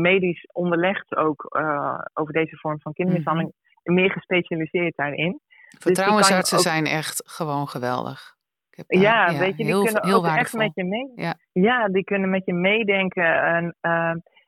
medisch 0.02 0.48
onderlegd 0.52 1.16
ook 1.16 1.56
uh, 1.58 2.00
over 2.14 2.34
deze 2.34 2.58
vorm 2.58 2.80
van 2.82 2.94
kindermishandeling. 2.94 3.54
Mm 3.54 3.60
-hmm. 3.84 3.94
Meer 3.94 4.12
gespecialiseerd 4.12 4.96
daarin. 4.96 5.40
Vertrouwensartsen 5.80 6.58
dus 6.58 6.66
zijn 6.66 6.86
echt 6.86 7.22
gewoon 7.26 7.68
geweldig. 7.68 8.34
Heb, 8.70 8.86
ja, 8.88 9.30
ja, 9.30 9.40
weet 9.40 9.58
je, 9.58 9.64
die 9.64 9.66
heel, 9.66 9.84
kunnen 9.84 10.06
heel 10.06 10.18
ook 10.18 10.26
echt 10.26 10.54
met 10.54 10.72
je 10.74 10.84
mee. 10.84 11.12
Ja. 11.16 11.36
ja. 11.52 11.88
die 11.88 12.04
kunnen 12.04 12.30
met 12.30 12.46
je 12.46 12.54
meedenken. 12.54 13.44
En, 13.44 13.76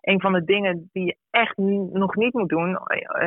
een 0.02 0.22
van 0.22 0.34
de 0.34 0.44
dingen 0.44 0.90
die 0.94 1.06
je 1.06 1.18
echt 1.30 1.58
nog 1.92 2.16
niet 2.16 2.34
moet 2.34 2.50
doen, 2.50 2.78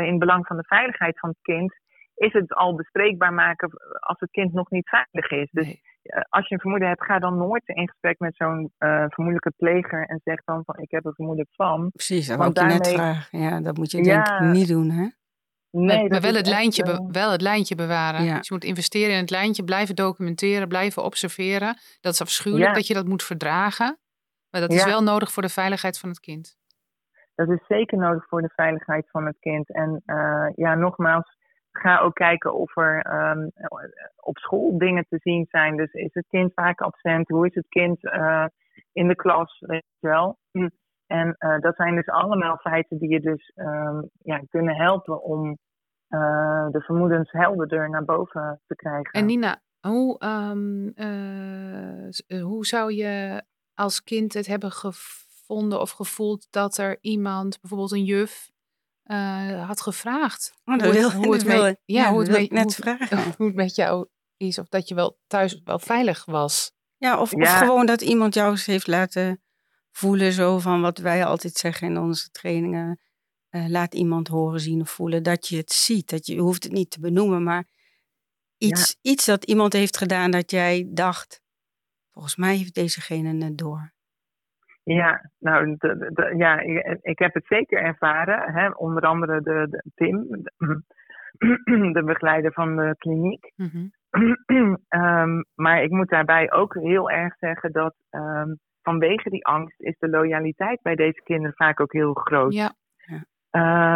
in 0.05 0.19
belang 0.19 0.47
van 0.47 0.57
de 0.57 0.65
veiligheid 0.67 1.19
van 1.19 1.29
het 1.29 1.39
kind, 1.43 1.75
is 2.21 2.33
het 2.33 2.55
al 2.55 2.75
bespreekbaar 2.75 3.33
maken 3.33 3.71
als 4.01 4.21
het 4.21 4.31
kind 4.31 4.53
nog 4.53 4.71
niet 4.71 4.89
veilig 4.89 5.31
is. 5.31 5.51
Dus 5.51 5.67
nee. 5.67 5.81
als 6.29 6.49
je 6.49 6.55
een 6.55 6.61
vermoeden 6.61 6.89
hebt, 6.89 7.05
ga 7.05 7.19
dan 7.19 7.37
nooit 7.37 7.63
in 7.65 7.89
gesprek 7.89 8.19
met 8.19 8.37
zo'n 8.37 8.73
uh, 8.79 9.05
vermoedelijke 9.09 9.53
pleger 9.57 10.07
en 10.07 10.21
zeg 10.25 10.45
dan 10.45 10.63
van 10.65 10.79
ik 10.79 10.91
heb 10.91 11.05
een 11.05 11.15
vermoeden 11.15 11.47
van. 11.51 11.91
Precies, 11.91 12.29
dat 12.29 12.47
ik 12.47 12.55
daarmee... 12.55 12.77
net 12.77 12.89
vragen. 12.89 13.39
Ja, 13.39 13.61
dat 13.61 13.77
moet 13.77 13.91
je 13.91 14.03
denk 14.03 14.29
ik 14.29 14.41
niet 14.41 14.69
doen, 14.69 14.91
hè? 14.91 15.09
Nee, 15.71 16.09
maar 16.09 16.21
wel 16.21 16.35
het, 16.35 16.47
lijntje 16.47 16.83
be, 16.83 17.09
wel 17.11 17.31
het 17.31 17.41
lijntje 17.41 17.75
bewaren. 17.75 18.25
Ja. 18.25 18.37
Dus 18.37 18.49
je 18.49 18.55
moet 18.55 18.65
investeren 18.65 19.15
in 19.15 19.21
het 19.21 19.31
lijntje, 19.31 19.65
blijven 19.65 19.95
documenteren, 19.95 20.69
blijven 20.69 21.05
observeren. 21.05 21.77
Dat 22.01 22.13
is 22.13 22.21
afschuwelijk 22.21 22.69
ja. 22.69 22.75
dat 22.75 22.87
je 22.87 22.95
dat 22.95 23.07
moet 23.07 23.23
verdragen. 23.23 23.99
Maar 24.51 24.61
dat 24.61 24.73
is 24.73 24.85
wel 24.85 25.03
nodig 25.03 25.33
voor 25.33 25.43
de 25.43 25.49
veiligheid 25.49 25.99
van 25.99 26.09
het 26.09 26.21
kind. 26.21 26.59
Dat 27.35 27.49
is 27.49 27.67
zeker 27.69 27.99
nodig 27.99 28.29
voor 28.29 28.43
de 28.43 28.53
veiligheid 28.55 29.11
van 29.11 29.27
het 29.27 29.39
kind. 29.39 29.75
En 29.75 30.03
uh, 30.07 30.49
ja, 30.55 30.75
nogmaals, 30.75 31.37
ga 31.73 31.99
ook 31.99 32.15
kijken 32.15 32.55
of 32.55 32.77
er 32.77 33.31
um, 33.31 33.51
op 34.17 34.39
school 34.39 34.79
dingen 34.79 35.07
te 35.09 35.19
zien 35.23 35.47
zijn. 35.51 35.77
Dus 35.77 35.93
is 35.93 36.15
het 36.15 36.27
kind 36.29 36.53
vaak 36.55 36.81
absent? 36.81 37.29
Hoe 37.29 37.47
is 37.47 37.55
het 37.55 37.69
kind 37.69 38.05
uh, 38.05 38.47
in 38.93 39.09
de 39.09 39.17
klas? 39.17 39.59
Weet 39.61 39.85
je 39.99 40.09
wel. 40.09 40.39
En 41.07 41.37
uh, 41.39 41.59
dat 41.59 41.77
zijn 41.77 41.95
dus 41.95 42.07
allemaal 42.07 42.57
feiten 42.57 42.99
die 42.99 43.09
je 43.09 43.21
dus 43.21 43.53
um, 43.55 44.11
ja, 44.23 44.41
kunnen 44.49 44.77
helpen 44.77 45.23
om 45.23 45.59
de 46.71 46.83
vermoedens 46.85 47.31
helderder 47.33 47.91
naar 47.91 48.05
boven 48.05 48.61
te 48.67 48.75
krijgen. 48.75 49.13
En 49.13 49.27
Nina, 49.27 49.61
hoe, 49.81 50.19
ehm, 50.19 50.91
hoe 52.43 52.67
zou 52.67 52.93
je 52.93 53.43
als 53.75 54.03
kind 54.03 54.35
het 54.35 54.47
hebben 54.47 54.71
gevonden 54.71 55.81
of 55.81 55.91
gevoeld 55.91 56.47
dat 56.51 56.77
er 56.77 56.99
iemand, 57.01 57.61
bijvoorbeeld 57.61 57.93
een 57.93 58.05
juf, 58.05 58.51
had 59.67 59.81
gevraagd? 59.81 60.53
Oh, 60.65 60.79
dat 60.79 60.93
wil, 60.93 61.11
hoe 61.11 61.35
het, 61.35 61.45
met, 61.45 61.81
ja, 61.85 62.11
hoe 62.11 62.21
het 62.21 62.31
met, 62.31 62.51
net 62.51 62.75
vragen. 62.75 63.35
Hoe 63.37 63.47
het 63.47 63.57
met 63.57 63.75
jou 63.75 64.09
is 64.37 64.59
of 64.59 64.69
dat 64.69 64.89
je 64.89 64.95
wel 64.95 65.19
thuis 65.27 65.61
wel 65.65 65.79
veilig 65.79 66.25
was. 66.25 66.73
Ja, 66.97 67.21
of, 67.21 67.33
of 67.33 67.59
gewoon 67.59 67.87
dat 67.87 68.01
iemand 68.01 68.35
jou 68.35 68.51
eens 68.51 68.67
heeft 68.67 68.87
laten 68.87 69.43
voelen, 69.91 70.33
zo 70.33 70.59
van 70.59 70.81
wat 70.81 70.99
wij 70.99 71.25
altijd 71.25 71.55
zeggen 71.55 71.89
in 71.89 71.99
onze 71.99 72.31
trainingen. 72.31 73.01
Uh, 73.51 73.69
laat 73.69 73.95
iemand 73.95 74.29
horen, 74.29 74.61
zien 74.61 74.81
of 74.81 74.91
voelen 74.91 75.23
dat 75.23 75.49
je 75.49 75.57
het 75.57 75.73
ziet. 75.73 76.11
Dat 76.11 76.27
je, 76.27 76.35
je 76.35 76.41
hoeft 76.41 76.63
het 76.63 76.73
niet 76.73 76.91
te 76.91 77.01
benoemen, 77.01 77.43
maar 77.43 77.69
iets, 78.57 78.97
iets 79.01 79.25
dat 79.25 79.45
iemand 79.45 79.73
heeft 79.73 79.97
gedaan 79.97 80.31
dat 80.31 80.51
jij 80.51 80.89
dacht, 80.91 81.41
volgens 82.11 82.37
mij 82.37 82.57
heeft 82.57 82.75
dezegene 82.75 83.45
het 83.45 83.59
door. 83.59 83.93
Ja, 84.83 85.31
nou, 85.39 85.77
de, 85.79 86.11
de, 86.13 86.35
ja, 86.37 86.61
ik 87.03 87.19
heb 87.19 87.35
het 87.35 87.47
zeker 87.47 87.83
ervaren. 87.83 88.53
Hè? 88.53 88.69
Onder 88.69 89.03
andere 89.03 89.41
de, 89.41 89.67
de 89.71 89.83
Tim, 89.95 90.27
de, 91.93 92.03
begeleider 92.13 92.53
van 92.53 92.77
de 92.77 92.95
kliniek. 92.99 93.53
Mm 93.57 93.91
um, 94.11 94.85
maar 95.65 95.83
ik 95.83 95.91
moet 95.91 96.09
daarbij 96.09 96.53
ook 96.53 96.75
heel 96.75 97.11
erg 97.11 97.37
zeggen 97.39 97.73
dat 97.73 97.95
um, 98.11 98.59
vanwege 98.83 99.31
die 99.31 99.47
angst 99.47 99.81
is 99.81 99.97
de 99.99 100.09
loyaliteit 100.09 100.83
bij 100.83 100.95
deze 100.95 101.23
kinderen 101.23 101.57
vaak 101.57 101.81
ook 101.81 101.93
heel 101.93 102.15
groot. 102.15 102.55
Ja. 102.55 102.75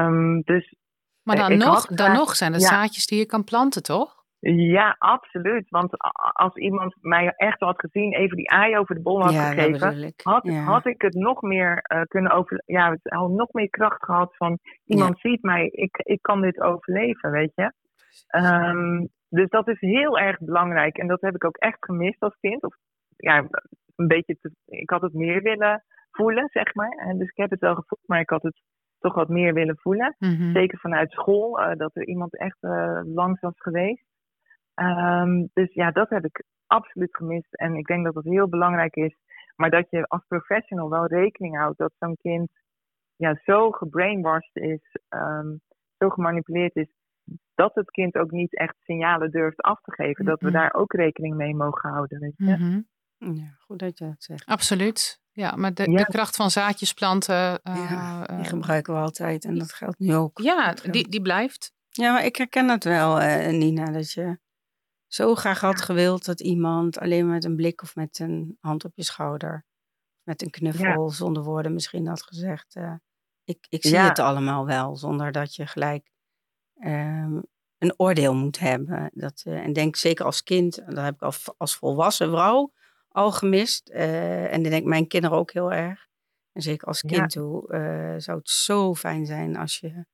Um, 0.06 0.42
dus, 0.42 0.74
maar 1.22 1.36
dan, 1.36 1.58
nog, 1.58 1.86
dan 1.86 2.12
nog 2.12 2.36
zijn 2.36 2.52
het 2.52 2.62
zaadjes 2.62 3.06
die 3.06 3.18
je 3.18 3.26
kan 3.26 3.44
planten, 3.44 3.82
toch? 3.82 4.23
Ja, 4.52 4.96
absoluut. 4.98 5.68
Want 5.68 5.90
als 6.32 6.56
iemand 6.56 6.94
mij 7.00 7.32
echt 7.36 7.60
had 7.60 7.80
gezien, 7.80 8.12
even 8.12 8.36
die 8.36 8.50
aai 8.50 8.78
over 8.78 8.94
de 8.94 9.02
bol 9.02 9.22
had 9.22 9.34
gegeven, 9.34 10.12
had, 10.22 10.48
had 10.48 10.86
ik 10.86 11.02
het 11.02 11.14
nog 11.14 11.42
meer 11.42 11.84
uh, 11.92 12.02
kunnen 12.02 12.32
over, 12.32 12.62
ja, 12.66 12.90
het 12.90 13.00
had 13.02 13.30
nog 13.30 13.52
meer 13.52 13.70
kracht 13.70 14.04
gehad 14.04 14.36
van 14.36 14.58
iemand 14.84 15.18
ziet 15.18 15.42
mij, 15.42 15.66
ik, 15.66 15.96
ik 15.96 16.22
kan 16.22 16.40
dit 16.40 16.60
overleven, 16.60 17.30
weet 17.30 17.52
je. 17.54 17.72
Um, 18.36 19.08
dus 19.28 19.48
dat 19.48 19.68
is 19.68 19.80
heel 19.80 20.18
erg 20.18 20.38
belangrijk. 20.38 20.98
En 20.98 21.06
dat 21.06 21.20
heb 21.20 21.34
ik 21.34 21.44
ook 21.44 21.56
echt 21.56 21.76
gemist 21.80 22.20
als 22.20 22.36
kind. 22.40 22.62
Of 22.62 22.74
ja, 23.16 23.46
een 23.96 24.06
beetje 24.06 24.36
te, 24.40 24.50
ik 24.66 24.90
had 24.90 25.02
het 25.02 25.14
meer 25.14 25.42
willen 25.42 25.84
voelen, 26.10 26.48
zeg 26.52 26.74
maar. 26.74 26.90
En 26.90 27.18
dus 27.18 27.28
ik 27.28 27.36
heb 27.36 27.50
het 27.50 27.60
wel 27.60 27.74
gevoeld, 27.74 28.02
maar 28.06 28.20
ik 28.20 28.30
had 28.30 28.42
het 28.42 28.60
toch 28.98 29.14
wat 29.14 29.28
meer 29.28 29.54
willen 29.54 29.78
voelen. 29.78 30.16
Mhm. 30.18 30.52
Zeker 30.52 30.78
vanuit 30.78 31.10
school, 31.10 31.60
uh, 31.60 31.76
dat 31.76 31.90
er 31.94 32.06
iemand 32.06 32.38
echt 32.38 32.58
uh, 32.60 33.00
langs 33.04 33.40
was 33.40 33.54
geweest. 33.56 34.04
Um, 34.74 35.50
dus 35.52 35.72
ja, 35.72 35.90
dat 35.90 36.10
heb 36.10 36.24
ik 36.24 36.44
absoluut 36.66 37.16
gemist. 37.16 37.54
En 37.54 37.74
ik 37.74 37.86
denk 37.86 38.04
dat 38.04 38.14
dat 38.14 38.24
heel 38.24 38.48
belangrijk 38.48 38.96
is. 38.96 39.16
Maar 39.56 39.70
dat 39.70 39.90
je 39.90 40.06
als 40.06 40.24
professional 40.28 40.90
wel 40.90 41.06
rekening 41.06 41.56
houdt 41.56 41.78
dat 41.78 41.92
zo'n 41.98 42.16
kind 42.22 42.50
ja, 43.16 43.40
zo 43.44 43.70
gebrainwashed 43.70 44.56
is, 44.56 44.96
um, 45.08 45.60
zo 45.98 46.08
gemanipuleerd 46.08 46.76
is, 46.76 46.92
dat 47.54 47.74
het 47.74 47.90
kind 47.90 48.16
ook 48.16 48.30
niet 48.30 48.56
echt 48.58 48.74
signalen 48.82 49.30
durft 49.30 49.60
af 49.60 49.80
te 49.80 49.92
geven. 49.92 50.24
Dat 50.24 50.40
we 50.40 50.50
daar 50.50 50.74
ook 50.74 50.92
rekening 50.92 51.34
mee 51.34 51.54
mogen 51.54 51.90
houden. 51.90 52.20
Weet 52.20 52.34
je? 52.36 52.44
Mhm. 52.44 52.80
Ja, 53.34 53.56
goed 53.58 53.78
dat 53.78 53.98
je 53.98 54.04
dat 54.04 54.22
zegt. 54.22 54.46
Absoluut. 54.46 55.22
Ja, 55.32 55.56
maar 55.56 55.74
de, 55.74 55.84
de 55.84 56.04
kracht 56.04 56.36
van 56.36 56.50
zaadjes 56.50 56.92
planten. 56.92 57.60
Uh, 57.64 57.74
die 57.74 57.96
eh, 58.26 58.44
gebruiken 58.44 58.94
we 58.94 59.00
altijd 59.00 59.44
en 59.44 59.58
dat 59.58 59.72
geldt 59.72 59.98
nu 59.98 60.14
ook. 60.14 60.38
Ja, 60.38 60.74
die, 60.90 61.08
die 61.08 61.22
blijft. 61.22 61.72
Ja, 61.88 62.12
maar 62.12 62.24
ik 62.24 62.36
herken 62.36 62.68
het 62.68 62.84
wel, 62.84 63.20
uh, 63.20 63.48
Nina, 63.48 63.90
dat 63.90 64.12
je 64.12 64.38
zo 65.14 65.34
graag 65.34 65.60
had 65.60 65.80
gewild 65.80 66.24
dat 66.24 66.40
iemand 66.40 66.98
alleen 66.98 67.28
met 67.28 67.44
een 67.44 67.56
blik 67.56 67.82
of 67.82 67.94
met 67.94 68.18
een 68.18 68.56
hand 68.60 68.84
op 68.84 68.92
je 68.94 69.02
schouder, 69.02 69.64
met 70.22 70.42
een 70.42 70.50
knuffel, 70.50 71.10
zonder 71.10 71.42
woorden 71.42 71.72
misschien 71.72 72.06
had 72.06 72.22
gezegd: 72.22 72.76
uh, 72.76 72.94
ik, 73.44 73.66
ik 73.68 73.82
zie 73.82 73.96
het 73.96 74.18
allemaal 74.18 74.66
wel, 74.66 74.96
zonder 74.96 75.32
dat 75.32 75.54
je 75.54 75.66
gelijk 75.66 76.10
um, 76.84 77.42
een 77.78 77.94
oordeel 77.96 78.34
moet 78.34 78.58
hebben. 78.58 79.10
Dat, 79.12 79.42
uh, 79.46 79.64
en 79.64 79.72
denk 79.72 79.96
zeker 79.96 80.24
als 80.24 80.42
kind, 80.42 80.76
dat 80.86 81.04
heb 81.04 81.14
ik 81.14 81.22
als, 81.22 81.52
als 81.56 81.76
volwassen 81.76 82.30
vrouw 82.30 82.72
al 83.08 83.32
gemist. 83.32 83.90
Uh, 83.90 84.52
en 84.52 84.62
dan 84.62 84.70
denk 84.70 84.84
mijn 84.84 85.06
kinderen 85.06 85.38
ook 85.38 85.52
heel 85.52 85.72
erg. 85.72 86.06
En 86.52 86.62
zeker 86.62 86.86
als 86.86 87.00
kind 87.00 87.30
toe 87.30 87.74
uh, 87.74 88.14
zou 88.20 88.38
het 88.38 88.48
zo 88.48 88.94
fijn 88.94 89.26
zijn 89.26 89.56
als 89.56 89.78
je 89.78 90.06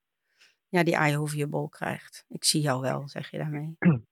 ja, 0.69 0.83
die 0.83 0.99
aai 0.99 1.17
over 1.17 1.37
je 1.37 1.47
bol 1.47 1.69
krijgt. 1.69 2.25
Ik 2.29 2.45
zie 2.45 2.61
jou 2.61 2.81
wel, 2.81 3.09
zeg 3.09 3.31
je 3.31 3.39
daarmee. 3.39 3.77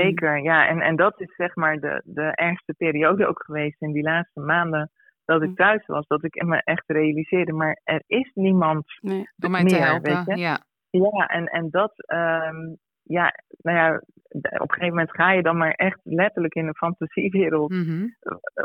Zeker, 0.00 0.42
ja. 0.42 0.68
En, 0.68 0.80
en 0.80 0.96
dat 0.96 1.20
is 1.20 1.34
zeg 1.36 1.54
maar 1.54 1.80
de, 1.80 2.02
de 2.04 2.32
ergste 2.34 2.74
periode 2.78 3.26
ook 3.26 3.42
geweest 3.44 3.82
in 3.82 3.92
die 3.92 4.02
laatste 4.02 4.40
maanden 4.40 4.90
dat 5.24 5.42
ik 5.42 5.56
thuis 5.56 5.86
was. 5.86 6.06
Dat 6.06 6.24
ik 6.24 6.42
me 6.42 6.62
echt 6.64 6.84
realiseerde, 6.86 7.52
maar 7.52 7.80
er 7.84 8.02
is 8.06 8.30
niemand 8.34 8.84
nee, 9.00 9.30
om 9.44 9.50
mij 9.50 9.64
te 9.64 9.76
helpen. 9.76 10.24
Weet 10.24 10.36
je? 10.36 10.42
Ja. 10.42 10.58
Ja, 10.90 11.26
en, 11.26 11.46
en 11.46 11.70
dat, 11.70 11.92
um, 12.12 12.78
ja, 13.02 13.32
nou 13.62 13.78
ja, 13.78 13.94
op 14.34 14.70
een 14.70 14.74
gegeven 14.74 14.88
moment 14.88 15.10
ga 15.10 15.32
je 15.32 15.42
dan 15.42 15.56
maar 15.56 15.72
echt 15.72 16.00
letterlijk 16.02 16.54
in 16.54 16.66
een 16.66 16.76
fantasiewereld. 16.76 17.70
Mm 17.70 18.16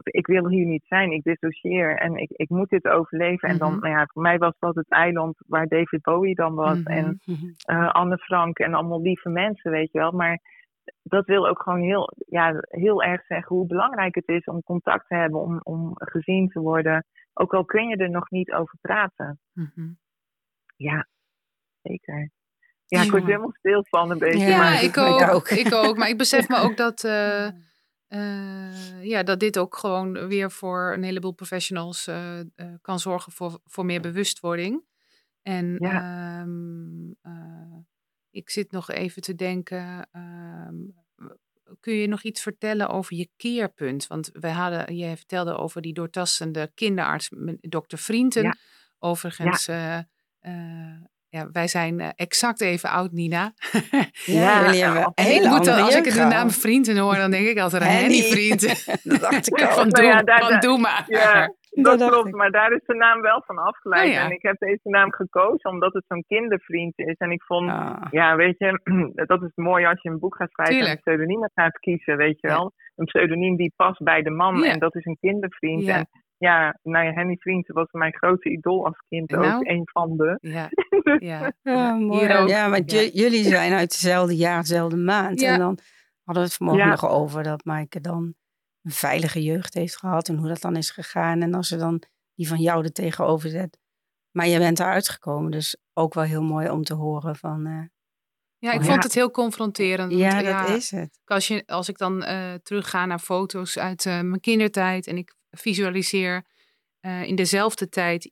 Ik 0.03 0.27
wil 0.27 0.47
hier 0.47 0.65
niet 0.65 0.85
zijn, 0.87 1.11
ik 1.11 1.23
dissocieer 1.23 1.97
en 1.97 2.15
ik, 2.15 2.29
ik 2.31 2.49
moet 2.49 2.69
dit 2.69 2.87
overleven. 2.87 3.49
En 3.49 3.57
dan, 3.57 3.73
mm-hmm. 3.73 3.89
nou 3.89 3.99
ja, 3.99 4.07
voor 4.13 4.21
mij 4.21 4.37
was 4.37 4.53
dat 4.59 4.75
het 4.75 4.89
eiland 4.89 5.37
waar 5.47 5.67
David 5.67 6.01
Bowie 6.01 6.35
dan 6.35 6.55
was 6.55 6.77
mm-hmm. 6.77 6.95
en 6.95 7.19
uh, 7.69 7.91
Anne 7.91 8.17
Frank 8.17 8.59
en 8.59 8.73
allemaal 8.73 9.01
lieve 9.01 9.29
mensen, 9.29 9.71
weet 9.71 9.91
je 9.91 9.99
wel. 9.99 10.11
Maar 10.11 10.39
dat 11.03 11.25
wil 11.25 11.47
ook 11.47 11.61
gewoon 11.61 11.81
heel, 11.81 12.13
ja, 12.27 12.63
heel 12.67 13.03
erg 13.03 13.25
zeggen 13.25 13.55
hoe 13.55 13.65
belangrijk 13.67 14.15
het 14.15 14.27
is 14.27 14.45
om 14.45 14.63
contact 14.63 15.07
te 15.07 15.15
hebben, 15.15 15.39
om, 15.39 15.59
om 15.63 15.91
gezien 15.93 16.49
te 16.49 16.59
worden. 16.59 17.05
Ook 17.33 17.53
al 17.53 17.65
kun 17.65 17.87
je 17.87 17.95
er 17.95 18.09
nog 18.09 18.29
niet 18.29 18.51
over 18.51 18.77
praten. 18.81 19.39
Mm-hmm. 19.53 19.97
Ja, 20.75 21.07
zeker. 21.81 22.31
Ja, 22.85 23.01
ik 23.01 23.11
word 23.11 23.25
helemaal 23.25 23.53
stil 23.57 23.85
van 23.89 24.11
een 24.11 24.17
beetje. 24.17 24.47
Ja, 24.47 24.57
maar 24.57 24.83
ik, 24.83 24.97
ook, 24.97 25.49
ik 25.49 25.73
ook. 25.73 25.97
Maar 25.97 26.09
ik 26.09 26.17
besef 26.17 26.47
me 26.47 26.57
ook 26.57 26.77
dat, 26.77 27.03
uh, 27.03 27.47
uh, 28.19 29.03
ja, 29.03 29.23
dat 29.23 29.39
dit 29.39 29.59
ook 29.59 29.75
gewoon 29.75 30.27
weer 30.27 30.51
voor 30.51 30.93
een 30.93 31.03
heleboel 31.03 31.33
professionals 31.33 32.07
uh, 32.07 32.39
kan 32.81 32.99
zorgen 32.99 33.31
voor, 33.31 33.59
voor 33.63 33.85
meer 33.85 34.01
bewustwording. 34.01 34.83
En 35.41 35.75
ja. 35.77 36.41
um, 36.41 37.17
ik 38.31 38.49
zit 38.49 38.71
nog 38.71 38.89
even 38.89 39.21
te 39.21 39.35
denken. 39.35 40.09
Um, 40.11 40.93
kun 41.79 41.93
je 41.93 42.07
nog 42.07 42.23
iets 42.23 42.41
vertellen 42.41 42.89
over 42.89 43.15
je 43.15 43.29
keerpunt? 43.37 44.07
Want 44.07 44.29
we 44.33 44.49
hadden, 44.49 44.95
je 44.95 45.17
vertelde 45.17 45.57
over 45.57 45.81
die 45.81 45.93
doortastende 45.93 46.71
kinderarts, 46.75 47.29
dokter 47.61 47.97
Vrienden. 47.97 48.43
Ja. 48.43 48.55
Overigens. 48.99 49.65
Ja 49.65 50.07
ja, 51.29 51.49
wij 51.51 51.67
zijn 51.67 51.99
uh, 51.99 52.07
exact 52.15 52.61
even 52.61 52.89
oud, 52.89 53.11
Nina. 53.11 53.53
Ja, 54.25 54.61
jullie 54.65 54.83
hebben 54.83 55.11
hele 55.15 55.49
moet, 55.49 55.67
Als 55.67 55.95
ik 55.95 56.03
de 56.03 56.19
naam 56.19 56.51
vrienden 56.51 56.97
hoor, 56.97 57.15
dan 57.15 57.31
denk 57.31 57.47
ik 57.47 57.59
altijd 57.59 57.83
aan 57.83 57.89
Henny 57.89 58.21
Vrienden. 58.21 58.75
dat 59.03 59.19
dacht 59.19 59.47
ik 59.47 59.61
al. 59.67 59.73
Van, 59.73 59.89
doe, 59.89 60.03
ja, 60.03 60.21
daar, 60.21 60.39
van 60.39 60.59
doe 60.59 60.77
maar. 60.77 61.05
Ja, 61.07 61.53
dat, 61.69 62.09
klopt, 62.09 62.31
maar 62.31 62.51
daar 62.51 62.71
is 62.71 62.85
de 62.85 62.95
naam 62.95 63.21
wel 63.21 63.43
van 63.45 63.57
afgeleid. 63.57 64.09
Oh, 64.09 64.23
en 64.23 64.31
ik 64.31 64.41
heb 64.41 64.57
deze 64.59 64.89
naam 64.89 65.11
gekozen 65.13 65.69
omdat 65.69 65.93
het 65.93 66.03
zo'n 66.07 66.23
kindervriend 66.27 66.93
is. 66.95 67.15
En 67.17 67.31
ik 67.31 67.43
vond, 67.43 67.69
ah. 67.69 68.01
ja, 68.11 68.35
weet 68.35 68.57
je, 68.57 68.79
dat 69.27 69.41
is 69.41 69.51
mooi 69.55 69.85
als 69.85 70.01
je 70.01 70.09
een 70.09 70.19
boek 70.19 70.35
gaat 70.35 70.51
schrijven 70.51 70.75
Tuurlijk. 70.75 71.05
en 71.05 71.11
een 71.11 71.17
pseudoniem 71.17 71.49
gaat 71.53 71.79
kiezen, 71.79 72.17
weet 72.17 72.39
je 72.39 72.47
wel. 72.47 72.71
Een 72.95 73.05
pseudoniem 73.05 73.55
die 73.55 73.73
past 73.75 74.03
bij 74.03 74.21
de 74.21 74.29
man 74.29 74.63
en 74.63 74.79
dat 74.79 74.95
is 74.95 75.05
een 75.05 75.17
kindervriend. 75.19 75.87
En 75.87 76.07
ja, 76.37 76.79
nou 76.83 77.05
ja, 77.05 77.11
Henny 77.11 77.35
Vriend 77.39 77.67
was 77.67 77.87
mijn 77.91 78.15
grote 78.15 78.49
idool 78.49 78.85
als 78.85 79.03
kind. 79.09 79.35
ook 79.35 79.43
nou. 79.43 79.69
een 79.69 79.89
van 79.91 80.17
de. 80.17 80.37
Ja, 80.41 80.69
ja. 81.31 81.51
ja 81.61 81.93
mooi. 81.93 82.27
Ja, 82.27 82.69
want 82.69 82.91
jullie 82.91 83.43
zijn 83.43 83.73
uit 83.73 83.91
dezelfde 83.91 84.35
jaar, 84.35 84.61
dezelfde 84.61 84.97
maand. 84.97 85.43
En 85.43 85.59
dan 85.59 85.77
hadden 86.23 86.43
we 86.43 86.49
het 86.49 86.53
vanmorgen 86.53 86.87
nog 86.87 87.09
over 87.09 87.43
dat 87.43 87.65
Maaike 87.65 88.01
dan 88.01 88.33
een 88.83 88.91
veilige 88.91 89.43
jeugd 89.43 89.73
heeft 89.73 89.97
gehad. 89.97 90.27
En 90.27 90.37
hoe 90.37 90.47
dat 90.47 90.61
dan 90.61 90.75
is 90.75 90.91
gegaan. 90.91 91.41
En 91.41 91.53
als 91.53 91.67
ze 91.67 91.77
dan 91.77 92.03
die 92.35 92.47
van 92.47 92.59
jou 92.59 92.83
er 92.83 92.91
tegenover 92.91 93.49
zet. 93.49 93.77
Maar 94.31 94.47
je 94.47 94.57
bent 94.57 94.79
eruit 94.79 95.09
gekomen. 95.09 95.51
Dus 95.51 95.77
ook 95.93 96.13
wel 96.13 96.23
heel 96.23 96.43
mooi 96.43 96.69
om 96.69 96.83
te 96.83 96.93
horen 96.93 97.35
van... 97.35 97.67
Uh, 97.67 97.83
ja, 98.57 98.71
ik 98.71 98.81
vond 98.81 99.03
het 99.03 99.13
heel 99.13 99.31
confronterend. 99.31 100.11
Ja, 100.11 100.41
dat 100.41 100.77
is 100.77 100.91
het. 100.91 101.19
Als, 101.25 101.47
je, 101.47 101.63
als 101.65 101.89
ik 101.89 101.97
dan 101.97 102.23
uh, 102.23 102.53
terugga 102.53 103.05
naar 103.05 103.19
foto's 103.19 103.77
uit 103.77 104.05
uh, 104.05 104.21
mijn 104.21 104.39
kindertijd 104.39 105.07
en 105.07 105.17
ik 105.17 105.35
visualiseer 105.51 106.45
in 107.01 107.35
dezelfde 107.35 107.89
tijd 107.89 108.29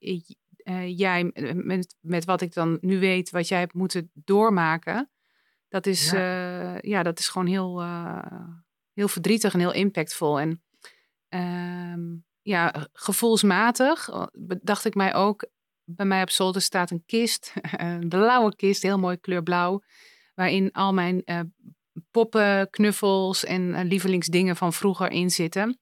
jij 0.85 1.31
met, 1.53 1.95
met 1.99 2.25
wat 2.25 2.41
ik 2.41 2.53
dan 2.53 2.77
nu 2.81 2.99
weet, 2.99 3.29
wat 3.29 3.47
jij 3.47 3.59
hebt 3.59 3.73
moeten 3.73 4.11
doormaken. 4.13 5.09
Dat 5.67 5.85
is, 5.85 6.11
ja. 6.11 6.77
Ja 6.81 7.03
dat 7.03 7.19
is 7.19 7.27
gewoon 7.27 7.47
heel, 7.47 7.83
heel 8.97 9.07
verdrietig 9.07 9.53
en 9.53 9.59
heel 9.59 9.73
impactvol. 9.73 10.39
En 10.39 10.63
ehm, 11.29 12.01
ja, 12.41 12.87
gevoelsmatig 12.93 14.09
dacht 14.61 14.85
ik 14.85 14.95
mij 14.95 15.13
ook, 15.13 15.47
bij 15.83 16.05
mij 16.05 16.21
op 16.21 16.29
zolder 16.29 16.61
staat 16.61 16.91
een 16.91 17.03
kist, 17.05 17.53
een 17.71 18.09
blauwe 18.09 18.55
kist, 18.55 18.81
heel 18.81 18.99
mooi 18.99 19.17
kleurblauw. 19.19 19.81
waarin 20.35 20.71
al 20.71 20.93
mijn 20.93 21.21
uh, 21.25 21.39
poppen, 22.11 22.69
knuffels 22.69 23.43
en 23.45 23.85
lievelingsdingen 23.85 24.55
van 24.55 24.73
vroeger 24.73 25.11
in 25.11 25.29
zitten. 25.29 25.79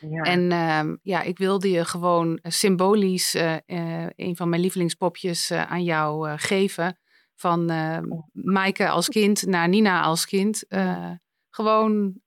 Ja. 0.00 0.22
En 0.22 0.52
ehm, 0.52 0.96
ja, 1.02 1.22
ik 1.22 1.38
wilde 1.38 1.70
je 1.70 1.84
gewoon 1.84 2.38
symbolisch 2.42 3.34
een 4.16 4.36
van 4.36 4.48
mijn 4.48 4.62
lievelingspopjes 4.62 5.50
aan 5.50 5.84
jou 5.84 6.38
geven. 6.38 6.98
Van. 7.34 7.64
Maaike 8.32 8.88
als 8.88 9.08
kind 9.08 9.46
naar 9.46 9.68
Nina 9.68 10.02
als 10.02 10.26
kind. 10.26 10.64
Gewoon 11.50 12.20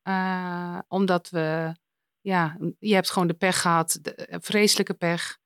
omdat 0.87 1.29
we, 1.29 1.75
ja, 2.21 2.57
je 2.79 2.93
hebt 2.93 3.11
gewoon 3.11 3.27
de 3.27 3.33
pech 3.33 3.61
gehad, 3.61 3.99
de, 4.01 4.37
vreselijke 4.41 4.93
pech. 4.93 5.41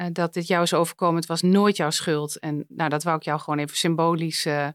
Uh, 0.00 0.06
dat 0.12 0.34
dit 0.34 0.46
jou 0.46 0.62
is 0.62 0.74
overkomen. 0.74 1.16
Het 1.16 1.26
was 1.28 1.42
nooit 1.42 1.76
jouw 1.76 1.90
schuld. 1.90 2.38
En 2.38 2.64
nou, 2.68 2.90
dat 2.90 3.02
wou 3.02 3.16
ik 3.16 3.22
jou 3.22 3.40
gewoon 3.40 3.58
even 3.58 3.76
symbolisch 3.76 4.46
uh, 4.46 4.68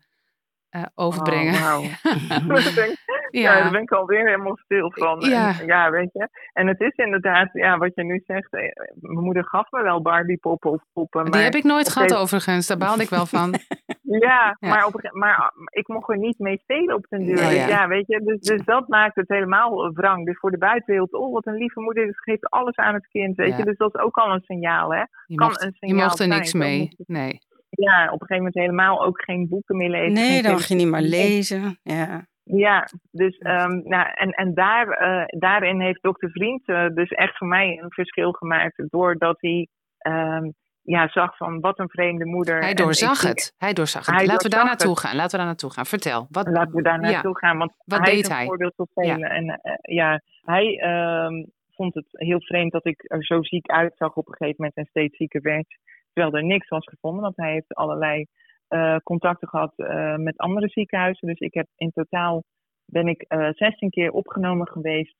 uh, 0.71 0.83
overbrengen. 0.95 1.53
Oh, 1.53 1.77
wow. 1.77 2.95
ja. 3.41 3.61
daar 3.61 3.71
ben 3.71 3.81
ik 3.81 3.91
alweer 3.91 4.25
helemaal 4.25 4.57
stil 4.57 4.91
van. 4.91 5.19
Ja. 5.19 5.59
En, 5.59 5.65
ja, 5.65 5.91
weet 5.91 6.09
je. 6.13 6.29
En 6.53 6.67
het 6.67 6.79
is 6.79 6.95
inderdaad, 6.95 7.49
ja, 7.53 7.77
wat 7.77 7.91
je 7.95 8.03
nu 8.03 8.21
zegt. 8.25 8.51
Mijn 8.51 9.23
moeder 9.23 9.45
gaf 9.45 9.71
me 9.71 9.83
wel 9.83 10.01
Barbie 10.01 10.37
poppen 10.37 10.71
of 10.71 10.81
poppen. 10.93 11.31
Die 11.31 11.41
heb 11.41 11.55
ik 11.55 11.63
nooit 11.63 11.89
gehad 11.89 12.15
overigens. 12.15 12.67
Daar 12.67 12.77
baalde 12.77 13.03
ik 13.03 13.09
wel 13.09 13.25
van. 13.25 13.53
ja, 14.27 14.57
Maar, 14.59 14.85
op, 14.85 15.09
maar 15.11 15.53
ik 15.69 15.87
mocht 15.87 16.09
er 16.09 16.17
niet 16.17 16.39
mee 16.39 16.57
spelen 16.57 16.95
op 16.95 17.05
den 17.09 17.25
duur. 17.25 17.37
Ja, 17.37 17.49
dus 17.49 17.65
ja, 17.65 17.87
weet 17.87 18.07
je. 18.07 18.21
Dus, 18.23 18.39
dus 18.39 18.65
dat 18.65 18.87
maakt 18.87 19.15
het 19.15 19.27
helemaal 19.27 19.91
wrang. 19.93 20.25
Dus 20.25 20.37
voor 20.39 20.51
de 20.51 20.57
buitenwereld, 20.57 21.13
oh 21.13 21.33
wat 21.33 21.45
een 21.45 21.57
lieve 21.57 21.79
moeder. 21.79 22.05
Ze 22.05 22.21
geeft 22.31 22.49
alles 22.49 22.75
aan 22.75 22.93
het 22.93 23.07
kind, 23.07 23.35
weet 23.35 23.57
je. 23.57 23.63
Dus 23.63 23.77
dat 23.77 23.95
is 23.95 24.01
ook 24.01 24.17
al 24.17 24.33
een 24.33 24.41
signaal, 24.41 24.93
hè. 24.93 25.03
Je 25.25 25.35
kan 25.35 25.47
mocht, 25.47 25.61
een 25.61 25.73
signaal 25.73 25.97
je 25.97 26.03
mocht 26.03 26.19
er 26.19 26.27
niks 26.27 26.53
mee, 26.53 26.89
nee. 26.97 27.39
Ja, 27.69 28.03
op 28.03 28.21
een 28.21 28.27
gegeven 28.27 28.37
moment 28.37 28.55
helemaal 28.55 29.05
ook 29.05 29.23
geen 29.23 29.47
boeken 29.49 29.77
meer 29.77 29.89
lezen. 29.89 30.13
Nee, 30.13 30.41
dan 30.41 30.51
mag 30.51 30.67
je 30.67 30.75
niet 30.75 30.87
meer 30.87 31.01
lezen. 31.01 31.79
Ja. 31.83 32.27
Ja, 32.43 32.87
dus 33.11 33.39
um, 33.39 33.81
nou, 33.83 34.09
en, 34.13 34.29
en 34.29 34.53
daar, 34.53 35.01
uh, 35.01 35.39
daarin 35.39 35.81
heeft 35.81 36.01
dokter 36.01 36.29
Vriend 36.29 36.67
uh, 36.69 36.87
dus 36.87 37.09
echt 37.09 37.37
voor 37.37 37.47
mij 37.47 37.79
een 37.81 37.91
verschil 37.91 38.31
gemaakt. 38.31 38.83
Doordat 38.89 39.37
hij 39.39 39.67
um, 40.07 40.53
ja, 40.81 41.07
zag 41.07 41.37
van 41.37 41.59
wat 41.59 41.79
een 41.79 41.89
vreemde 41.89 42.25
moeder. 42.25 42.59
Hij 42.59 42.73
doorzag 42.73 43.21
het. 43.21 43.53
Hij 43.57 43.73
doorzag 43.73 44.05
het. 44.05 44.25
Laten 44.25 44.49
we 44.49 44.55
daar 44.55 44.65
naartoe 44.65 44.99
gaan. 44.99 45.15
Laten 45.15 45.31
we 45.31 45.37
daar 45.37 45.45
naartoe 45.45 45.71
gaan. 45.71 45.85
Vertel. 45.85 46.27
Wat, 46.29 46.47
Laten 46.47 46.75
we 46.75 46.81
daar 46.81 46.99
naartoe 46.99 47.37
gaan. 47.37 47.57
Want 47.57 47.73
wat 47.85 47.99
hij 47.99 48.13
deed 48.13 48.27
hij? 48.27 48.41
Een 48.41 48.47
voorbeeld 48.47 48.75
tot 48.75 48.89
ja. 48.93 49.17
En, 49.17 49.45
uh, 49.45 49.73
ja, 49.81 50.21
hij 50.41 50.83
um, 51.25 51.51
vond 51.71 51.93
het 51.93 52.07
heel 52.09 52.41
vreemd 52.41 52.71
dat 52.71 52.85
ik 52.85 53.03
er 53.07 53.25
zo 53.25 53.43
ziek 53.43 53.67
uitzag 53.67 54.15
op 54.15 54.27
een 54.27 54.35
gegeven 54.35 54.55
moment 54.57 54.75
en 54.75 54.85
steeds 54.85 55.17
zieker 55.17 55.41
werd. 55.41 55.77
Terwijl 56.13 56.35
er 56.35 56.43
niks 56.43 56.67
was 56.67 56.85
gevonden, 56.85 57.21
want 57.21 57.37
hij 57.37 57.51
heeft 57.51 57.73
allerlei 57.73 58.25
uh, 58.73 58.95
contacten 59.03 59.47
gehad 59.47 59.73
uh, 59.77 60.15
met 60.15 60.37
andere 60.37 60.67
ziekenhuizen. 60.67 61.27
Dus 61.27 61.39
ik 61.39 61.53
heb 61.53 61.67
in 61.75 61.91
totaal 61.91 62.43
ben 62.85 63.07
ik 63.07 63.25
uh, 63.27 63.47
eh, 63.47 63.53
16 63.53 63.89
keer 63.89 64.11
opgenomen 64.11 64.67
geweest 64.67 65.15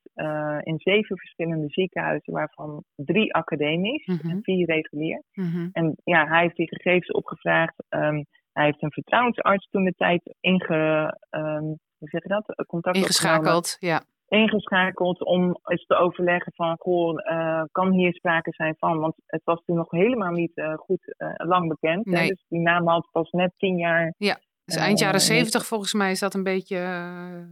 in 0.64 0.80
zeven 0.80 1.18
verschillende 1.18 1.70
ziekenhuizen, 1.70 2.34
waarvan 2.34 2.84
drie 2.96 3.34
academisch 3.34 4.06
mm 4.06 4.18
-hmm. 4.22 4.30
en 4.30 4.40
vier 4.42 4.66
regulier. 4.66 5.24
Mm 5.34 5.52
-hmm. 5.52 5.70
En 5.72 5.96
ja, 6.04 6.28
hij 6.28 6.42
heeft 6.42 6.56
die 6.56 6.68
gegevens 6.68 7.12
opgevraagd. 7.12 7.84
Um, 7.90 8.26
hij 8.52 8.66
heeft 8.66 8.82
een 8.82 8.92
vertrouwensarts 8.92 9.70
toen 9.70 9.84
de 9.84 9.94
tijd 9.98 10.36
inge, 10.40 11.18
um, 11.30 11.80
hoe 11.98 12.10
zeg 12.10 12.24
je 12.24 12.30
dat? 12.30 12.66
Contact 12.68 12.98
Ingeschakeld, 12.98 13.78
ja 13.80 14.04
ingeschakeld 14.34 15.24
om 15.24 15.60
eens 15.64 15.86
te 15.86 15.96
overleggen 15.96 16.52
van, 16.56 16.76
goh, 16.80 17.20
uh, 17.32 17.64
kan 17.72 17.92
hier 17.92 18.14
sprake 18.14 18.54
zijn 18.54 18.76
van? 18.78 19.00
Want 19.00 19.16
het 19.26 19.42
was 19.44 19.62
toen 19.66 19.76
nog 19.76 19.92
helemaal 19.92 20.32
niet 20.32 20.58
uh, 20.58 20.74
goed 20.74 21.16
uh, 21.18 21.34
lang 21.36 21.68
bekend. 21.68 22.06
Nee. 22.06 22.28
Dus 22.28 22.46
die 22.48 22.60
naam 22.60 22.88
had 22.88 23.08
pas 23.12 23.32
net 23.32 23.54
tien 23.58 23.78
jaar. 23.78 24.14
Ja, 24.18 24.40
dus 24.66 24.76
eind 24.76 25.00
jaren 25.00 25.20
zeventig 25.20 25.66
volgens 25.66 25.94
mij 25.94 26.12
is 26.12 26.20
dat 26.20 26.34
een 26.34 26.44
beetje... 26.44 26.78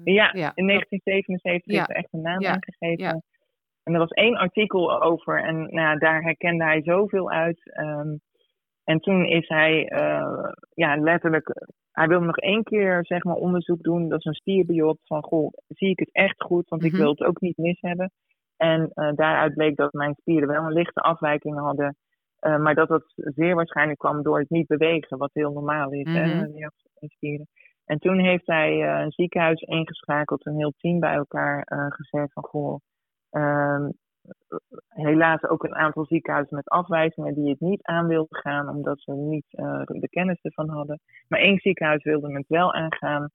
ja, 0.04 0.30
ja, 0.34 0.52
in 0.56 0.68
1977 0.68 1.74
ja. 1.74 1.82
is 1.82 1.88
er 1.88 1.96
echt 1.96 2.08
een 2.12 2.22
naam 2.22 2.46
aangegeven. 2.46 3.04
Ja. 3.04 3.22
En 3.84 3.94
er 3.94 4.00
was 4.00 4.10
één 4.10 4.38
artikel 4.38 5.02
over 5.02 5.44
en 5.44 5.68
nou, 5.70 5.98
daar 5.98 6.22
herkende 6.22 6.64
hij 6.64 6.82
zoveel 6.84 7.32
uit. 7.32 7.72
Um, 7.80 8.22
en 8.84 9.00
toen 9.00 9.26
is 9.26 9.48
hij 9.48 9.86
ja, 10.74 10.96
letterlijk 10.96 11.52
hij 11.92 12.08
wil 12.08 12.22
nog 12.22 12.38
één 12.38 12.64
keer 12.64 13.06
zeg 13.06 13.24
maar, 13.24 13.36
onderzoek 13.36 13.82
doen. 13.84 14.10
Dat 14.10 14.26
is 14.26 14.42
een 14.44 14.98
van, 15.04 15.24
goh, 15.24 15.54
zie 15.68 15.90
ik 15.90 16.00
het 16.00 16.12
echt 16.12 16.44
goed? 16.44 16.70
Want 16.70 16.84
ik 16.84 16.92
mhm. 16.92 17.02
wil 17.02 17.10
het 17.10 17.24
ook 17.24 17.42
niet 17.42 17.58
mis 17.58 17.82
hebben. 17.82 18.12
En 18.58 18.82
uh, 18.82 19.12
daaruit 19.16 19.54
bleek 19.54 19.76
dat 19.76 19.94
mijn 19.94 20.16
spieren 20.16 20.48
wel 20.48 20.64
een 20.64 20.74
lichte 20.74 21.02
afwijking 21.02 21.58
hadden. 21.60 21.96
Uh, 22.42 22.58
maar 22.58 22.76
dat 22.76 22.88
dat 22.88 23.04
zeer 23.16 23.56
waarschijnlijk 23.56 24.00
kwam 24.00 24.24
door 24.24 24.40
het 24.40 24.50
niet 24.50 24.68
bewegen, 24.68 25.18
wat 25.18 25.30
heel 25.34 25.52
normaal 25.52 25.92
is, 25.92 26.06
mm 26.06 26.16
-hmm. 26.16 26.24
hè, 26.24 26.46
mhm. 26.46 26.68
spieren. 27.00 27.48
En 27.86 28.00
toen 28.00 28.20
heeft 28.20 28.48
hij 28.48 29.02
een 29.02 29.12
ziekenhuis 29.12 29.62
ingeschakeld, 29.62 30.46
een 30.46 30.58
heel 30.58 30.74
team 30.78 31.00
bij 31.00 31.14
elkaar 31.14 31.64
gezegd 31.90 32.34
van, 32.34 32.44
goh, 32.44 32.80
ehm, 33.30 33.90
helaas 34.88 35.44
ook 35.44 35.64
een 35.64 35.76
aantal 35.76 36.06
ziekenhuizen 36.06 36.56
met 36.56 36.70
afwijzingen 36.70 37.34
die 37.34 37.50
het 37.50 37.60
niet 37.60 37.84
aan 37.84 38.08
wilden 38.08 38.40
gaan, 38.40 38.70
omdat 38.70 39.02
ze 39.02 39.12
niet 39.12 39.46
uh, 39.52 39.82
de 39.86 40.10
kennis 40.10 40.42
ervan 40.42 40.70
hadden. 40.70 41.00
Maar 41.28 41.40
één 41.40 41.60
ziekenhuis 41.60 42.04
wilde 42.04 42.34
het 42.34 42.48
wel 42.48 42.74
aangaan. 42.74 43.30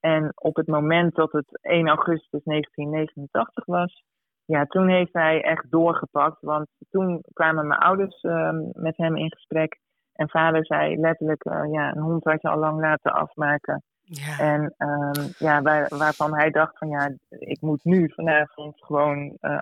En 0.00 0.32
op 0.34 0.56
het 0.56 0.66
moment 0.66 1.14
dat 1.14 1.32
het 1.32 1.58
1 1.62 1.88
augustus 1.88 2.42
1989 2.44 3.64
was, 3.64 4.04
ja, 4.44 4.64
toen 4.64 4.88
heeft 4.88 5.12
hij 5.12 5.42
echt 5.42 5.70
doorgepakt. 5.70 6.40
Want 6.40 6.66
toen 6.90 7.20
kwamen 7.32 7.66
mijn 7.66 7.80
ouders 7.80 8.22
uh, 8.22 8.50
met 8.72 8.96
hem 8.96 9.16
in 9.16 9.32
gesprek. 9.32 9.78
En 10.12 10.28
vader 10.28 10.66
zei 10.66 10.96
letterlijk, 10.96 11.44
uh, 11.44 11.72
ja, 11.72 11.94
een 11.94 12.02
hond 12.02 12.24
had 12.24 12.42
je 12.42 12.48
al 12.48 12.58
lang 12.58 12.80
laten 12.80 13.12
afmaken. 13.12 13.82
Ja. 14.02 14.38
En 14.38 14.74
um, 14.78 15.32
ja, 15.38 15.62
waar, 15.62 15.88
waarvan 15.88 16.34
hij 16.34 16.50
dacht 16.50 16.78
van 16.78 16.88
ja, 16.88 17.14
ik 17.28 17.60
moet 17.60 17.84
nu 17.84 18.12
vanavond 18.14 18.84
gewoon 18.84 19.36
uh, 19.40 19.58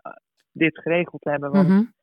dit 0.58 0.78
geregeld 0.78 1.24
hebben. 1.24 1.50
Want 1.50 1.68
mm-hmm. 1.68 1.94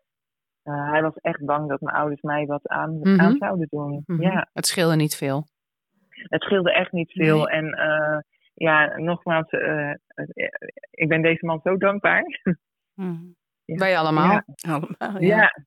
uh, 0.64 0.92
hij 0.92 1.02
was 1.02 1.16
echt 1.16 1.46
bang 1.46 1.70
dat 1.70 1.82
mijn 1.82 1.96
ouders 1.96 2.22
mij 2.22 2.46
wat 2.46 2.68
aan, 2.68 3.20
aan 3.20 3.36
zouden 3.38 3.68
doen. 3.70 4.04
Mm-hmm. 4.06 4.32
Ja. 4.32 4.50
Het 4.54 4.66
scheelde 4.66 4.96
niet 4.96 5.16
veel. 5.16 5.48
Het 6.10 6.44
scheelde 6.44 6.74
echt 6.74 6.92
niet 6.92 7.12
veel. 7.12 7.38
Nee. 7.38 7.48
En 7.48 7.66
uh, 7.66 8.20
ja, 8.54 8.98
nogmaals, 8.98 9.52
uh, 9.52 9.94
ik 10.92 11.08
ben 11.08 11.22
deze 11.22 11.46
man 11.46 11.60
zo 11.64 11.78
dankbaar. 11.78 12.24
ja. 13.66 13.76
Wij 13.76 13.98
allemaal. 13.98 14.32
Ja. 14.32 14.44
allemaal 14.74 15.22
ja. 15.22 15.38
ja. 15.38 15.64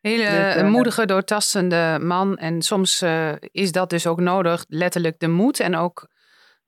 Hele 0.00 0.52
dus, 0.54 0.70
moedige, 0.70 1.06
doortastende 1.06 1.98
man. 2.02 2.36
En 2.36 2.62
soms 2.62 3.04
is 3.40 3.72
dat 3.72 3.90
dus 3.90 4.06
ook 4.06 4.20
nodig, 4.20 4.64
letterlijk 4.68 5.18
de 5.18 5.28
moed 5.28 5.60
en 5.60 5.76
ook 5.76 6.08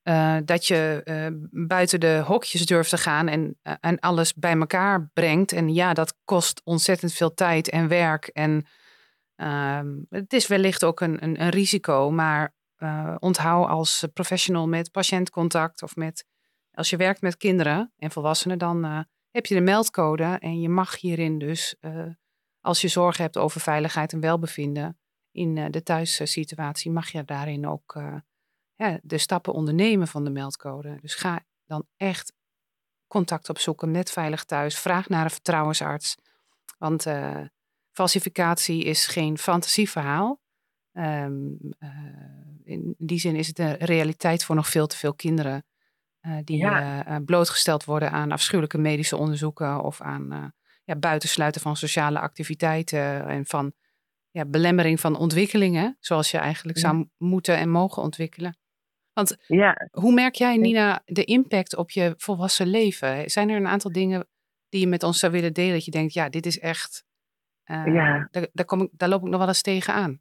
uh, 0.04 0.36
dat 0.44 0.66
je 0.66 1.00
uh, 1.04 1.26
buiten 1.66 2.00
de 2.00 2.22
hokjes 2.26 2.66
durft 2.66 2.90
te 2.90 2.98
gaan 2.98 3.28
en, 3.28 3.58
uh, 3.62 3.74
en 3.80 3.98
alles 3.98 4.34
bij 4.34 4.56
elkaar 4.58 5.10
brengt. 5.12 5.52
En 5.52 5.74
ja, 5.74 5.94
dat 5.94 6.16
kost 6.24 6.60
ontzettend 6.64 7.12
veel 7.12 7.34
tijd 7.34 7.70
en 7.70 7.88
werk. 7.88 8.26
En 8.26 8.66
ehm, 9.36 9.86
het 10.08 10.32
is 10.32 10.46
wellicht 10.46 10.84
ook 10.84 11.00
een, 11.00 11.22
een, 11.22 11.42
een 11.42 11.50
risico. 11.50 12.10
Maar 12.10 12.52
onthoud 13.18 13.68
als 13.68 14.06
professional 14.12 14.68
met 14.68 14.90
patiëntcontact 14.90 15.82
of 15.82 15.96
met, 15.96 16.26
als 16.72 16.90
je 16.90 16.96
werkt 16.96 17.20
met 17.20 17.36
kinderen 17.36 17.92
en 17.96 18.10
volwassenen, 18.10 18.58
dan 18.58 19.06
heb 19.30 19.46
je 19.46 19.54
de 19.54 19.60
meldcode. 19.60 20.24
En 20.24 20.60
je 20.60 20.68
mag 20.68 21.00
hierin 21.00 21.38
dus, 21.38 21.76
als 22.60 22.80
je 22.80 22.88
zorgen 22.88 23.22
hebt 23.22 23.36
over 23.36 23.60
veiligheid 23.60 24.12
en 24.12 24.20
welbevinden 24.20 24.98
in 25.32 25.70
de 25.70 25.82
thuissituatie, 25.82 26.90
mag 26.90 27.08
je 27.08 27.24
daarin 27.24 27.68
ook 27.68 27.96
ja, 28.76 28.98
de 29.02 29.18
stappen 29.18 29.52
ondernemen 29.52 30.08
van 30.08 30.24
de 30.24 30.30
meldcode. 30.30 30.98
Dus 31.00 31.14
ga 31.14 31.44
dan 31.66 31.86
echt 31.96 32.32
contact 33.06 33.48
opzoeken 33.48 33.90
met 33.90 34.10
Veilig 34.10 34.44
Thuis. 34.44 34.78
Vraag 34.78 35.08
naar 35.08 35.24
een 35.24 35.30
vertrouwensarts. 35.30 36.16
Want 36.78 37.06
uh, 37.06 37.40
falsificatie 37.92 38.84
is 38.84 39.06
geen 39.06 39.38
fantasieverhaal. 39.38 40.40
Um, 40.92 41.58
uh, 41.78 41.88
in 42.64 42.94
die 42.98 43.18
zin 43.18 43.36
is 43.36 43.46
het 43.46 43.58
een 43.58 43.76
realiteit 43.76 44.44
voor 44.44 44.54
nog 44.56 44.68
veel 44.68 44.86
te 44.86 44.96
veel 44.96 45.14
kinderen. 45.14 45.64
Uh, 46.22 46.36
die 46.44 46.56
ja. 46.56 47.20
blootgesteld 47.24 47.84
worden 47.84 48.10
aan 48.10 48.32
afschuwelijke 48.32 48.78
medische 48.78 49.16
onderzoeken 49.16 49.82
of 49.82 50.00
aan 50.00 50.54
ja, 50.84 50.96
buitensluiten 50.96 51.60
van 51.60 51.76
sociale 51.76 52.18
activiteiten 52.18 53.26
en 53.26 53.46
van 53.46 53.72
ja, 54.30 54.44
belemmering 54.44 55.00
van 55.00 55.16
ontwikkelingen, 55.16 55.96
zoals 56.00 56.30
je 56.30 56.38
eigenlijk 56.38 56.78
ja. 56.78 56.88
zou 56.88 57.08
moeten 57.16 57.56
en 57.56 57.68
mogen 57.68 58.02
ontwikkelen. 58.02 58.58
Want 59.14 59.44
ja. 59.46 59.88
hoe 59.90 60.14
merk 60.14 60.34
jij, 60.34 60.56
Nina, 60.56 61.02
de 61.04 61.24
impact 61.24 61.76
op 61.76 61.90
je 61.90 62.14
volwassen 62.16 62.66
leven? 62.66 63.30
Zijn 63.30 63.48
er 63.48 63.56
een 63.56 63.66
aantal 63.66 63.92
dingen 63.92 64.26
die 64.68 64.80
je 64.80 64.86
met 64.86 65.02
ons 65.02 65.18
zou 65.18 65.32
willen 65.32 65.52
delen? 65.52 65.72
Dat 65.72 65.84
je 65.84 65.90
denkt, 65.90 66.12
ja, 66.12 66.28
dit 66.28 66.46
is 66.46 66.60
echt. 66.60 67.04
Uh, 67.66 67.94
ja. 67.94 68.28
daar, 68.30 68.48
daar, 68.52 68.66
kom 68.66 68.80
ik, 68.80 68.90
daar 68.92 69.08
loop 69.08 69.22
ik 69.22 69.28
nog 69.28 69.38
wel 69.38 69.48
eens 69.48 69.62
tegen 69.62 69.94
aan. 69.94 70.20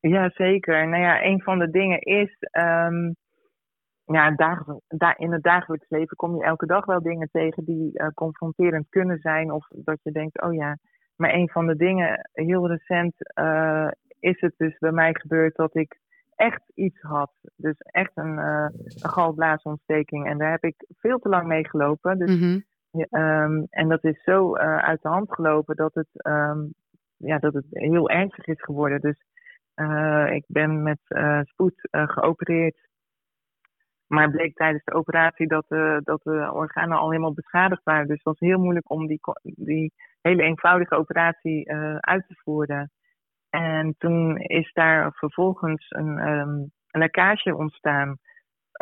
Ja, 0.00 0.30
zeker. 0.34 0.88
Nou 0.88 1.02
ja, 1.02 1.24
een 1.24 1.42
van 1.42 1.58
de 1.58 1.70
dingen 1.70 2.00
is. 2.00 2.36
Um, 2.52 3.16
ja, 4.04 5.16
in 5.16 5.32
het 5.32 5.42
dagelijks 5.42 5.88
leven 5.88 6.16
kom 6.16 6.36
je 6.36 6.44
elke 6.44 6.66
dag 6.66 6.84
wel 6.84 7.02
dingen 7.02 7.28
tegen 7.32 7.64
die 7.64 7.90
uh, 7.92 8.06
confronterend 8.14 8.86
kunnen 8.88 9.18
zijn. 9.18 9.52
Of 9.52 9.66
dat 9.70 9.98
je 10.02 10.12
denkt, 10.12 10.42
oh 10.42 10.54
ja. 10.54 10.78
Maar 11.16 11.34
een 11.34 11.48
van 11.48 11.66
de 11.66 11.76
dingen, 11.76 12.28
heel 12.32 12.68
recent, 12.68 13.14
uh, 13.40 13.88
is 14.20 14.40
het 14.40 14.54
dus 14.56 14.78
bij 14.78 14.92
mij 14.92 15.14
gebeurd 15.14 15.56
dat 15.56 15.76
ik 15.76 15.98
echt 16.38 16.62
iets 16.74 17.00
had. 17.00 17.32
Dus 17.56 17.78
echt 17.78 18.10
een, 18.14 18.38
uh, 18.38 18.68
een 18.70 19.10
galblaasontsteking. 19.10 20.26
En 20.26 20.38
daar 20.38 20.50
heb 20.50 20.64
ik 20.64 20.86
veel 20.98 21.18
te 21.18 21.28
lang 21.28 21.46
mee 21.46 21.68
gelopen. 21.68 22.18
Dus, 22.18 22.40
mm 22.40 22.66
en 23.70 23.88
dat 23.88 24.04
is 24.04 24.22
zo 24.22 24.56
uh, 24.56 24.76
uit 24.76 25.02
de 25.02 25.08
hand 25.08 25.34
gelopen 25.34 25.76
dat 25.76 25.94
het, 25.94 26.08
um, 26.26 26.74
ja, 27.16 27.38
dat 27.38 27.54
het 27.54 27.64
heel 27.70 28.10
ernstig 28.10 28.46
is 28.46 28.62
geworden. 28.62 29.00
Dus 29.00 29.22
uh, 29.76 30.32
ik 30.32 30.44
ben 30.46 30.82
met 30.82 30.98
spoed 31.42 31.88
geopereerd. 31.90 32.88
Maar 34.06 34.30
bleek 34.30 34.54
tijdens 34.54 34.84
de 34.84 34.94
operatie 34.94 35.46
dat, 35.46 35.64
de, 35.68 36.00
dat 36.04 36.20
de 36.22 36.50
organen 36.52 36.98
al 36.98 37.10
helemaal 37.10 37.34
beschadigd 37.34 37.84
waren. 37.84 38.06
Dus 38.06 38.16
het 38.16 38.24
was 38.24 38.38
heel 38.38 38.58
moeilijk 38.58 38.90
om 38.90 39.06
die, 39.06 39.20
die 39.42 39.92
hele 40.20 40.42
eenvoudige 40.42 40.94
operatie 40.94 41.72
uit 42.00 42.26
te 42.28 42.34
voeren. 42.34 42.90
En 43.50 43.94
toen 43.98 44.38
is 44.38 44.70
daar 44.72 45.12
vervolgens 45.12 45.86
een, 45.88 46.28
um, 46.28 46.72
een 46.90 47.00
lekkage 47.00 47.56
ontstaan. 47.56 48.18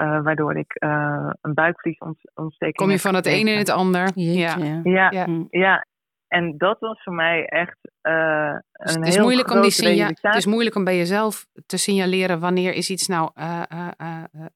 Uh, 0.01 0.23
waardoor 0.23 0.57
ik 0.57 0.77
uh, 0.85 1.31
een 1.41 1.55
buikvliesontsteking. 1.55 2.75
Kom 2.75 2.91
je 2.91 2.99
van 2.99 3.15
het 3.15 3.27
een 3.27 3.49
in 3.49 3.59
het 3.59 3.71
ander? 3.71 4.11
Ja. 4.15 4.57
Ja, 4.83 5.11
ja. 5.11 5.27
ja. 5.51 5.87
En 6.29 6.55
dat 6.57 6.77
was 6.81 7.03
voor 7.03 7.13
mij 7.13 7.45
echt 7.45 7.79
uh, 8.03 8.53
dus 8.73 8.95
een 8.95 9.01
het 9.01 9.09
is 9.09 9.15
heel 9.15 9.25
moeilijk 9.25 9.51
om 9.51 9.61
die 9.61 10.05
Het 10.05 10.35
is 10.37 10.47
moeilijk 10.47 10.77
om 10.77 10.85
bij 10.85 10.97
jezelf 10.97 11.47
te 11.67 11.77
signaleren 11.77 12.41
wanneer 12.41 12.75
is 12.75 12.91
iets 12.91 13.07
nou 13.07 13.31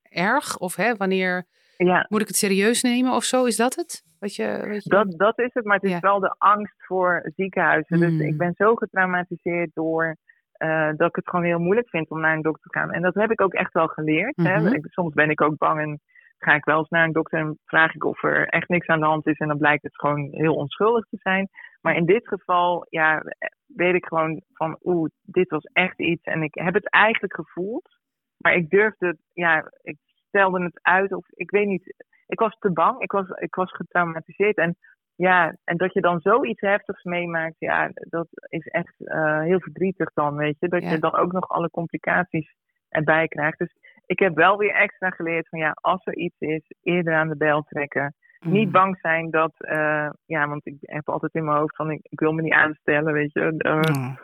erg 0.02 0.58
of 0.58 0.76
hè, 0.76 0.96
wanneer 0.96 1.46
ja. 1.76 2.06
moet 2.08 2.20
ik 2.20 2.26
het 2.26 2.36
serieus 2.36 2.82
nemen 2.82 3.12
of 3.12 3.24
zo? 3.24 3.44
Is 3.44 3.56
dat 3.56 3.74
het? 3.74 4.02
Wat 4.20 4.34
je, 4.34 4.42
je... 4.42 4.80
Dat, 4.84 5.18
dat 5.18 5.38
is 5.38 5.50
het, 5.52 5.64
maar 5.64 5.78
het 5.80 5.90
is 5.90 6.00
wel 6.00 6.20
de 6.20 6.34
angst 6.38 6.74
voor 6.86 7.30
ziekenhuizen. 7.36 8.00
Dus 8.00 8.18
ik 8.18 8.28
hmm. 8.28 8.36
ben 8.36 8.54
zo 8.56 8.74
getraumatiseerd 8.74 9.70
door 9.74 10.16
uh, 10.58 10.90
dat 10.96 11.08
ik 11.08 11.16
het 11.16 11.28
gewoon 11.28 11.44
heel 11.44 11.58
moeilijk 11.58 11.88
vind 11.88 12.10
om 12.10 12.20
naar 12.20 12.34
een 12.34 12.42
dokter 12.42 12.70
te 12.70 12.78
gaan. 12.78 12.90
En 12.90 13.02
dat 13.02 13.14
heb 13.14 13.30
ik 13.30 13.40
ook 13.40 13.52
echt 13.52 13.72
wel 13.72 13.86
geleerd. 13.86 14.36
hè? 14.36 14.60
Mhm. 14.60 14.78
soms 14.82 15.14
ben 15.14 15.30
ik 15.30 15.40
ook 15.40 15.58
bang 15.58 15.80
en 15.80 16.00
ga 16.38 16.54
ik 16.54 16.64
wel 16.64 16.78
eens 16.78 16.88
naar 16.88 17.04
een 17.04 17.12
dokter 17.12 17.38
en 17.38 17.58
vraag 17.64 17.94
ik 17.94 18.04
of 18.04 18.22
er 18.22 18.48
echt 18.48 18.68
niks 18.68 18.86
aan 18.86 19.00
de 19.00 19.06
hand 19.06 19.26
is. 19.26 19.38
En 19.38 19.48
dan 19.48 19.58
blijkt 19.58 19.82
het 19.82 19.96
gewoon 19.96 20.28
heel 20.30 20.54
onschuldig 20.54 21.04
te 21.04 21.16
zijn. 21.20 21.48
Maar 21.80 21.96
in 21.96 22.06
dit 22.06 22.28
geval, 22.28 22.86
ja, 22.88 23.22
weet 23.66 23.94
ik 23.94 24.04
gewoon 24.04 24.42
van, 24.52 24.78
oeh, 24.82 25.10
dit 25.22 25.50
was 25.50 25.64
echt 25.72 26.00
iets. 26.00 26.22
En 26.22 26.42
ik 26.42 26.54
heb 26.54 26.74
het 26.74 26.90
eigenlijk 26.90 27.34
gevoeld. 27.34 27.98
Maar 28.36 28.54
ik 28.54 28.70
durfde, 28.70 29.16
ja, 29.32 29.72
ik 29.82 29.96
stelde 30.26 30.62
het 30.62 30.78
uit 30.82 31.12
of 31.12 31.26
ik 31.30 31.50
weet 31.50 31.66
niet 31.66 31.94
ik 32.30 32.38
was 32.38 32.56
te 32.58 32.72
bang. 32.72 33.00
Ik 33.00 33.12
was, 33.12 33.28
ik 33.28 33.54
was 33.54 33.72
getraumatiseerd. 33.72 34.56
En 34.56 34.76
ja, 35.14 35.56
en 35.64 35.76
dat 35.76 35.92
je 35.92 36.00
dan 36.00 36.20
zoiets 36.20 36.60
heftigs 36.60 37.02
meemaakt, 37.02 37.56
ja, 37.58 37.90
dat 37.92 38.28
is 38.48 38.66
echt 38.66 38.94
uh, 38.98 39.40
heel 39.40 39.60
verdrietig 39.60 40.12
dan, 40.12 40.36
weet 40.36 40.56
je. 40.58 40.68
Dat 40.68 40.90
je 40.90 40.98
dan 40.98 41.14
ook 41.14 41.32
nog 41.32 41.48
alle 41.48 41.70
complicaties 41.70 42.54
erbij 42.88 43.28
krijgt. 43.28 43.58
Dus 43.58 43.76
ik 44.06 44.18
heb 44.18 44.34
wel 44.34 44.56
weer 44.58 44.74
extra 44.74 45.10
geleerd 45.10 45.48
van 45.48 45.58
ja, 45.58 45.70
als 45.74 46.06
er 46.06 46.16
iets 46.16 46.38
is, 46.38 46.72
eerder 46.82 47.14
aan 47.14 47.28
de 47.28 47.36
bel 47.36 47.62
trekken. 47.62 48.14
Niet 48.40 48.66
mm. 48.66 48.72
bang 48.72 48.98
zijn 49.00 49.30
dat, 49.30 49.52
uh, 49.58 50.10
ja, 50.26 50.48
want 50.48 50.66
ik 50.66 50.76
heb 50.80 51.08
altijd 51.08 51.34
in 51.34 51.44
mijn 51.44 51.58
hoofd 51.58 51.76
van 51.76 51.90
ik, 51.90 52.00
ik 52.02 52.20
wil 52.20 52.32
me 52.32 52.42
niet 52.42 52.52
aanstellen, 52.52 53.12
weet 53.12 53.32
je. 53.32 53.54
Uh, 53.58 54.14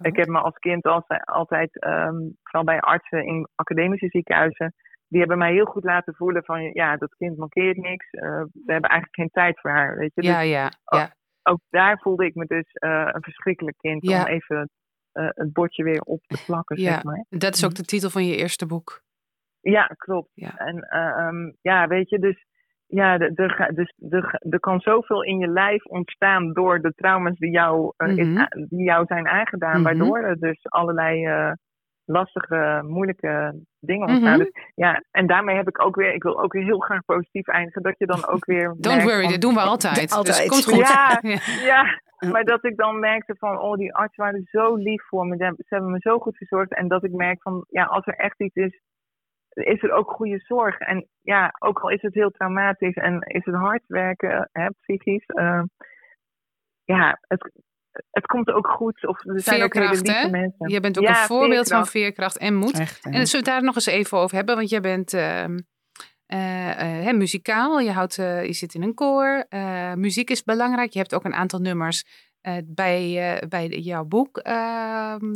ik 0.00 0.16
heb 0.16 0.26
me 0.26 0.38
als 0.38 0.58
kind 0.58 0.84
altijd, 0.84 1.24
altijd 1.24 1.84
um, 1.84 2.36
vooral 2.42 2.64
bij 2.64 2.80
artsen 2.80 3.26
in 3.26 3.48
academische 3.54 4.08
ziekenhuizen, 4.08 4.74
die 5.12 5.20
hebben 5.20 5.38
mij 5.38 5.52
heel 5.52 5.64
goed 5.64 5.84
laten 5.84 6.14
voelen 6.14 6.44
van 6.44 6.62
ja, 6.62 6.96
dat 6.96 7.14
kind 7.14 7.36
mankeert 7.36 7.76
niks. 7.76 8.12
Uh, 8.12 8.22
we 8.52 8.72
hebben 8.72 8.90
eigenlijk 8.90 9.14
geen 9.14 9.30
tijd 9.30 9.60
voor 9.60 9.70
haar. 9.70 9.96
Weet 9.96 10.12
je? 10.14 10.22
Ja, 10.22 10.40
dus 10.40 10.50
ja, 10.50 10.70
ja. 10.84 11.14
Ook, 11.42 11.60
daar 11.70 11.98
voelde 11.98 12.24
ik 12.24 12.34
me 12.34 12.44
dus 12.46 12.66
uh, 12.84 13.08
een 13.12 13.22
verschrikkelijk 13.22 13.76
kind 13.76 14.08
om 14.08 14.26
even 14.26 14.70
uh, 15.12 15.28
het 15.28 15.52
bordje 15.52 15.84
weer 15.84 16.00
op 16.00 16.22
te 16.22 16.42
plakken. 16.46 16.80
Ja. 16.80 16.92
Zeg 16.92 17.02
maar. 17.02 17.24
Dat 17.28 17.54
is 17.54 17.64
ook 17.64 17.74
de 17.74 17.84
titel 17.84 18.10
van 18.10 18.26
je 18.26 18.36
eerste 18.36 18.66
boek. 18.66 19.02
Ja, 19.60 19.86
klopt. 19.86 20.30
Ja. 20.34 20.56
En 20.56 20.98
um, 20.98 21.56
ja, 21.60 21.86
weet 21.86 22.08
je, 22.10 22.18
dus 22.18 22.46
ja, 22.86 23.18
er, 23.18 23.32
er, 23.34 23.74
dus 23.74 23.94
er, 24.10 24.40
er 24.50 24.60
kan 24.60 24.80
zoveel 24.80 25.22
in 25.22 25.38
je 25.38 25.48
lijf 25.48 25.84
ontstaan 25.84 26.52
door 26.52 26.80
de 26.80 26.92
trauma's 26.94 27.38
die 27.38 27.50
jou, 27.50 27.92
mm 27.96 28.08
-hmm. 28.08 28.38
is, 28.38 28.66
die 28.68 28.84
jou 28.84 29.06
zijn 29.06 29.28
aangedaan, 29.28 29.80
mm 29.80 29.86
-hmm. 29.86 29.98
waardoor 29.98 30.18
er 30.18 30.38
dus 30.38 30.58
allerlei 30.62 31.26
lastige, 32.04 32.82
moeilijke 32.86 33.62
dingen 33.80 34.08
ontstaan. 34.08 34.38
Mm 34.38 34.44
dus, 34.44 34.62
ja, 34.74 35.02
en 35.10 35.26
daarmee 35.26 35.56
heb 35.56 35.68
ik 35.68 35.84
ook 35.84 35.96
weer, 35.96 36.14
ik 36.14 36.22
wil 36.22 36.40
ook 36.40 36.52
weer 36.52 36.64
heel 36.64 36.78
graag 36.78 37.04
positief 37.04 37.46
eindigen, 37.46 37.82
dat 37.82 37.98
je 37.98 38.06
dan 38.06 38.26
ook 38.26 38.44
weer. 38.44 38.74
Don't 38.78 39.02
worry, 39.02 39.28
dat 39.28 39.40
doen 39.40 39.54
we 39.54 39.60
altijd. 39.60 39.94
Dus 39.94 40.12
altijd. 40.12 40.36
Dus 40.36 40.48
komt 40.48 40.64
goed. 40.64 40.88
Ja, 40.92 41.20
ja, 41.62 42.00
maar 42.30 42.44
dat 42.44 42.64
ik 42.64 42.76
dan 42.76 42.98
merkte 42.98 43.34
van, 43.38 43.58
oh, 43.58 43.76
die 43.76 43.94
artsen 43.94 44.24
waren 44.24 44.48
zo 44.50 44.74
lief 44.74 45.06
voor 45.06 45.26
me, 45.26 45.36
ze 45.36 45.64
hebben 45.68 45.90
me 45.90 45.98
zo 46.00 46.18
goed 46.18 46.36
verzorgd. 46.36 46.74
En 46.74 46.88
dat 46.88 47.04
ik 47.04 47.12
merk 47.12 47.42
van, 47.42 47.64
ja, 47.68 47.84
als 47.84 48.06
er 48.06 48.14
echt 48.14 48.40
iets 48.40 48.54
is, 48.54 48.80
is 49.52 49.82
er 49.82 49.92
ook 49.92 50.10
goede 50.10 50.38
zorg. 50.38 50.78
En 50.78 51.08
ja, 51.20 51.54
ook 51.58 51.78
al 51.80 51.90
is 51.90 52.02
het 52.02 52.14
heel 52.14 52.30
traumatisch 52.30 52.94
en 52.94 53.20
is 53.20 53.44
het 53.44 53.54
hard 53.54 53.82
werken, 53.86 54.48
hè, 54.52 54.68
psychisch. 54.70 55.24
Uh, 55.26 55.62
ja, 56.84 57.18
het, 57.20 57.50
het 58.10 58.26
komt 58.26 58.50
ook 58.50 58.66
goed. 58.68 59.06
Of 59.06 59.26
er 59.26 59.40
zijn 59.40 59.62
ook 59.62 59.74
hele 59.74 59.88
lieve 59.88 60.28
mensen. 60.30 60.68
Je 60.68 60.80
bent 60.80 60.98
ook 60.98 61.08
een 61.08 61.14
voorbeeld 61.14 61.68
van 61.68 61.86
veerkracht 61.86 62.38
en 62.38 62.54
moed. 62.54 62.78
Echt, 62.78 63.04
en 63.04 63.12
zullen 63.12 63.30
we 63.30 63.36
het 63.36 63.44
daar 63.44 63.62
nog 63.62 63.74
eens 63.74 63.86
even 63.86 64.18
over 64.18 64.36
hebben? 64.36 64.56
Want 64.56 64.70
jij 64.70 64.80
bent 64.80 65.12
uh, 65.12 65.44
uh, 66.28 67.12
muzikaal. 67.12 67.80
Je, 67.80 67.90
houdt, 67.90 68.18
uh, 68.18 68.44
je 68.44 68.52
zit 68.52 68.74
in 68.74 68.82
een 68.82 68.94
koor. 68.94 69.46
muziek 69.96 70.30
is 70.30 70.42
belangrijk. 70.42 70.92
Je 70.92 70.98
hebt 70.98 71.14
ook 71.14 71.24
een 71.24 71.34
aantal 71.34 71.60
nummers 71.60 72.30
bij, 72.64 73.42
bij 73.48 73.68
jouw 73.68 74.04
boek 74.04 74.38
ehm, 74.38 75.34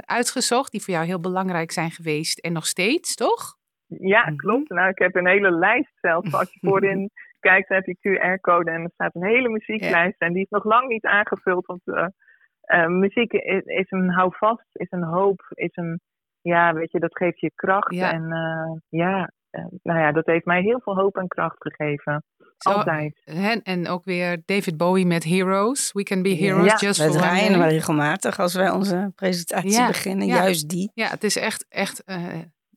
uitgezocht. 0.00 0.72
Die 0.72 0.82
voor 0.82 0.94
jou 0.94 1.06
heel 1.06 1.20
belangrijk 1.20 1.70
zijn 1.70 1.90
geweest. 1.90 2.38
En 2.38 2.52
nog 2.52 2.66
steeds, 2.66 3.14
toch? 3.14 3.56
Ja, 3.86 4.22
mhm. 4.22 4.36
klopt. 4.36 4.68
Nou, 4.68 4.88
ik 4.88 4.98
heb 4.98 5.14
een 5.14 5.26
hele 5.26 5.50
lijst 5.50 5.92
zelfs. 6.00 6.34
Als 6.34 6.52
je 6.52 6.58
voorin 6.68 7.10
kijkt, 7.48 7.68
dan 7.68 7.76
heb 7.76 7.86
je 7.86 7.98
QR-code 8.00 8.70
en 8.70 8.82
er 8.82 8.90
staat 8.94 9.14
een 9.14 9.26
hele 9.26 9.48
muzieklijst. 9.48 10.20
En 10.20 10.32
die 10.32 10.42
is 10.42 10.50
nog 10.50 10.64
lang 10.64 10.88
niet 10.88 11.04
aangevuld. 11.04 11.66
Want 11.66 11.80
uh, 11.84 12.06
uh, 12.66 12.86
muziek 12.86 13.32
is, 13.32 13.64
is, 13.64 13.90
een 13.90 14.10
houvast, 14.10 14.68
is 14.72 14.90
een 14.90 15.04
hoop, 15.04 15.40
is 15.54 15.76
een, 15.76 16.00
ja, 16.40 16.74
weet 16.74 16.92
je, 16.92 17.00
dat 17.00 17.16
geeft 17.16 17.40
je 17.40 17.50
kracht. 17.54 17.98
En 17.98 18.22
uh, 18.22 19.00
ja, 19.00 19.30
nou 19.82 19.98
ja, 20.00 20.12
dat 20.12 20.26
heeft 20.26 20.44
mij 20.44 20.60
heel 20.60 20.80
veel 20.80 20.96
hoop 20.96 21.16
en 21.16 21.28
kracht 21.28 21.56
gegeven. 21.58 22.24
Zo, 22.56 22.70
Altijd. 22.70 23.22
En, 23.24 23.62
en 23.62 23.88
ook 23.88 24.04
weer 24.04 24.42
David 24.44 24.76
Bowie 24.76 25.06
met 25.06 25.24
Heroes. 25.24 25.92
We 25.92 26.02
can 26.02 26.22
be 26.22 26.34
heroes 26.34 26.80
ja, 26.80 26.86
just 26.86 27.02
for 27.02 27.10
draaien 27.10 27.58
we 27.58 27.66
regelmatig 27.66 28.38
als 28.38 28.54
wij 28.54 28.70
onze 28.70 29.12
presentatie 29.14 29.86
beginnen. 29.86 30.26
Juist 30.26 30.68
die. 30.68 30.90
Ja, 30.94 31.08
het 31.08 31.24
is 31.24 31.36
echt, 31.36 31.66
echt 31.68 32.02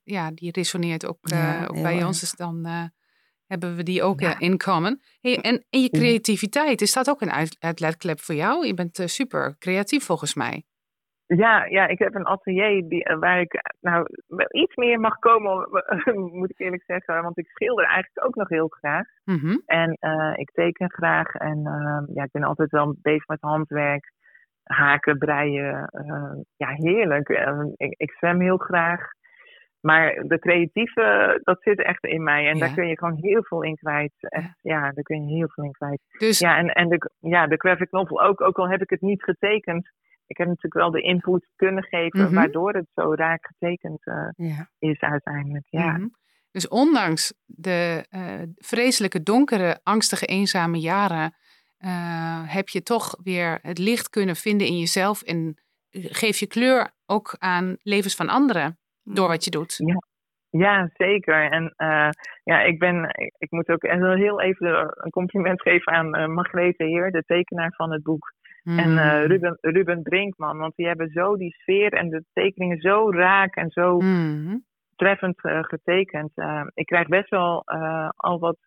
ja, 0.03 0.31
die 0.31 0.51
resoneert 0.51 1.05
ook, 1.05 1.19
ook 1.67 1.81
bij 1.81 2.03
ons. 2.03 2.19
Dus 2.19 2.31
dan 2.31 2.67
hebben 3.49 3.75
we 3.75 3.83
die 3.83 4.03
ook 4.03 4.21
in 4.21 4.57
common. 4.57 5.01
Hey, 5.21 5.37
en, 5.41 5.65
en 5.69 5.81
je 5.81 5.89
creativiteit, 5.89 6.81
is 6.81 6.93
dat 6.93 7.09
ook 7.09 7.21
een 7.21 7.49
uitlaatklep 7.59 8.19
voor 8.19 8.35
jou? 8.35 8.67
Je 8.67 8.73
bent 8.73 8.99
uh, 8.99 9.05
super 9.05 9.55
creatief 9.59 10.03
volgens 10.05 10.35
mij. 10.35 10.63
Ja, 11.25 11.65
ja, 11.65 11.87
ik 11.87 11.99
heb 11.99 12.15
een 12.15 12.25
atelier 12.25 12.87
die, 12.87 13.03
eh, 13.03 13.19
waar 13.19 13.39
ik 13.39 13.61
nou 13.81 14.07
iets 14.51 14.75
meer 14.75 14.99
mag 14.99 15.19
komen, 15.19 15.67
moet 16.39 16.49
ik 16.49 16.59
eerlijk 16.59 16.83
zeggen. 16.83 17.23
Want 17.23 17.37
ik 17.37 17.47
schilder 17.47 17.85
eigenlijk 17.85 18.25
ook 18.25 18.35
nog 18.35 18.49
heel 18.49 18.67
graag. 18.67 19.07
Mm-hmm. 19.25 19.61
En 19.65 19.97
uh, 19.99 20.33
ik 20.35 20.51
teken 20.51 20.89
graag. 20.89 21.33
En 21.33 21.57
uh, 21.57 22.15
ja, 22.15 22.23
ik 22.23 22.31
ben 22.31 22.43
altijd 22.43 22.69
wel 22.69 22.95
bezig 23.01 23.27
met 23.27 23.41
handwerk. 23.41 24.11
Haken, 24.63 25.17
breien. 25.17 25.89
ja, 26.55 26.67
heerlijk. 26.67 27.29
ik, 27.75 27.93
ik 27.97 28.11
zwem 28.11 28.41
heel 28.41 28.57
graag. 28.57 29.11
Maar 29.81 30.23
de 30.27 30.39
creatieve, 30.39 31.39
dat 31.43 31.61
zit 31.61 31.83
echt 31.83 32.03
in 32.03 32.23
mij. 32.23 32.47
En 32.47 32.59
daar 32.59 32.73
kun 32.73 32.87
je 32.87 32.97
gewoon 32.97 33.17
heel 33.21 33.43
veel 33.43 33.63
in 33.63 33.75
kwijt. 33.75 34.13
Echt, 34.19 34.59
ja, 34.61 34.81
daar 34.81 35.03
kun 35.03 35.27
je 35.27 35.35
heel 35.35 35.49
veel 35.49 35.63
in 35.63 35.71
kwijt. 35.71 36.01
Dus... 36.17 36.39
Ja, 36.39 36.57
en, 36.57 36.67
en 36.67 36.89
de, 36.89 37.11
ja, 37.19 37.47
de 37.47 37.57
graphic 37.57 37.91
novel 37.91 38.21
ook, 38.21 38.41
ook 38.41 38.57
al 38.57 38.69
heb 38.69 38.81
ik 38.81 38.89
het 38.89 39.01
niet 39.01 39.23
getekend. 39.23 39.89
Ik 40.27 40.37
heb 40.37 40.47
natuurlijk 40.47 40.73
wel 40.73 40.91
de 40.91 41.01
input 41.01 41.47
kunnen 41.55 41.83
geven, 41.83 42.21
mhm. 42.21 42.33
waardoor 42.33 42.73
het 42.73 42.87
zo 42.95 43.13
raak 43.13 43.45
getekend 43.45 44.07
uh, 44.37 44.59
is 44.79 44.99
uiteindelijk. 44.99 45.65
Ja. 45.69 45.91
Mhm. 45.91 46.07
Dus 46.51 46.67
ondanks 46.67 47.33
de 47.45 48.05
uh, 48.11 48.41
vreselijke, 48.55 49.23
donkere, 49.23 49.79
angstige, 49.83 50.25
eenzame 50.25 50.79
jaren, 50.79 51.35
uh, 51.79 52.53
heb 52.53 52.69
je 52.69 52.83
toch 52.83 53.17
weer 53.23 53.59
het 53.61 53.77
licht 53.77 54.09
kunnen 54.09 54.35
vinden 54.35 54.67
in 54.67 54.77
jezelf 54.77 55.21
en 55.21 55.61
geef 55.91 56.37
je 56.37 56.47
kleur 56.47 56.91
ook 57.05 57.35
aan 57.37 57.77
levens 57.81 58.15
van 58.15 58.29
anderen 58.29 58.78
door 59.03 59.27
wat 59.27 59.43
je 59.43 59.51
doet. 59.51 59.75
Ja, 59.77 59.97
ja 60.49 60.89
zeker. 60.93 61.51
En 61.51 61.73
uh, 61.77 62.09
ja, 62.43 62.61
ik 62.61 62.79
ben, 62.79 63.09
ik, 63.37 63.51
moet 63.51 63.69
ook 63.69 63.83
heel 64.17 64.41
even 64.41 64.93
een 64.95 65.11
compliment 65.11 65.61
geven 65.61 65.93
aan 65.93 66.19
uh, 66.19 66.27
Margrethe 66.27 66.83
Heer, 66.83 67.11
de 67.11 67.23
tekenaar 67.25 67.73
van 67.75 67.91
het 67.91 68.03
boek. 68.03 68.33
En 68.63 68.89
uh, 68.89 69.25
Ruben, 69.25 69.57
Ruben 69.61 70.01
Brinkman, 70.01 70.57
want 70.57 70.75
die 70.75 70.87
hebben 70.87 71.09
zo 71.09 71.37
die 71.37 71.53
sfeer 71.53 71.93
en 71.93 72.09
de 72.09 72.23
tekeningen 72.33 72.77
zo 72.77 73.11
raak 73.11 73.55
en 73.55 73.69
zo 73.69 73.99
mm. 73.99 74.63
treffend 74.95 75.39
getekend. 75.41 76.31
ik 76.73 76.85
krijg 76.85 77.07
best 77.07 77.29
wel 77.29 77.63
al 78.15 78.39
wat 78.39 78.57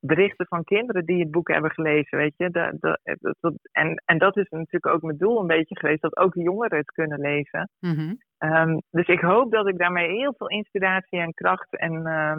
berichten 0.00 0.46
van 0.46 0.64
kinderen 0.64 1.04
die 1.04 1.20
het 1.20 1.30
boek 1.30 1.48
hebben 1.48 1.70
gelezen, 1.70 2.18
weet 2.18 2.34
je. 2.36 2.50
De, 2.50 2.76
de, 2.80 3.58
en, 3.72 4.02
en 4.04 4.18
dat 4.18 4.36
is 4.36 4.48
natuurlijk 4.48 4.94
ook 4.94 5.02
mijn 5.02 5.18
doel 5.18 5.40
een 5.40 5.46
beetje 5.46 5.78
geweest, 5.78 6.02
dat 6.02 6.16
ook 6.16 6.34
jongeren 6.34 6.78
het 6.78 6.92
kunnen 6.92 7.20
lezen. 7.20 7.70
Mm 7.80 8.18
Ehm, 8.42 8.78
dus 8.90 9.06
ik 9.06 9.20
hoop 9.20 9.52
dat 9.52 9.68
ik 9.68 9.78
daarmee 9.78 10.10
heel 10.10 10.34
veel 10.36 10.48
inspiratie 10.48 11.18
en 11.18 11.34
kracht 11.34 11.76
en 11.76 11.92
uh, 11.92 12.36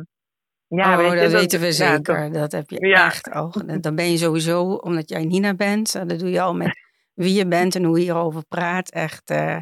ja, 0.68 1.06
oh, 1.06 1.20
dat, 1.20 1.32
weten 1.32 1.60
we 1.60 1.72
zeker. 1.72 2.32
dat, 2.32 2.52
heb 2.52 2.70
je 2.70 2.94
echt 2.94 3.32
al. 3.32 3.54
Dan 3.82 3.96
ben 3.96 4.12
je 4.12 4.18
sowieso, 4.18 4.64
omdat 4.64 5.10
jij 5.10 5.26
Nina 5.26 5.54
bent, 5.54 6.10
dat 6.10 6.20
doe 6.20 6.30
je 6.30 6.42
al 6.42 6.56
met 6.56 6.80
wie 7.14 7.34
je 7.34 7.48
bent 7.48 7.76
en 7.76 7.84
hoe 7.84 7.98
je 7.98 8.04
hierover 8.04 8.46
praat. 8.48 8.90
Echt 8.90 9.32
uh, 9.32 9.58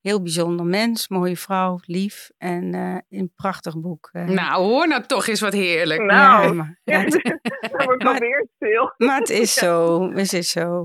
heel 0.00 0.22
bijzonder 0.22 0.66
mens, 0.66 1.08
mooie 1.08 1.36
vrouw, 1.36 1.78
lief 1.82 2.30
en 2.38 2.74
uh, 2.74 2.98
een 3.08 3.32
prachtig 3.34 3.80
boek. 3.80 4.10
Uh. 4.12 4.24
Nou, 4.24 4.62
hoor 4.62 4.88
nou 4.88 5.02
toch 5.02 5.26
eens 5.26 5.40
wat 5.40 5.52
heerlijk. 5.52 6.02
Nou, 6.02 6.46
ja, 6.46 6.52
maar, 6.52 6.78
ja, 6.84 7.02
dat 7.04 7.84
wordt 7.84 8.04
alweer 8.04 8.46
stil. 8.56 8.94
Maar 8.96 9.18
het 9.18 9.30
is 9.30 9.54
zo, 9.64 10.02
het 10.12 10.32
is 10.32 10.50
zo. 10.50 10.84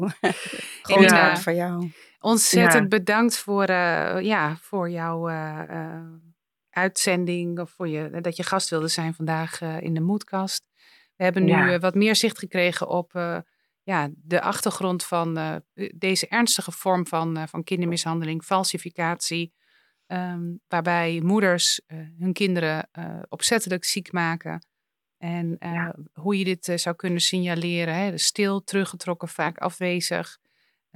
Groot 0.81 1.09
ja. 1.09 1.37
voor 1.37 1.53
jou. 1.53 1.91
Ontzettend 2.25 2.89
bedankt 2.89 3.37
voor, 3.37 3.71
ja, 4.21 4.55
voor 4.55 4.89
jouw 4.89 5.29
uitzending 6.69 7.59
of 7.59 7.71
voor 7.71 7.87
je, 7.87 8.21
dat 8.21 8.35
je 8.35 8.43
gast 8.43 8.69
wilde 8.69 8.87
zijn 8.87 9.13
vandaag 9.13 9.61
in 9.61 9.93
de 9.93 10.01
Moedkast. 10.01 10.67
We 11.15 11.23
hebben 11.23 11.43
nu 11.43 11.77
wat 11.77 11.95
meer 11.95 12.15
zicht 12.15 12.39
gekregen 12.39 12.87
op 12.87 13.11
ja, 13.83 14.09
de 14.13 14.41
achtergrond 14.41 15.05
van 15.05 15.61
deze 15.95 16.27
ernstige 16.27 16.71
vorm 16.71 17.07
van, 17.07 17.47
van 17.47 17.63
kindermishandeling, 17.63 18.43
falsificatie, 18.43 19.53
um, 20.07 20.59
waarbij 20.67 21.21
moeders 21.23 21.81
hun 22.19 22.33
kinderen 22.33 22.89
opzettelijk 23.29 23.83
ziek 23.83 24.11
maken. 24.11 24.65
En 25.17 25.55
ja. 25.59 25.95
hoe 26.13 26.37
je 26.37 26.43
dit 26.43 26.71
zou 26.75 26.95
kunnen 26.95 27.21
signaleren, 27.21 27.95
hè, 27.95 28.17
stil, 28.17 28.63
teruggetrokken, 28.63 29.27
vaak 29.27 29.57
afwezig. 29.57 30.37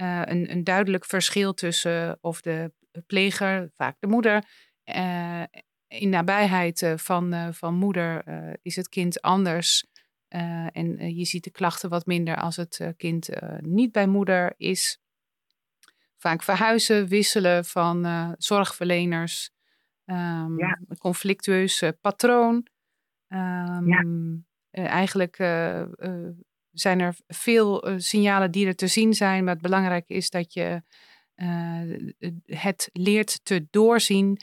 Een, 0.00 0.50
een 0.50 0.64
duidelijk 0.64 1.04
verschil 1.04 1.54
tussen 1.54 2.18
of 2.20 2.40
de 2.40 2.72
pleger, 3.06 3.70
vaak 3.74 3.96
de 3.98 4.06
moeder, 4.06 4.44
in 5.88 6.08
nabijheid 6.08 6.92
van, 6.96 7.54
van 7.54 7.74
moeder 7.74 8.24
is 8.62 8.76
het 8.76 8.88
kind 8.88 9.22
anders 9.22 9.86
en 10.72 11.16
je 11.16 11.24
ziet 11.24 11.44
de 11.44 11.50
klachten 11.50 11.90
wat 11.90 12.06
minder 12.06 12.36
als 12.36 12.56
het 12.56 12.92
kind 12.96 13.28
niet 13.60 13.92
bij 13.92 14.06
moeder 14.06 14.54
is. 14.56 15.00
Vaak 16.16 16.42
verhuizen, 16.42 17.08
wisselen 17.08 17.64
van 17.64 18.34
zorgverleners. 18.38 19.50
Um, 20.04 20.58
ja. 20.58 20.78
Conflictueus 20.98 21.82
patroon. 22.00 22.66
Um, 23.28 23.88
ja. 23.88 24.04
eigenlijk 24.70 25.36
zijn 26.72 27.00
er 27.00 27.14
veel 27.26 27.88
signalen 27.96 28.50
die 28.50 28.66
er 28.66 28.74
te 28.74 28.86
zien 28.86 29.14
zijn. 29.14 29.44
Maar 29.44 29.52
het 29.52 29.62
belangrijke 29.62 30.14
is 30.14 30.30
dat 30.30 30.52
je 30.52 30.82
het 32.46 32.90
leert 32.92 33.44
te 33.44 33.66
doorzien. 33.70 34.40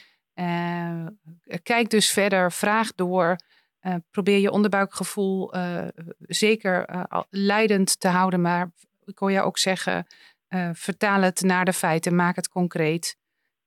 kijk 1.63 1.89
dus 1.89 2.09
verder, 2.09 2.51
vraag 2.51 2.95
door. 2.95 3.37
Uh, 3.81 3.95
probeer 4.11 4.39
je 4.39 4.51
onderbuikgevoel 4.51 5.55
uh, 5.55 5.87
zeker 6.19 6.89
uh, 6.89 7.21
leidend 7.29 7.99
te 7.99 8.07
houden. 8.07 8.41
Maar 8.41 8.71
ik 9.05 9.17
hoor 9.17 9.31
je 9.31 9.41
ook 9.41 9.57
zeggen, 9.57 10.07
vertaal 10.73 11.21
het 11.21 11.41
naar 11.41 11.65
de 11.65 11.73
feiten, 11.73 12.15
maak 12.15 12.35
het 12.35 12.49
concreet. 12.49 13.17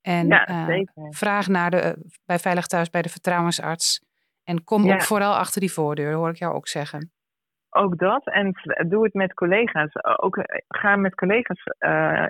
En 0.01 0.27
ja, 0.27 0.85
vraag 1.11 1.47
naar 1.49 1.71
de, 1.71 1.97
bij 2.25 2.39
Veilig 2.39 2.67
Thuis 2.67 2.91
bij 2.91 3.03
de 3.03 3.09
vertrouwensarts. 3.09 4.01
En 4.45 4.65
kom 4.65 4.85
ja. 4.85 4.95
ook 4.95 5.03
vooral 5.03 5.37
achter 5.37 5.61
die 5.61 5.73
voordeur, 5.73 6.13
hoor 6.13 6.31
ik 6.31 6.39
jou 6.39 6.55
ook 6.55 6.69
zeggen. 6.69 7.13
Ook 7.71 7.99
dat. 7.99 8.27
En 8.27 8.55
doe 8.89 9.05
het 9.05 9.15
met 9.15 9.35
collega's. 9.35 9.93
Ook, 10.17 10.39
ga 10.69 10.97
met 10.97 11.15
collega's 11.15 11.63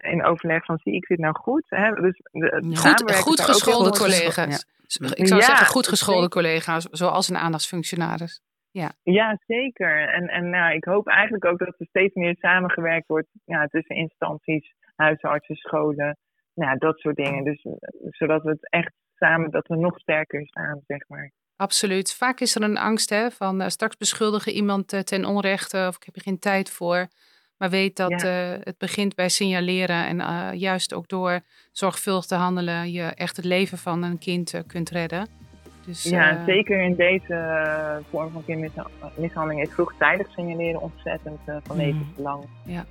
in 0.01 0.25
overleg 0.25 0.65
van 0.65 0.79
zie 0.79 0.95
ik 0.95 1.07
dit 1.07 1.19
nou 1.19 1.35
goed? 1.35 1.65
Hè? 1.69 1.93
Dus 1.93 2.21
de, 2.31 2.77
goed, 2.77 3.13
goed 3.13 3.41
geschoolde 3.41 3.91
collega's. 3.91 4.67
Ik 5.15 5.27
zou 5.27 5.41
zeggen, 5.41 5.67
goed 5.67 5.89
geschoolde 5.89 6.29
collega's, 6.29 6.89
zoals 6.91 7.29
een 7.29 7.37
aandachtsfunctionaris. 7.37 8.43
Ja, 8.71 8.93
ja 9.03 9.39
zeker. 9.47 10.09
En, 10.09 10.29
en 10.29 10.51
nou, 10.51 10.75
ik 10.75 10.85
hoop 10.85 11.09
eigenlijk 11.09 11.45
ook 11.45 11.59
dat 11.59 11.75
er 11.79 11.87
steeds 11.87 12.15
meer 12.15 12.37
samengewerkt 12.39 13.07
wordt 13.07 13.29
ja, 13.45 13.67
tussen 13.67 13.97
instanties, 13.97 14.75
huisartsen, 14.97 15.57
scholen, 15.57 16.19
nou, 16.55 16.79
dat 16.79 16.99
soort 16.99 17.17
dingen. 17.17 17.45
Dus, 17.45 17.67
zodat 18.11 18.43
we 18.43 18.51
het 18.51 18.71
echt 18.71 18.93
samen, 19.15 19.51
dat 19.51 19.67
we 19.67 19.77
nog 19.77 19.99
sterker 19.99 20.47
staan, 20.47 20.81
zeg 20.87 21.09
maar. 21.09 21.31
Absoluut. 21.61 22.15
Vaak 22.15 22.41
is 22.41 22.55
er 22.55 22.63
een 22.63 22.79
angst 22.79 23.11
hè, 23.11 23.31
van 23.31 23.63
uh, 23.63 23.69
straks 23.69 23.97
beschuldigen 23.97 24.53
iemand 24.53 24.93
uh, 24.93 25.01
ten 25.01 25.25
onrechte 25.25 25.85
of 25.89 25.97
ik 25.97 26.03
heb 26.05 26.17
er 26.17 26.23
geen 26.23 26.39
tijd 26.39 26.71
voor. 26.71 27.09
Maar 27.57 27.71
weet 27.71 27.97
dat 27.97 28.11
uh, 28.25 28.51
het 28.61 28.79
begint 28.79 29.15
bij 29.15 29.29
signaleren 29.29 30.07
en 30.07 30.59
juist 30.59 30.95
ook 30.95 31.09
door 31.09 31.41
zorgvuldig 31.73 32.25
te 32.25 32.35
handelen 32.35 32.93
je 32.93 33.03
echt 33.03 33.37
het 33.37 33.45
leven 33.45 33.79
van 33.79 34.03
een 34.03 34.19
kind 34.19 34.63
kunt 34.67 34.91
redden. 34.91 35.29
Dus, 35.87 36.03
ja, 36.03 36.45
zeker 36.47 36.83
in 36.83 36.95
deze 36.95 38.03
vorm 38.11 38.31
van 38.33 38.45
kindermishandeling 38.45 39.63
is 39.63 39.75
vroegtijdig 39.75 40.27
signaleren 40.31 40.81
ontzettend 40.81 41.41
van 41.45 41.77
mm. 41.77 41.83
levensbelang. 41.83 42.45
Ja. 42.65 42.85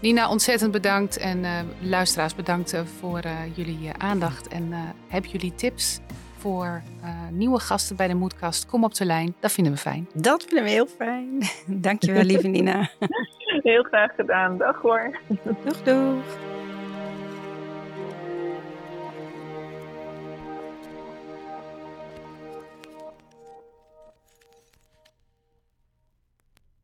Nina, 0.00 0.28
ontzettend 0.28 0.72
bedankt 0.72 1.16
en 1.16 1.44
luisteraars 1.80 2.34
bedankt 2.34 2.76
voor 2.98 3.22
jullie 3.54 3.92
aandacht. 3.98 4.48
En 4.48 4.72
hebben 5.08 5.30
jullie 5.30 5.54
tips 5.54 6.00
voor 6.44 6.82
nieuwe 7.30 7.58
gasten 7.58 7.96
bij 7.96 8.08
de 8.08 8.14
Moedkast? 8.14 8.66
Kom 8.66 8.84
op 8.84 8.94
de 8.94 9.04
lijn, 9.04 9.34
dat 9.40 9.52
vinden 9.52 9.72
we 9.72 9.78
fijn. 9.78 10.08
Dat 10.12 10.44
vinden 10.44 10.64
we 10.64 10.70
heel 10.70 10.86
fijn. 10.86 11.38
Dankjewel, 11.66 12.22
lieve 12.22 12.46
Nina. 12.46 12.90
Heel 13.62 13.82
graag 13.82 14.14
gedaan. 14.14 14.58
Dag 14.58 14.80
hoor. 14.80 15.18
Doeg, 15.64 15.82
doeg. 15.82 16.53